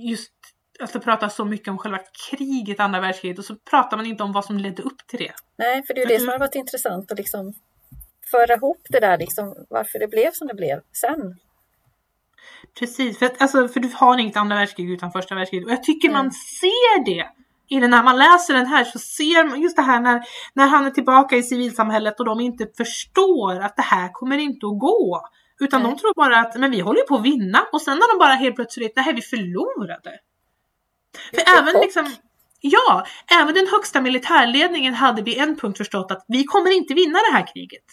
[0.06, 0.32] just
[0.80, 1.98] att det pratas så mycket om själva
[2.30, 5.32] kriget, andra världskriget och så pratar man inte om vad som ledde upp till det.
[5.58, 7.54] Nej, för det är ju det som har varit intressant att liksom
[8.30, 11.38] föra ihop det där, liksom, varför det blev som det blev sen.
[12.78, 15.66] Precis, för, att, alltså, för du har inget andra världskrig utan första världskriget.
[15.66, 16.18] Och jag tycker Mm.
[16.18, 17.28] man ser det.
[17.72, 20.22] I den här, man läser den här så ser man just det här när,
[20.54, 24.66] när han är tillbaka i civilsamhället och de inte förstår att det här kommer inte
[24.66, 25.20] att gå.
[25.60, 25.90] Utan Nej.
[25.90, 28.34] de tror bara att men vi håller på att vinna och sen när de bara
[28.34, 30.10] helt plötsligt, nej vi förlorade.
[31.30, 31.82] För även chock.
[31.82, 32.06] liksom,
[32.60, 33.06] ja,
[33.40, 37.36] även den högsta militärledningen hade vid en punkt förstått att vi kommer inte vinna det
[37.36, 37.84] här kriget.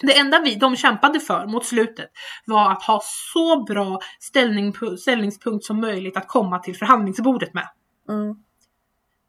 [0.00, 2.10] Det enda vi, de kämpade för mot slutet
[2.46, 3.00] var att ha
[3.32, 7.68] så bra ställning, ställningspunkt som möjligt att komma till förhandlingsbordet med.
[8.08, 8.34] Mm.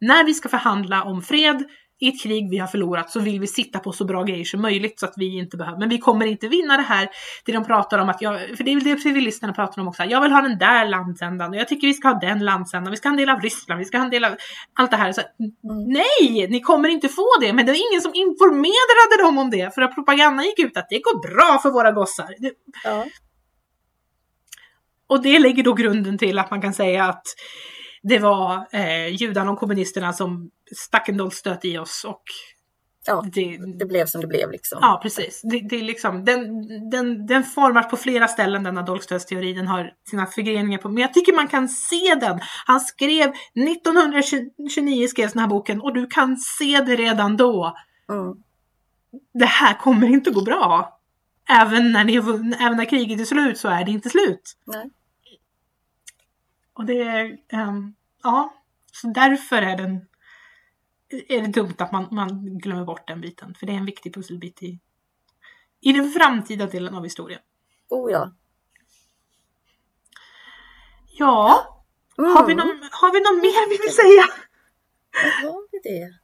[0.02, 1.64] När vi ska förhandla om fred
[2.00, 4.62] i ett krig vi har förlorat så vill vi sitta på så bra grejer som
[4.62, 5.80] möjligt så att vi inte behöver.
[5.80, 7.10] Men vi kommer inte vinna det här.
[7.45, 10.04] Det de pratar om att jag, för det är väl det civilisterna pratar om också.
[10.04, 12.91] Jag vill ha den där landsändan och jag tycker vi ska ha den landsändan.
[12.91, 14.36] Vi ska ha en del av Ryssland, vi ska ha en del av
[14.74, 15.12] allt det här.
[15.12, 15.22] Så,
[15.88, 17.54] Nej, ni kommer inte få det.
[17.54, 20.89] Men det var ingen som informerade dem om det för att propagandan gick ut att
[20.89, 22.36] det går bra för våra gossar.
[22.84, 23.06] Ja.
[25.08, 27.24] och det lägger då grunden till att man kan säga att
[28.02, 32.24] det var eh, judarna och kommunisterna som stack en dolkstöt i oss och
[33.06, 34.80] ja, det, det blev som det blev liksom.
[34.82, 35.41] ja precis.
[35.43, 39.93] Det, det är liksom, den, den, den formas på flera ställen denna dolkstötsteori, den har
[40.10, 42.39] sina förgreningar på, men jag tycker man kan se den.
[42.66, 43.34] Han skrev
[43.70, 47.78] 1929 skrevs den här boken och du kan se det redan då.
[48.10, 48.36] Mm.
[49.34, 50.95] Det här kommer inte gå bra.
[51.50, 52.16] Även när, ni,
[52.60, 54.58] även när kriget är slut så är det inte slut.
[54.66, 54.89] Nej.
[56.80, 58.53] Och det är, ehm, ja,
[58.91, 60.05] så därför är den
[61.27, 63.55] är det dumt att man, man glömmer bort den biten.
[63.55, 64.80] För det är en viktig pusselbit i,
[65.82, 67.41] i den framtida delen av historien.
[67.89, 68.34] Oh ja.
[71.17, 71.75] Ja,
[72.17, 72.32] Mm.
[72.32, 74.25] har, vi någon, har vi någon mer vi vill säga?
[75.24, 76.20] Vad har vi det?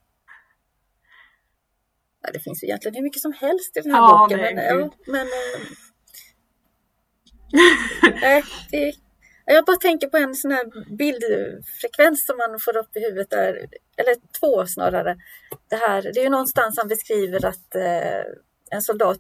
[2.22, 4.40] Ja, det finns ju egentligen hur mycket som helst i den här Ja, boken.
[4.40, 5.62] nej, Men, ja, men, eh,
[8.22, 8.94] nej, det,
[9.46, 13.68] jag bara tänker på en sån här bildfrekvens som man får upp i huvudet där,
[13.98, 15.18] eller två snarare.
[15.70, 18.24] Det, här, det är ju någonstans han beskriver att eh,
[18.72, 19.20] en soldat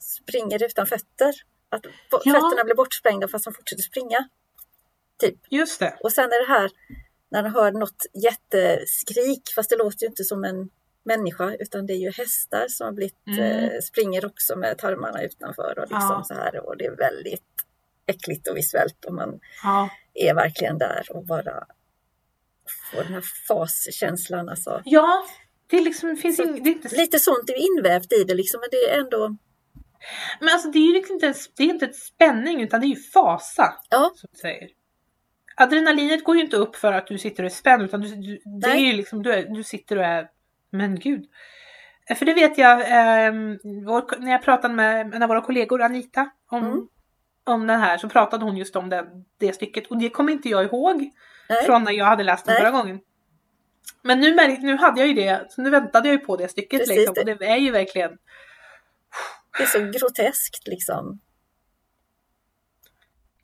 [0.00, 1.34] springer utan fötter.
[1.68, 2.18] Att Ja.
[2.32, 4.28] fötterna blir bortsprängda fast de fortsätter springa.
[5.20, 5.38] Typ.
[5.50, 5.96] Just det.
[6.00, 6.70] Och sen är det här
[7.30, 10.70] när han hör något jätteskrik, fast det låter ju inte som en
[11.04, 13.40] människa utan det är ju hästar som har blivit, Mm.
[13.64, 16.24] eh, springer också med tarmarna utanför och liksom Ja.
[16.24, 17.63] så här och det är väldigt
[18.06, 19.88] äckligt och visuellt och man Ja.
[20.14, 21.64] är verkligen där och bara
[22.92, 24.82] får den här faskänslan alltså.
[24.84, 25.24] ja,
[25.66, 28.90] det liksom, finns ing, det inte, Lite sånt är invävt i det liksom men det
[28.90, 29.36] är ändå,
[30.40, 32.86] men alltså det är ju liksom inte, ens- det är inte ett spänning utan det
[32.86, 33.74] är ju fasa.
[33.90, 34.68] ja, Som du säger.
[35.56, 38.40] Adrenalinet går ju inte upp för att du sitter och är spänd utan du, du,
[38.60, 40.28] det är ju liksom, du, är, du sitter och är,
[40.70, 41.24] men gud.
[42.10, 45.82] Eh, För det vet jag, ehm, vår, när jag pratade med en av våra kollegor,
[45.82, 46.88] Anita, om, Mm.
[47.44, 49.06] Om den här så pratade hon just om det,
[49.38, 51.10] det stycket och det kommer inte jag ihåg
[51.48, 52.60] nej, från när jag hade läst den Nej.
[52.60, 53.00] förra gången.
[54.02, 56.80] Men nu, nu hade jag ju det, så nu väntade jag ju på det stycket
[56.80, 57.32] Precis liksom, det.
[57.32, 58.18] och det är ju verkligen
[59.58, 61.20] det är så groteskt liksom.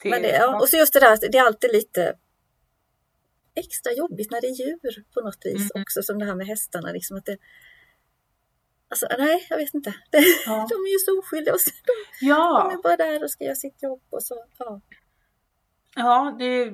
[0.02, 0.60] det, Men det, ja.
[0.60, 2.14] Och så just det där, det är alltid lite
[3.54, 5.82] extra jobbigt när det är djur på något vis Mm.
[5.82, 6.92] också, som det här med hästarna.
[6.92, 7.36] Liksom, att det,
[8.90, 9.94] Alltså, nej, jag vet inte.
[10.46, 10.66] Ja.
[10.68, 13.44] De är ju så oskyldiga och så, de, de Ja, är bara där och ska
[13.44, 14.44] göra sitt jobb och så.
[14.58, 14.80] Ja.
[15.96, 16.72] ja det,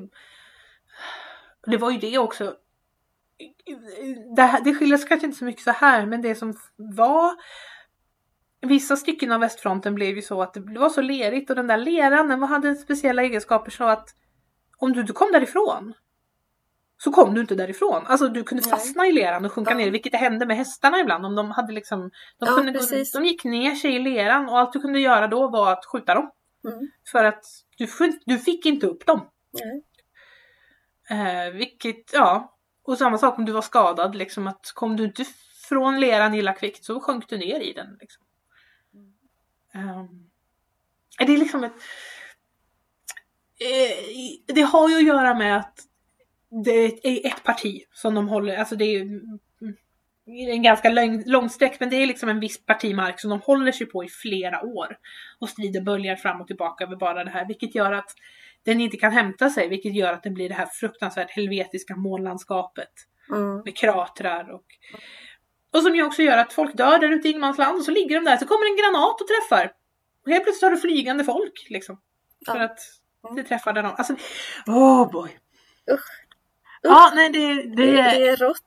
[1.67, 2.57] det var ju det också.
[4.37, 7.37] Det, det skiljer sig kanske inte så mycket så här, men det som var
[8.61, 11.77] Vissa stycken av västfronten blev ju så att det var så lerigt och den där
[11.77, 14.09] leran den hade speciella egenskaper så att
[14.77, 15.95] om du inte kom därifrån
[16.99, 18.07] så kom du inte därifrån.
[18.07, 18.71] Alltså du kunde Nej.
[18.71, 19.77] fastna i leran och sjunka Ja.
[19.77, 21.27] ner, vilket det hände med hästarna ibland.
[21.27, 22.01] Om de hade liksom,
[22.39, 23.13] de, Ja, kunde precis.
[23.13, 26.15] de gick ner sig i leran och allt du kunde göra då var att skjuta
[26.15, 26.31] dem.
[26.65, 26.91] Mm.
[27.13, 27.45] För att
[27.79, 27.89] du,
[28.25, 29.29] du fick inte upp dem.
[29.53, 29.83] Nej.
[31.11, 32.57] Eh, vilket, ja.
[32.83, 35.25] Och samma sak om du var skadad, liksom att kom du inte
[35.69, 37.97] från leran illa kvickt så sjönk du ner i den.
[38.01, 38.23] Liksom.
[39.75, 40.31] Ehm,
[41.19, 41.73] det är liksom ett...
[43.59, 45.79] Eh, det har ju att göra med att
[46.65, 49.21] det är ett parti som de håller, alltså det är
[50.29, 53.73] är en ganska lång, långsträck men det är liksom en viss partimark som de håller
[53.73, 54.97] sig på i flera år.
[55.39, 58.11] Och striden böljar fram och tillbaka över bara det här vilket gör att
[58.65, 62.91] den inte kan hämta sig vilket gör att det blir det här fruktansvärt helvetiska månlandskapet
[63.33, 63.63] Mm.
[63.65, 64.65] med kratrar och
[65.73, 68.15] och som ju också gör att folk dör där ute i ingenmansland och så ligger
[68.17, 69.73] de där så kommer en granat och träffar.
[70.25, 72.01] Och helt plötsligt har du flygande folk liksom.
[72.47, 72.65] För Ja.
[72.65, 72.79] att
[73.37, 73.95] det träffade någon.
[73.97, 74.15] Alltså,
[74.67, 75.31] oh boy.
[75.93, 76.26] Usch.
[76.89, 78.63] Ja, nej det, det, Det, det är rått.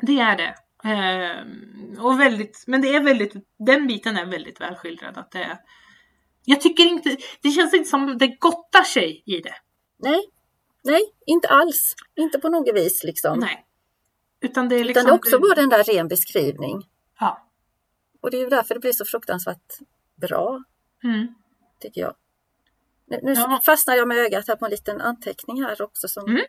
[0.00, 0.54] det är det.
[0.88, 5.18] Ehm, och väldigt, men det är väldigt, den biten är väldigt välskildrad.
[5.18, 5.58] Att det
[6.44, 9.54] jag tycker inte, det känns inte som det gottar sig i det.
[9.98, 10.20] Nej,
[10.84, 11.94] nej, inte alls.
[12.16, 13.38] Inte på något vis liksom.
[13.38, 13.66] Nej.
[14.40, 15.00] Utan det är liksom...
[15.00, 16.82] Utan det är också bara den där ren beskrivning.
[17.20, 17.46] Ja.
[18.20, 19.78] Och det är ju därför det blir så fruktansvärt
[20.20, 20.62] bra,
[21.04, 21.34] Mm.
[21.80, 22.14] tycker jag.
[23.06, 23.60] Nu, nu Ja.
[23.66, 26.08] fastnar jag med ögat här på en liten anteckning här också.
[26.08, 26.42] Som, Mm.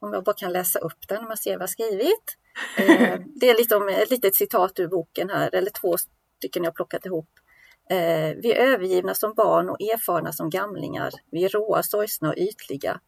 [0.00, 2.36] Om jag bara kan läsa upp den, om jag ser vad jag har skrivit.
[2.78, 5.96] Eh, det är lite om, ett litet citat ur boken här, eller två
[6.38, 7.30] stycken jag plockat ihop.
[7.90, 11.10] Eh, vi är övergivna som barn och erfarna som gamlingar.
[11.30, 13.00] Vi är råa, sorgsna och ytliga.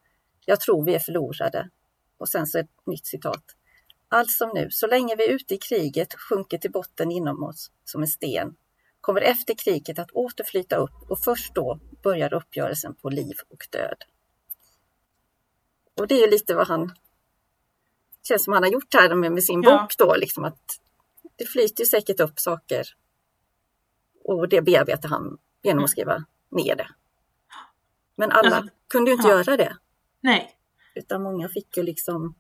[0.44, 1.70] Jag tror vi är förlorade.
[2.18, 3.44] Och sen så ett nytt citat.
[4.08, 7.70] Allt som nu, så länge vi är ute i kriget sjunker till botten inom oss
[7.84, 8.54] som en sten,
[9.00, 14.04] kommer efter kriget att återflyta upp och först då börjar uppgörelsen på liv och död.
[16.00, 16.92] Och det är ju lite vad han
[18.28, 19.82] känns som han har gjort här med, med sin Ja.
[19.82, 20.80] bok då, liksom att
[21.36, 22.84] det flyter säkert upp saker
[24.24, 26.88] och det bearbetar han genom att skriva ner det.
[28.16, 29.34] Men alla Alltså, kunde ju inte ja.
[29.34, 29.76] göra det,
[30.20, 30.56] Nej.
[30.94, 32.34] utan många fick ju liksom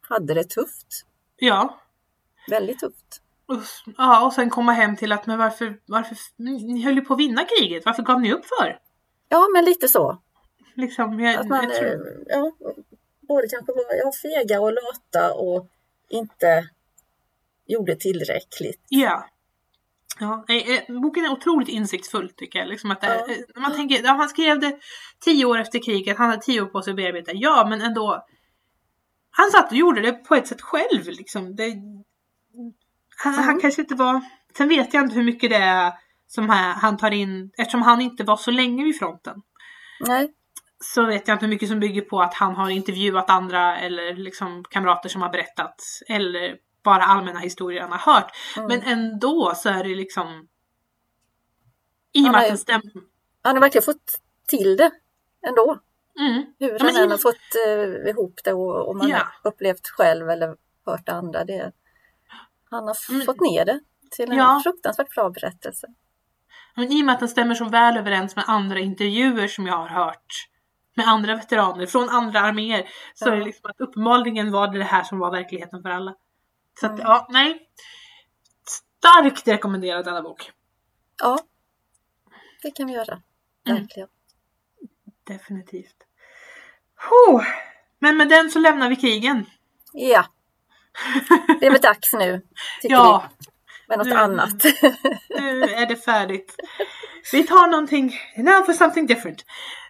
[0.00, 1.80] hade det tufft, Ja.
[2.50, 3.22] väldigt tufft.
[3.96, 7.20] Ja, och sen komma hem till att men varför, varför, ni höll ju på att
[7.20, 8.80] vinna kriget, varför gav ni upp för?
[9.28, 10.22] Ja, men lite så.
[10.76, 12.52] Liksom, jag, Att man jag tror, eh, ja,
[13.28, 15.68] både kanske var ja, fega och lata och
[16.08, 16.68] inte
[17.66, 18.80] gjorde tillräckligt.
[18.88, 19.26] ja.
[20.20, 22.68] Ja, eh, eh, boken är otroligt insiktsfull tycker jag.
[22.68, 23.32] Liksom att, det- Ja.
[23.34, 24.78] eh, när man tänker, ja, han skrev det
[25.20, 27.30] tio år efter kriget, han hade tio år på sig att bearbeta.
[27.34, 28.26] Ja, men ändå.
[29.30, 31.06] Han satt och gjorde det på ett sätt själv.
[31.06, 31.56] Liksom.
[31.56, 31.62] Det,
[33.24, 33.60] han, han Mm.
[33.60, 34.20] kanske inte var...
[34.56, 35.92] Sen vet jag inte hur mycket det är
[36.26, 39.42] som han, han tar in, eftersom han inte var så länge vid fronten.
[40.06, 40.32] Nej,
[40.94, 44.14] så vet jag inte hur mycket som bygger på att han har intervjuat andra eller
[44.16, 48.30] liksom kamrater som har berättat eller bara allmänna historier han har hört.
[48.56, 48.68] Mm.
[48.68, 50.48] Men ändå så är det liksom
[52.12, 52.92] i och med att den stämmer.
[53.42, 54.90] han har verkligen fått till det
[55.46, 55.78] ändå.
[56.18, 56.42] Mm.
[56.58, 57.36] Hur Ja, han än har fått
[57.66, 59.16] eh, ihop det och, och man Ja.
[59.42, 60.56] har upplevt själv eller
[60.86, 61.44] hört andra.
[61.44, 61.72] Det,
[62.70, 63.80] han har Men- fått ner det
[64.10, 64.60] till en Ja.
[64.64, 65.86] fruktansvärt bra berättelse.
[66.74, 69.76] Men i och med att den stämmer så väl överens med andra intervjuer som jag
[69.76, 70.48] har hört
[70.96, 74.84] med andra veteraner från andra arméer så är det liksom att uppenbarligen var det det
[74.84, 76.14] här som var verkligheten för alla.
[76.80, 77.02] Så att Mm.
[77.04, 77.68] ja, nej.
[78.98, 80.52] Starkt rekommenderad denna bok.
[81.22, 81.38] Ja,
[82.62, 83.22] det kan vi göra.
[83.68, 83.80] Mm.
[83.80, 84.08] Verkligen.
[85.26, 85.96] Definitivt.
[87.10, 87.44] Huh.
[87.98, 89.44] Men med den så lämnar vi krigen.
[89.92, 90.26] Ja,
[91.60, 92.40] det är väl dags nu,
[92.82, 93.44] tycker Ja, vi,
[93.88, 94.64] med något nu- annat.
[95.28, 96.56] nu är det färdigt.
[97.32, 99.44] Vi tar någonting, now for something different.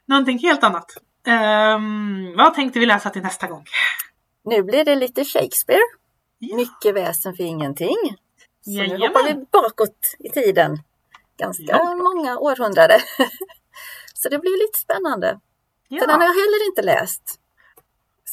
[0.07, 0.93] Någonting helt annat.
[1.27, 3.65] Ehm, vad tänkte vi läsa till nästa gång?
[4.45, 5.83] nu blir det lite Shakespeare.
[6.39, 6.57] Ja.
[6.57, 7.97] Mycket väsen för ingenting.
[8.65, 10.79] Så nu hoppar vi bakåt i tiden.
[11.39, 11.95] Ganska Ja.
[11.95, 13.01] många århundraden.
[14.15, 15.41] Så det blir lite spännande.
[15.89, 16.01] Ja.
[16.01, 17.23] För den har jag heller inte läst.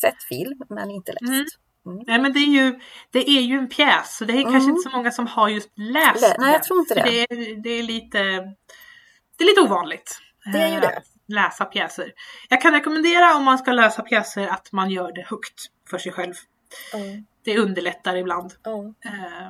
[0.01, 1.57] Sett film, men inte läst.
[1.85, 2.03] Mm.
[2.07, 2.79] Nej men det är ju,
[3.11, 4.69] det är ju en pjäs så det är kanske Mm.
[4.69, 7.01] inte så många som har just läst Lä- nej, jag tror inte det.
[7.03, 7.21] det.
[7.21, 8.17] är, det är lite
[9.37, 10.19] Det är lite ovanligt.
[10.53, 11.01] Det är ju eh, det.
[11.33, 12.13] Läsa pjäser.
[12.49, 16.11] Jag kan rekommendera om man ska läsa pjäser att man gör det högt för sig
[16.11, 16.33] själv.
[16.93, 16.99] Ja.
[17.43, 18.53] Det underlättar ibland.
[18.63, 18.93] Ja.
[19.05, 19.49] Eh,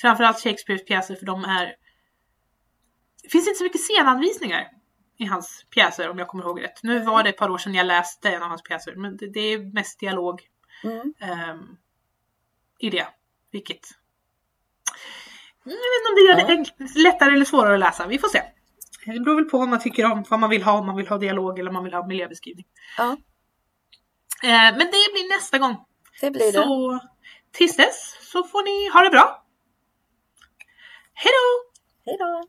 [0.00, 1.74] framförallt Shakespeares pjäser för de är...
[3.22, 4.68] Det finns inte så mycket scenanvisningar
[5.18, 6.82] i hans pjäser om jag kommer ihåg rätt.
[6.82, 9.32] Nu var det ett par år sedan jag läste en av hans pjäser men det,
[9.32, 10.40] det är mest dialog
[10.84, 11.14] Mm.
[11.20, 11.76] ehm,
[12.78, 13.08] i det.
[13.50, 13.88] Vilket...
[15.64, 18.06] Jag vet inte om det gör det lättare eller svårare att läsa.
[18.06, 18.42] Vi får se.
[19.14, 21.08] Det beror väl på vad man tycker om, vad man vill ha, om man vill
[21.08, 22.66] ha dialog eller om man vill ha miljöbeskrivning.
[22.96, 23.16] ja,
[24.42, 25.76] Eh, men det blir nästa gång.
[26.20, 26.52] det blir det.
[26.52, 27.00] Så
[27.52, 29.44] tills dess så får ni ha det bra.
[31.14, 31.70] Hej då!
[32.10, 32.48] Hej då!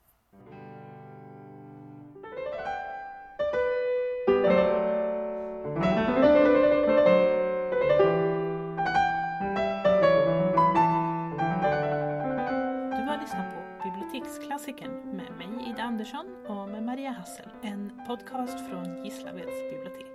[16.00, 20.06] Andersson och med Maria Hassel, en podcast från Gislaveds bibliotek.